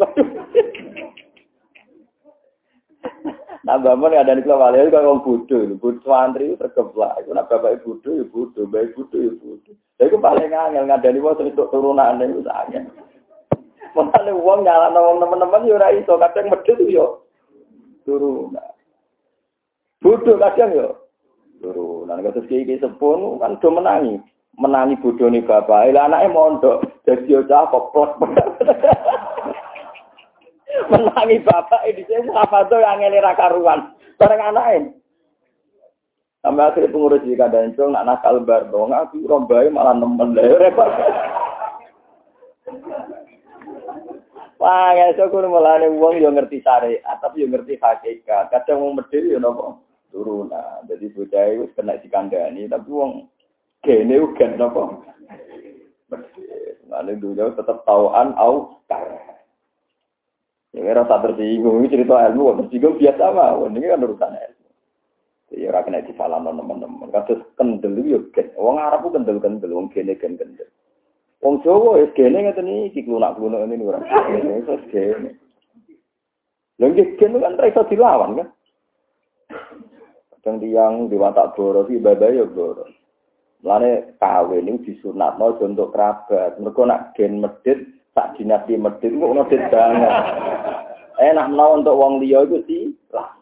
Bangun 3.70 4.16
ada 4.16 4.34
di 4.34 4.42
keluar 4.42 4.74
itu 4.74 4.90
kalau 4.90 5.14
orang 5.14 5.22
bodoh, 5.22 5.62
bodoh 5.78 6.02
santri 6.02 6.48
itu 6.48 6.56
tergeblak. 6.56 7.20
Itu 7.20 7.36
nak 7.36 7.52
bapak 7.52 7.84
bodoh 7.84 8.12
ya 8.16 8.24
bodoh, 8.26 8.64
baik 8.66 8.96
bodoh 8.96 9.20
ya 9.20 9.32
bodoh. 9.36 9.76
Jadi 10.00 10.08
itu 10.08 10.16
paling 10.16 10.50
angel 10.50 10.88
ngadani 10.88 11.20
wong 11.20 11.36
untuk 11.38 11.68
turunan 11.68 12.18
itu 12.24 12.40
sangat. 12.48 12.88
Makanya 13.92 14.32
uang 14.32 14.64
nyala 14.64 14.96
wong 14.96 15.20
teman-teman 15.20 15.68
ya 15.68 15.76
ora 15.76 15.92
iso, 15.92 16.16
kadang 16.16 16.48
medhit 16.48 16.80
yo 16.88 17.28
turunan. 18.08 18.72
Bodoh 20.00 20.40
kadang 20.40 20.72
yo 20.72 20.88
turunan. 21.60 22.24
Kados 22.24 22.48
iki 22.48 22.80
sepun 22.80 23.38
kan 23.38 23.60
do 23.60 23.68
menangi. 23.68 24.16
Menangi 24.60 24.98
nih 25.00 25.46
bapak. 25.46 25.94
Lah 25.94 26.10
anaknya 26.10 26.34
mondok, 26.34 26.82
jadi 27.06 27.46
cah 27.48 27.70
kok 27.70 27.94
menangi 30.90 31.38
bapak 31.42 31.82
ini 31.86 32.02
saya 32.06 32.30
apa 32.34 32.66
tuh 32.66 32.82
yang 32.82 32.98
ngelera 33.02 33.32
karuan 33.38 33.94
bareng 34.18 34.42
anaknya 34.42 34.90
sampai 36.40 36.66
akhirnya 36.66 36.92
pengurus 36.92 37.24
di 37.26 37.36
kadang 37.36 37.70
itu 37.70 37.84
nak 37.90 38.06
nakal 38.06 38.40
bar 38.42 38.66
dong 38.72 38.94
aku 38.94 39.22
malah 39.70 39.94
nemen 39.94 40.34
deh 40.34 40.58
repot 40.58 40.90
Wah, 44.60 44.92
ya 44.92 45.16
so 45.16 45.24
kuwi 45.32 45.48
mulane 45.48 45.88
wong 45.88 46.20
yo 46.20 46.28
ngerti 46.36 46.60
syariat, 46.60 47.16
tapi 47.24 47.40
yo 47.40 47.48
ngerti 47.48 47.80
hakikat. 47.80 48.52
Kadang 48.52 48.84
wong 48.84 49.00
medhit 49.00 49.24
yo 49.24 49.40
napa? 49.40 49.80
Turunan. 50.10 50.82
Jadi 50.90 51.06
bocah 51.14 51.44
iku 51.54 51.64
kena 51.78 51.94
dikandani, 52.02 52.66
tapi 52.66 52.90
wong 52.90 53.30
kene 53.86 54.18
uga 54.18 54.46
napa? 54.58 54.82
Medhit. 56.10 56.82
Mane 56.90 57.14
dunya 57.22 57.54
tetep 57.54 57.86
tauan 57.86 58.34
au 58.34 58.82
kare. 58.90 59.22
Ya 60.74 60.94
rasa 60.94 61.22
tersinggung, 61.22 61.82
ini 61.82 61.90
cerita 61.90 62.30
ilmu, 62.30 62.66
tersinggung 62.66 62.98
biasa 62.98 63.34
mah, 63.34 63.58
ini 63.70 63.90
kan 63.90 64.06
urusan 64.06 64.34
ilmu. 64.34 64.68
Ya 65.50 65.74
ora 65.74 65.82
kena 65.82 66.06
disalam 66.06 66.46
teman-teman. 66.46 67.10
Kados 67.10 67.42
kendel 67.58 67.98
yo 68.06 68.22
gen. 68.30 68.54
Wong 68.54 68.78
Arab 68.78 69.02
ku 69.02 69.10
kendel-kendel, 69.10 69.74
wong 69.74 69.90
gene 69.90 70.14
gen 70.14 70.38
kendel. 70.38 70.70
Wong 71.42 71.58
Jawa 71.66 71.98
ya 71.98 72.06
gene 72.14 72.38
ngeten 72.46 72.70
iki 72.86 73.02
klunak-klunak 73.02 73.66
ini 73.66 73.82
ora. 73.82 73.98
Iso 74.62 74.78
gene. 74.94 75.34
Lha 76.78 76.86
gen 76.94 77.34
kan 77.34 77.58
ra 77.58 77.66
iso 77.66 77.82
dilawan 77.90 78.38
kan. 78.38 78.48
Kadang 80.40 80.56
tiang 80.64 80.94
di 81.12 81.20
watak 81.20 81.52
boros 81.52 81.92
ibadah 81.92 82.32
ya 82.32 82.48
boros. 82.48 82.88
Lane 83.60 84.16
kawin 84.16 84.72
ini 84.72 84.80
disunatno 84.88 85.52
untuk 85.60 85.92
kerabat. 85.92 86.56
Mergo 86.56 86.88
nak 86.88 87.12
gen 87.12 87.44
medit 87.44 87.76
tak 88.16 88.40
dinasti 88.40 88.80
medit 88.80 89.12
kok 89.12 89.36
medit 89.36 89.62
banget. 89.68 90.12
Enak 91.28 91.52
menawa 91.52 91.76
untuk 91.76 92.00
wong 92.00 92.24
liya 92.24 92.48
iku 92.48 92.64
sih 92.64 92.88
lah. 93.12 93.36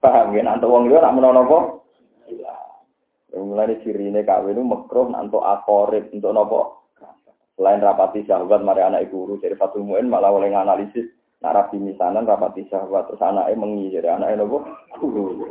Paham 0.00 0.32
ya, 0.32 0.48
untuk 0.48 0.72
wong 0.72 0.88
liya 0.88 1.04
nak 1.04 1.12
menawa 1.12 1.44
napa? 1.44 1.58
Mulane 3.36 3.76
cirine 3.84 4.24
kawin 4.24 4.56
itu 4.56 4.64
makruh 4.64 5.12
untuk 5.12 5.44
akorib 5.44 6.08
untuk 6.08 6.32
napa? 6.32 6.60
Selain 7.60 7.84
rapati 7.84 8.24
syahwat 8.24 8.64
mari 8.64 8.80
anak 8.80 9.12
guru 9.12 9.36
jadi 9.44 9.60
satu 9.60 9.84
Muin 9.84 10.08
malah 10.08 10.32
oleh 10.32 10.48
analisis 10.56 11.04
nak 11.44 11.52
rapi 11.52 11.76
misanan 11.76 12.24
rapati 12.24 12.64
syahwat 12.72 13.12
terus 13.12 13.20
anaknya 13.20 13.60
mengi 13.60 13.92
jadi 13.92 14.16
anaknya 14.16 14.48
nopo 14.48 14.64
guru. 14.96 15.44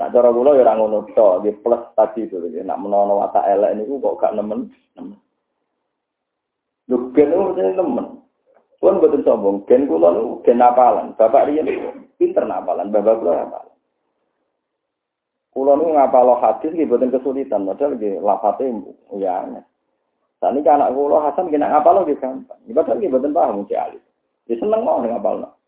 Nak 0.00 0.10
cara 0.10 0.28
kula 0.32 0.56
ya 0.56 0.64
ora 0.64 0.72
ngono 0.78 0.98
to, 1.12 1.44
plus 1.60 1.82
tadi 1.94 2.24
itu 2.26 2.40
nak 2.64 2.80
menawa 2.80 3.26
watak 3.28 3.48
elek 3.48 3.76
niku 3.76 4.00
kok 4.00 4.18
gak 4.24 4.34
nemen. 4.34 4.72
nemen. 4.96 5.18
Lho 6.88 6.96
gen 7.12 7.30
itu 7.32 7.72
temen. 7.76 8.06
Pun 8.82 8.98
betul 8.98 9.22
sombong, 9.22 9.62
gen 9.70 9.86
kula 9.86 10.10
nu 10.10 10.42
gen 10.42 10.58
napalan. 10.58 11.14
Bapak 11.14 11.46
riyen 11.46 11.70
pinter 12.18 12.42
napalan, 12.42 12.90
bapak 12.90 13.22
kula 13.22 13.32
napalan. 13.46 13.72
Kula 15.52 15.72
nu 15.78 15.92
ngapalo 15.94 16.34
hadis 16.40 16.72
nggih 16.72 16.88
boten 16.88 17.12
kesulitan, 17.12 17.68
padahal 17.68 17.94
nggih 17.94 18.18
lafate 18.24 18.66
ya. 19.20 19.44
Kan 20.42 20.58
anak 20.58 20.90
kula 20.90 21.30
Hasan 21.30 21.46
nggih 21.46 21.62
ngapalo 21.62 22.02
nggih 22.02 22.18
gampang. 22.18 22.58
Padahal 22.74 22.98
nggih 22.98 23.12
boten 23.12 23.30
paham 23.30 23.62
mesti 23.62 23.74
alit. 23.78 24.02
Ya 24.50 24.58
seneng 24.58 24.82
mau 24.82 24.98
ngapalno. 24.98 25.61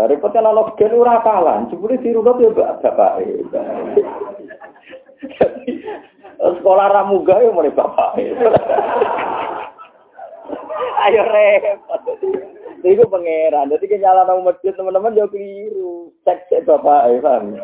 Dari 0.00 0.16
kan 0.16 0.48
ana 0.48 0.64
gen 0.80 0.96
ora 0.96 1.20
apalan, 1.20 1.68
jebule 1.68 2.00
dirunut 2.00 2.40
ya 2.40 2.48
bapak. 2.56 3.20
Sekolah 6.40 6.88
ramuga 6.88 7.36
ya 7.36 7.52
mulai 7.52 7.68
bapak. 7.68 8.16
Ayo 11.04 11.20
repot. 11.28 12.00
Iku 12.80 13.04
pangeran. 13.12 13.68
Jadi 13.68 13.84
kenyala 13.92 14.24
nang 14.24 14.40
masjid 14.40 14.72
teman-teman 14.72 15.12
jauh 15.12 15.28
keliru. 15.28 16.16
Cek 16.24 16.48
cek 16.48 16.64
bapak, 16.64 17.12
ya 17.12 17.20
paham. 17.20 17.60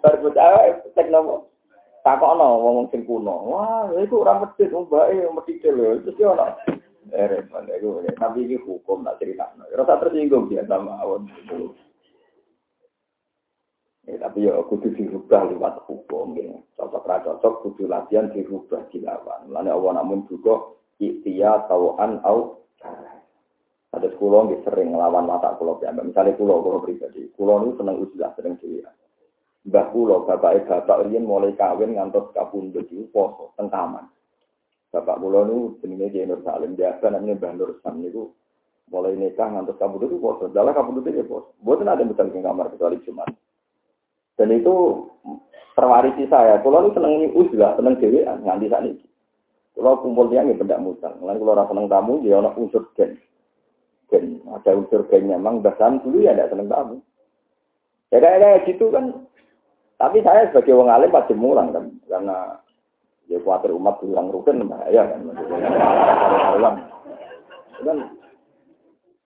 Terbuka 0.00 0.72
cek 0.96 1.12
nopo. 1.12 1.52
Takokno 2.00 2.64
ngomong 2.64 2.88
sing 2.92 3.04
kuno. 3.04 3.36
Wah, 3.52 3.92
itu 4.00 4.24
orang 4.24 4.48
masjid 4.48 4.72
mbak 4.72 5.08
eh 5.12 5.28
masjid 5.28 5.60
lho. 5.68 6.00
Terus 6.00 6.16
yo 6.20 6.32
repot 7.12 7.64
iku. 7.68 8.00
Tapi 8.14 8.38
ini 8.48 8.56
hukum 8.56 9.04
nak 9.04 9.20
cerita. 9.20 9.52
Rasa 9.56 10.00
tersinggung 10.00 10.48
dia 10.48 10.64
sama 10.64 10.96
awon. 11.02 11.28
Ya, 14.04 14.20
tapi 14.20 14.44
ya 14.44 14.60
kudu 14.68 14.92
dirubah 14.92 15.48
lewat 15.48 15.84
hukum 15.88 16.36
ya. 16.36 16.52
Cocok 16.76 17.08
ra 17.08 17.24
cocok 17.24 17.54
kudu 17.64 17.88
latihan 17.88 18.28
dirubah 18.28 18.84
dilawan. 18.92 19.48
Mulane 19.48 19.70
Allah 19.72 19.92
namun 20.00 20.28
juga 20.28 20.76
ikhtiya 21.00 21.68
tauan 21.72 22.20
au 22.20 22.60
ada 23.94 24.10
sekolah 24.10 24.50
nggih 24.50 24.60
sering 24.66 24.90
ngelawan 24.90 25.24
mata 25.24 25.54
kulo 25.54 25.78
ya. 25.78 25.94
Misalnya 25.94 26.34
kulo 26.34 26.60
kulo 26.60 26.78
pribadi, 26.82 27.30
kulo 27.32 27.62
nu 27.62 27.78
seneng 27.78 28.02
ujilah 28.02 28.34
sering 28.34 28.58
dhewe. 28.58 28.82
Mbah 29.64 29.86
kulo 29.94 30.26
bapak 30.28 30.66
bapak 30.68 31.08
riyen 31.08 31.24
mulai 31.24 31.54
kawin 31.56 31.96
ngantos 31.96 32.34
kapundhut 32.34 32.84
iku 32.90 33.06
poso 33.14 33.44
teng 33.56 33.70
taman. 33.70 34.04
Bapak 34.94 35.18
kulo 35.18 35.42
nu 35.42 35.56
jenenge 35.82 36.14
Ki 36.14 36.22
Nur 36.22 36.46
Salim 36.46 36.78
biasa 36.78 37.10
namanya 37.10 37.34
Mbah 37.34 37.52
Nur 37.58 37.70
Sam 37.82 37.98
niku 37.98 38.30
mulai 38.94 39.18
nikah 39.18 39.50
ngantos 39.50 39.74
kapundhut 39.82 40.06
itu 40.06 40.22
poso. 40.22 40.46
Dalah 40.54 40.70
kapundhut 40.70 41.02
itu 41.10 41.26
poso. 41.26 41.50
Mboten 41.66 41.90
ada 41.90 42.06
betul 42.06 42.30
di 42.30 42.38
kamar 42.38 42.70
kecuali 42.70 43.02
Jumat. 43.02 43.26
Dan 44.38 44.54
itu 44.54 45.02
terwarisi 45.74 46.30
saya. 46.30 46.62
Kulo 46.62 46.86
nu 46.86 46.94
seneng 46.94 47.34
ujilah, 47.34 47.74
seneng 47.74 47.98
dhewean 47.98 48.46
nganti 48.46 48.70
saat 48.70 48.86
ini. 48.86 49.02
Kalau 49.74 49.98
kumpul 49.98 50.30
tiang 50.30 50.46
ya 50.46 50.54
benda 50.54 50.78
musang. 50.78 51.18
Lain 51.18 51.42
kalau 51.42 51.58
rasa 51.58 51.74
seneng 51.74 51.90
tamu, 51.90 52.22
ya 52.22 52.38
ada 52.38 52.54
unsur 52.54 52.86
gen. 52.94 53.18
Gen, 54.06 54.38
ada 54.46 54.70
unsur 54.78 55.02
gennya. 55.10 55.34
Memang 55.34 55.66
bahkan 55.66 55.98
dulu 56.06 56.22
ya 56.22 56.30
ada 56.30 56.46
seneng 56.46 56.70
tamu. 56.70 57.02
Ya 58.14 58.22
kayak 58.22 58.38
kayak 58.38 58.62
gitu 58.70 58.94
kan. 58.94 59.26
Tapi 59.98 60.22
saya 60.22 60.46
sebagai 60.54 60.78
orang 60.78 60.94
alim 60.94 61.10
pasti 61.10 61.34
murang 61.34 61.74
kan. 61.74 61.90
Karena 62.06 62.62
ya 63.28 63.38
khawatir 63.40 63.72
umat 63.72 64.00
bilang 64.04 64.28
rukun 64.28 64.68
bahaya 64.68 65.02
kan. 65.08 65.20
kan. 67.84 67.98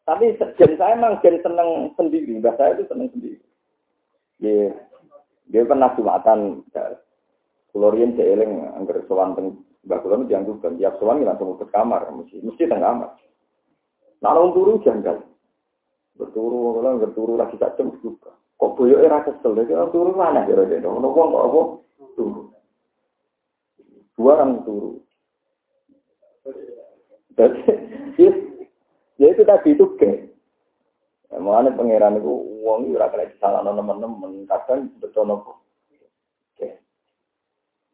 Tapi 0.09 0.25
gen 0.57 0.73
saya 0.81 0.97
memang 0.97 1.21
gen 1.21 1.37
seneng 1.45 1.93
sendiri. 1.99 2.41
Mbak 2.41 2.57
saya 2.57 2.75
itu 2.79 2.85
seneng 2.89 3.13
sendiri. 3.13 3.39
Dia, 4.41 4.73
dia 5.51 5.63
pernah 5.69 5.93
jumatan. 5.99 6.65
Kulorian 7.69 8.17
seeling 8.17 8.65
angker 8.73 9.05
sowan 9.05 9.37
Mbak 9.89 10.01
Kulon 10.05 10.29
dianggap 10.29 10.65
tiap 10.77 10.95
sowan 10.99 11.23
langsung 11.23 11.57
ke 11.57 11.65
kamar, 11.71 12.11
mesti 12.13 12.43
mesti 12.43 12.67
tengah 12.67 12.93
kamar. 12.93 13.11
Nah, 14.19 14.35
orang 14.35 14.51
turu 14.51 14.83
janggal. 14.83 15.23
Berturu, 16.19 16.75
kalau 16.75 16.99
berturu 16.99 17.33
lagi 17.39 17.55
tak 17.63 17.79
juga. 17.79 18.35
Kok 18.59 18.75
boyo 18.75 18.99
era 18.99 19.23
kesel, 19.23 19.55
dia 19.55 19.79
orang 19.79 19.95
turu 19.95 20.11
mana 20.19 20.43
kira-kira? 20.43 20.91
Orang 20.91 21.15
kok 21.15 21.31
apa? 21.31 21.61
Turu. 22.19 22.48
Dua 24.19 24.35
orang 24.35 24.67
turu. 24.67 24.99
Jadi, 27.39 27.63
ya 29.15 29.27
itu 29.31 29.43
tadi 29.47 29.79
itu 29.79 29.87
ke. 29.95 30.27
Ya, 31.31 31.39
mengenai 31.39 31.79
pangeran 31.79 32.19
itu 32.19 32.33
uang 32.67 32.91
itu 32.91 32.99
rakyat 32.99 33.39
salah 33.39 33.63
teman-teman 33.63 34.49
kadang 34.51 34.91
betul 34.99 35.29
nopo 35.29 35.61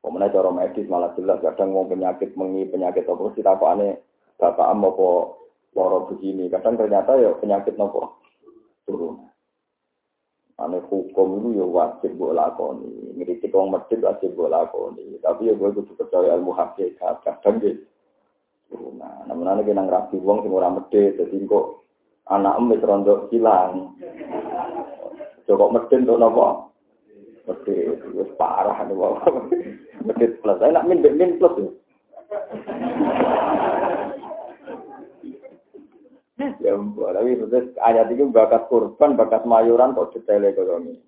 Kemudian 0.05 0.31
cara 0.37 0.51
medis 0.53 0.85
malah 0.85 1.17
jelas 1.17 1.41
kadang 1.41 1.73
mau 1.73 1.89
penyakit 1.89 2.37
mengi 2.37 2.69
penyakit 2.69 3.09
apa 3.09 3.25
sih 3.33 3.41
tak 3.41 3.65
aneh 3.65 4.05
bapak 4.37 4.69
am 4.69 4.85
apa 4.85 5.09
loro 5.73 5.99
begini 6.13 6.53
kadang 6.53 6.77
ternyata 6.77 7.17
ya 7.17 7.33
penyakit 7.41 7.75
nopo. 7.81 8.24
Aneh 10.65 10.81
hukum 10.89 11.45
itu 11.45 11.61
ya 11.61 11.67
wajib 11.69 12.17
buat 12.17 12.33
lakoni, 12.33 13.13
ngiritik 13.21 13.53
orang 13.53 13.77
masjid 13.77 14.01
wajib 14.01 14.33
buat 14.33 14.49
lakoni. 14.49 15.21
Tapi 15.21 15.53
ya 15.53 15.53
gue 15.53 15.77
kudu 15.77 15.93
percaya 15.93 16.41
ilmu 16.41 16.57
hakikat 16.57 17.21
kadang 17.21 17.61
gitu. 17.61 17.85
Nah, 18.97 19.29
namun 19.29 19.45
aneh 19.45 19.69
kena 19.69 19.85
ngerapi 19.85 20.17
uang 20.17 20.41
sing 20.41 20.57
orang 20.57 20.81
medit, 20.81 21.21
jadi 21.21 21.37
kok 21.45 21.85
anak 22.33 22.57
em 22.57 22.73
rondo 22.81 23.29
hilang. 23.29 23.93
Medit 25.45 26.01
untuk 26.09 26.17
nopo 26.17 26.73
Medit, 27.45 28.01
wis 28.17 28.31
parah. 28.41 28.81
Medit 30.01 30.41
plus. 30.41 30.57
Saya 30.57 30.81
nak 30.81 30.89
min 30.89 31.05
min 31.05 31.37
plus. 31.37 31.77
Ya 36.61 36.77
ya, 36.77 36.77
tapi 36.77 37.41
terus 37.41 37.73
ayat 37.81 38.13
ini 38.13 38.29
bakat 38.29 38.69
kurban, 38.69 39.17
bakat 39.17 39.49
mayuran 39.49 39.97
kok 39.97 40.13
detail 40.13 40.45
ekonomi. 40.45 41.01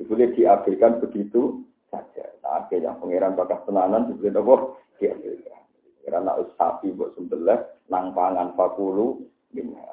Boleh 0.00 0.32
diabaikan 0.32 0.96
begitu 1.04 1.60
saja. 1.92 2.24
Nah, 2.40 2.64
yang 2.72 2.96
pangeran 2.96 3.36
bakat 3.36 3.68
tenanan 3.68 4.08
dibeli 4.08 4.32
apa? 4.32 4.80
Diabaikan. 4.96 5.60
Karena 6.08 6.32
sapi 6.56 6.88
buat 6.96 7.12
sembelah, 7.18 7.60
nang 7.92 8.16
pangan 8.16 8.56
fakulu, 8.56 9.20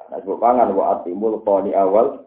nah 0.08 0.22
buat 0.24 0.40
pangan 0.40 0.72
wa 0.72 0.96
atimul 0.96 1.42
koni 1.44 1.76
awal, 1.76 2.24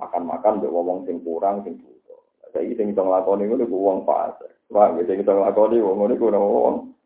makan-makan 0.00 0.58
buat 0.58 0.72
ngomong 0.74 0.98
sing 1.06 1.22
kurang, 1.22 1.62
sing 1.62 1.78
butuh. 1.78 2.18
Jadi 2.50 2.74
sing 2.74 2.90
bisa 2.90 3.04
ngelakoni 3.04 3.46
itu 3.46 3.68
uang 3.70 4.02
pas. 4.02 4.34
Wah, 4.74 4.90
sing 5.06 5.22
bisa 5.22 5.30
ngelakoni 5.30 5.78
uang 5.78 6.10
itu 6.10 6.26
uang 6.26 6.97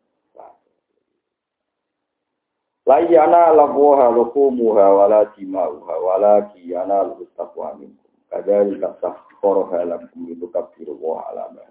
La 2.93 2.99
yana 2.99 3.49
labuha 3.53 4.09
lukumuha 4.11 4.93
wala 4.93 5.25
dimauha 5.25 5.97
wala 5.97 6.41
kiyana 6.53 7.03
lustaqwa 7.03 7.73
minkum. 7.81 8.13
Kadari 8.29 8.77
kasah 8.77 9.17
koroha 9.41 9.81
lakum 9.81 10.29
itu 10.29 10.45
kabiru 10.53 10.93
wa 11.01 11.25
alama. 11.25 11.65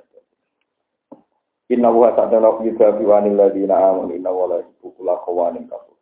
Inna 1.71 1.95
wa 1.95 2.11
ta'ala 2.11 2.59
yuda 2.67 2.99
biwanil 2.99 3.39
ladina 3.39 3.79
amun 3.95 4.11
inna 4.11 4.35
wa 4.35 4.51
la 4.51 4.67
yukula 4.83 5.23
kawanin 5.23 5.71
kafur. 5.71 5.95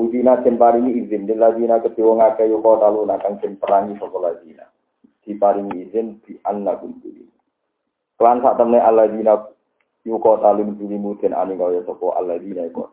Udina 0.00 0.40
den 0.40 0.56
paringi 0.56 0.96
izin 0.96 1.28
di 1.28 1.36
ladina 1.36 1.84
ketiwa 1.84 2.16
ngake 2.16 2.48
yuko 2.48 2.80
talu 2.80 3.04
nakang 3.04 3.36
den 3.44 3.60
perangi 3.60 4.00
sopa 4.00 4.32
ladina. 4.32 4.64
Diparingi 5.28 5.76
izin 5.92 6.24
di 6.24 6.40
anna 6.48 6.72
kuntuli. 6.80 7.28
Kelan 8.16 8.40
saat 8.40 8.56
temne 8.56 8.80
aladina 8.80 9.44
yuko 10.08 10.40
talu 10.40 10.64
mutulimu 10.72 11.20
den 11.20 11.36
aningkaya 11.36 11.84
sopa 11.84 12.16
aladina 12.16 12.64
yuko. 12.64 12.88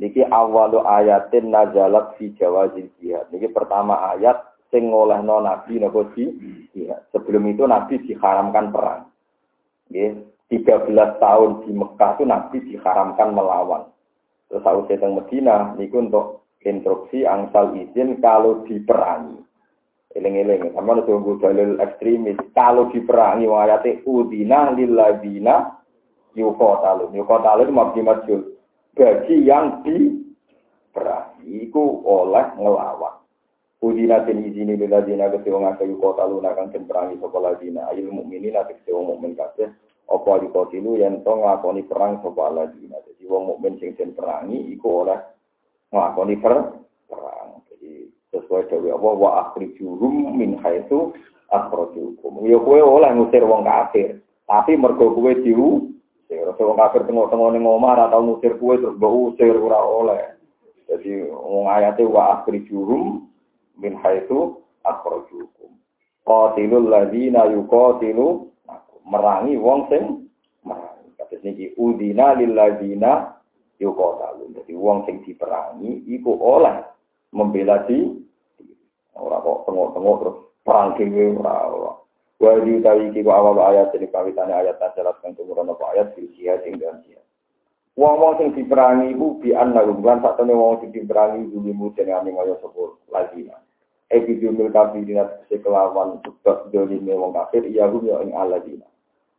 Niki 0.00 0.24
awalu 0.24 0.80
ayatin 0.80 1.52
nazalat 1.52 2.16
fi 2.16 2.32
jawazil 2.40 2.88
jihad. 2.96 3.28
Niki 3.28 3.52
pertama 3.52 4.00
ayat 4.16 4.40
sing 4.72 4.88
ngolehno 4.88 5.44
nabi 5.44 5.76
napa 5.76 6.08
di 6.16 6.32
jihad. 6.72 7.04
Sebelum 7.12 7.44
itu 7.52 7.68
nabi 7.68 8.00
diharamkan 8.00 8.72
perang. 8.72 9.12
Nggih, 9.92 10.24
13 10.48 11.20
tahun 11.20 11.50
di 11.68 11.70
Mekah 11.76 12.10
itu 12.16 12.24
nabi 12.24 12.58
diharamkan 12.72 13.36
melawan. 13.36 13.92
Terus 14.48 14.64
aku 14.64 14.88
teng 14.88 15.12
Medina 15.16 15.76
niku 15.76 16.00
untuk 16.00 16.48
instruksi 16.64 17.28
angsal 17.28 17.76
izin 17.76 18.20
kalau 18.24 18.64
diperangi. 18.64 19.40
Eling-eling, 20.12 20.76
sama 20.76 21.00
tunggu 21.08 21.40
dalil 21.40 21.80
ekstremis. 21.80 22.36
Kalau 22.52 22.92
diperangi, 22.92 23.48
ayatnya 23.48 24.04
udina 24.04 24.68
lilladina 24.76 25.80
yukotalun. 26.36 27.16
Yukotalun 27.16 27.64
itu 27.64 27.72
mabdi 27.72 28.00
majul 28.04 28.40
bagi 28.92 29.36
yang 29.48 29.80
diperangi 29.84 31.68
itu 31.68 31.82
oleh 32.04 32.46
ngelawan. 32.56 33.20
Udina 33.82 34.22
den 34.22 34.46
izini 34.46 34.78
bila 34.78 35.02
dina 35.02 35.26
kecewa 35.26 35.58
ngakayu 35.58 35.98
kota 35.98 36.22
luna 36.22 36.54
kang 36.54 36.70
den 36.70 36.86
perangi 36.86 37.18
sapa 37.18 37.42
ladina 37.42 37.90
ayil 37.90 38.14
mukminin 38.14 38.54
ati 38.54 38.78
kecewa 38.78 39.10
mukmin 39.10 39.34
kabeh 39.34 39.74
apa 40.06 40.32
dikotilu 40.38 41.02
yen 41.02 41.26
to 41.26 41.32
nglakoni 41.34 41.82
perang 41.82 42.22
sapa 42.22 42.46
ladina. 42.54 43.02
Jadi 43.02 43.26
wong 43.26 43.50
mukmin 43.50 43.82
sing 43.82 43.98
den 43.98 44.14
perangi 44.14 44.70
iku 44.70 45.02
oleh 45.02 45.18
nglakoni 45.90 46.38
per 46.38 46.54
perang. 47.10 47.58
Jadi 47.74 48.06
sesuai 48.30 48.70
dewe 48.70 48.94
apa 48.94 49.08
wa 49.18 49.30
akhrijuhum 49.50 50.30
min 50.30 50.62
haitsu 50.62 51.10
akhrajukum. 51.50 52.46
Ya 52.46 52.62
kowe 52.62 52.78
oleh 52.78 53.10
ngusir 53.18 53.42
wong 53.42 53.66
kafir, 53.66 54.22
tapi 54.46 54.78
mergo 54.78 55.10
kowe 55.10 55.32
diu 55.42 55.91
Rasa 56.40 56.60
wong 56.64 56.78
kafir 56.78 57.02
tengok-tengok 57.04 57.50
ning 57.52 57.64
omah 57.66 57.92
ora 57.98 58.06
tau 58.08 58.22
ngusir 58.24 58.56
kue 58.56 58.80
terus 58.80 58.96
mbok 58.96 59.34
usir 59.34 59.52
ora 59.58 59.80
oleh. 59.82 60.22
Jadi 60.88 61.28
wong 61.28 61.66
ayate 61.68 62.04
wa 62.08 62.40
akhri 62.40 62.64
jurum 62.68 63.28
min 63.76 63.96
haitsu 63.98 64.60
akhrajukum. 64.86 65.72
Qatilul 66.22 66.86
ladzina 66.88 67.50
yuqatilu 67.50 68.48
merangi 69.08 69.58
wong 69.58 69.90
sing 69.90 70.30
merangi. 70.62 71.08
Kados 71.18 71.42
niki 71.42 71.74
udina 71.80 72.38
lil 72.38 72.54
ladzina 72.54 73.40
yuqatalu. 73.82 74.54
Jadi 74.62 74.72
wong 74.78 75.02
sing 75.08 75.24
diperangi 75.26 76.06
iku 76.06 76.38
oleh 76.38 76.86
membela 77.34 77.82
di 77.88 78.06
ora 79.18 79.42
kok 79.42 79.66
tengok-tengok 79.66 80.16
terus 80.22 80.36
perang 80.62 80.94
dhewe 80.94 81.24
ora. 81.42 81.81
Wa 82.42 82.58
di 82.58 82.74
utawi 82.74 83.14
iki 83.14 83.22
wa 83.22 83.38
awal 83.38 83.62
ayat 83.70 83.94
ini 83.94 84.10
kawitane 84.10 84.50
ayat 84.50 84.74
nasalat 84.82 85.14
kang 85.22 85.38
tumurun 85.38 85.70
apa 85.70 85.94
ayat 85.94 86.18
di 86.18 86.26
jihad 86.34 86.66
ing 86.66 86.74
dalam 86.74 86.98
jihad. 87.06 87.22
Wong-wong 87.94 88.34
sing 88.34 88.48
diperangi 88.58 89.14
iku 89.14 89.38
bi 89.38 89.54
anna 89.54 89.86
rumban 89.86 90.18
sak 90.26 90.42
temene 90.42 90.58
wong 90.58 90.82
sing 90.82 90.90
diperangi 90.90 91.54
zulimu 91.54 91.94
jenenge 91.94 92.34
sapa 92.58 92.98
lagi. 93.14 93.46
Eki 94.10 94.42
jumil 94.42 94.74
kafirin 94.74 95.22
atas 95.22 95.46
kelawan 95.48 96.18
sebab 96.26 96.74
dolime 96.74 97.14
wong 97.14 97.30
kafir 97.30 97.62
iya 97.62 97.86
hum 97.86 98.10
ya 98.10 98.18
ing 98.26 98.34
aladina. 98.34 98.90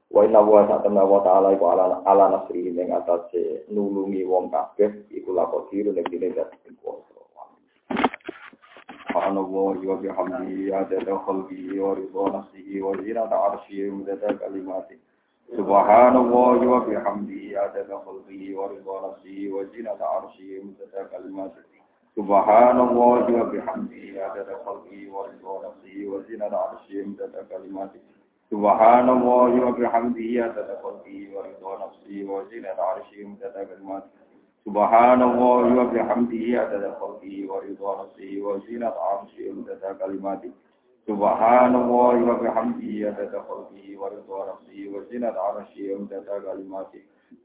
Wa 0.08 0.24
inna 0.24 0.39
wa 0.39 0.64
ta'ala 0.64 1.04
wa 1.04 1.20
ta'ala 1.28 1.47
iku 1.60 1.66
ala 1.76 1.99
ala 2.08 2.26
nasrihi 2.39 2.72
ing 2.72 2.88
atase 2.88 3.68
nulungi 3.68 4.24
wong 4.24 4.47
kafir 4.47 5.04
iku 5.12 5.36
lakodir 5.36 5.91
nek 5.91 6.08
dene 6.08 6.32
dadi 6.32 6.72
kuwasa. 6.80 7.12
سبحان 9.24 9.38
الله 9.38 9.88
وبحمده 9.88 10.78
عدد 10.78 11.07
خلقه 11.13 11.82
ورضا 11.84 12.26
نفسه 12.38 12.82
وزينة 12.82 13.32
عرشه 13.43 13.89
ومدد 13.89 14.24
كلماته. 14.39 14.97
سبحان 15.57 16.15
الله 16.15 16.59
وبحمده 16.67 17.43
عدد 17.63 17.89
خلقه 18.05 18.41
ورضا 18.57 18.95
نفسه 19.07 19.49
وزينة 19.55 19.99
عرشه 20.13 20.49
ومدد 20.59 20.95
كلماته. 21.11 21.63
سبحان 22.15 22.80
الله 22.80 23.24
وبحمده 23.39 24.05
عدد 24.26 24.49
خلقه 24.65 25.01
ورضا 25.15 25.55
نفسه 25.67 25.95
وزينة 26.11 26.53
عرشه 26.63 26.95
ومدد 27.03 27.36
كلماته. 27.51 28.01
سبحان 28.51 29.09
الله 29.09 29.51
وبحمده 29.67 30.30
عدد 30.45 30.69
خلقه 30.84 31.17
ورضا 31.34 31.74
نفسه 31.86 32.13
وزينة 32.34 32.78
عرشه 32.89 33.17
ومدد 33.26 33.55
كلماته. 33.71 34.22
سبحان 34.68 35.22
الله 35.22 35.64
وبحمده 35.80 36.45
عدد 36.62 36.84
خلقه 37.01 37.34
ورضا 37.51 37.93
نفسه 38.05 38.30
وزينة 38.47 38.93
عرشه 39.09 39.45
ومدد 39.51 39.82
كلماته 40.01 40.51
سبحان 41.09 41.74
الله 41.74 42.14
وبحمده 42.30 42.91
عدد 43.09 43.32
خلقه 43.49 43.84
ورضا 44.01 44.41
نفسه 44.53 44.78
وزينة 44.95 45.34
عرشه 45.47 45.95
ومدد 45.95 46.28
كلماته 46.47 47.01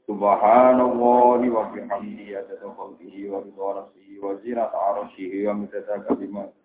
سبحان 0.08 0.80
الله 0.80 1.40
وبحمده 1.56 2.20
عدد 2.38 2.62
خلقه 2.78 3.14
ورضا 3.32 3.68
نفسه 3.80 4.08
وزينة 4.26 4.70
عرشه 4.84 5.32
ومدد 5.48 5.88
كلماته 6.08 6.64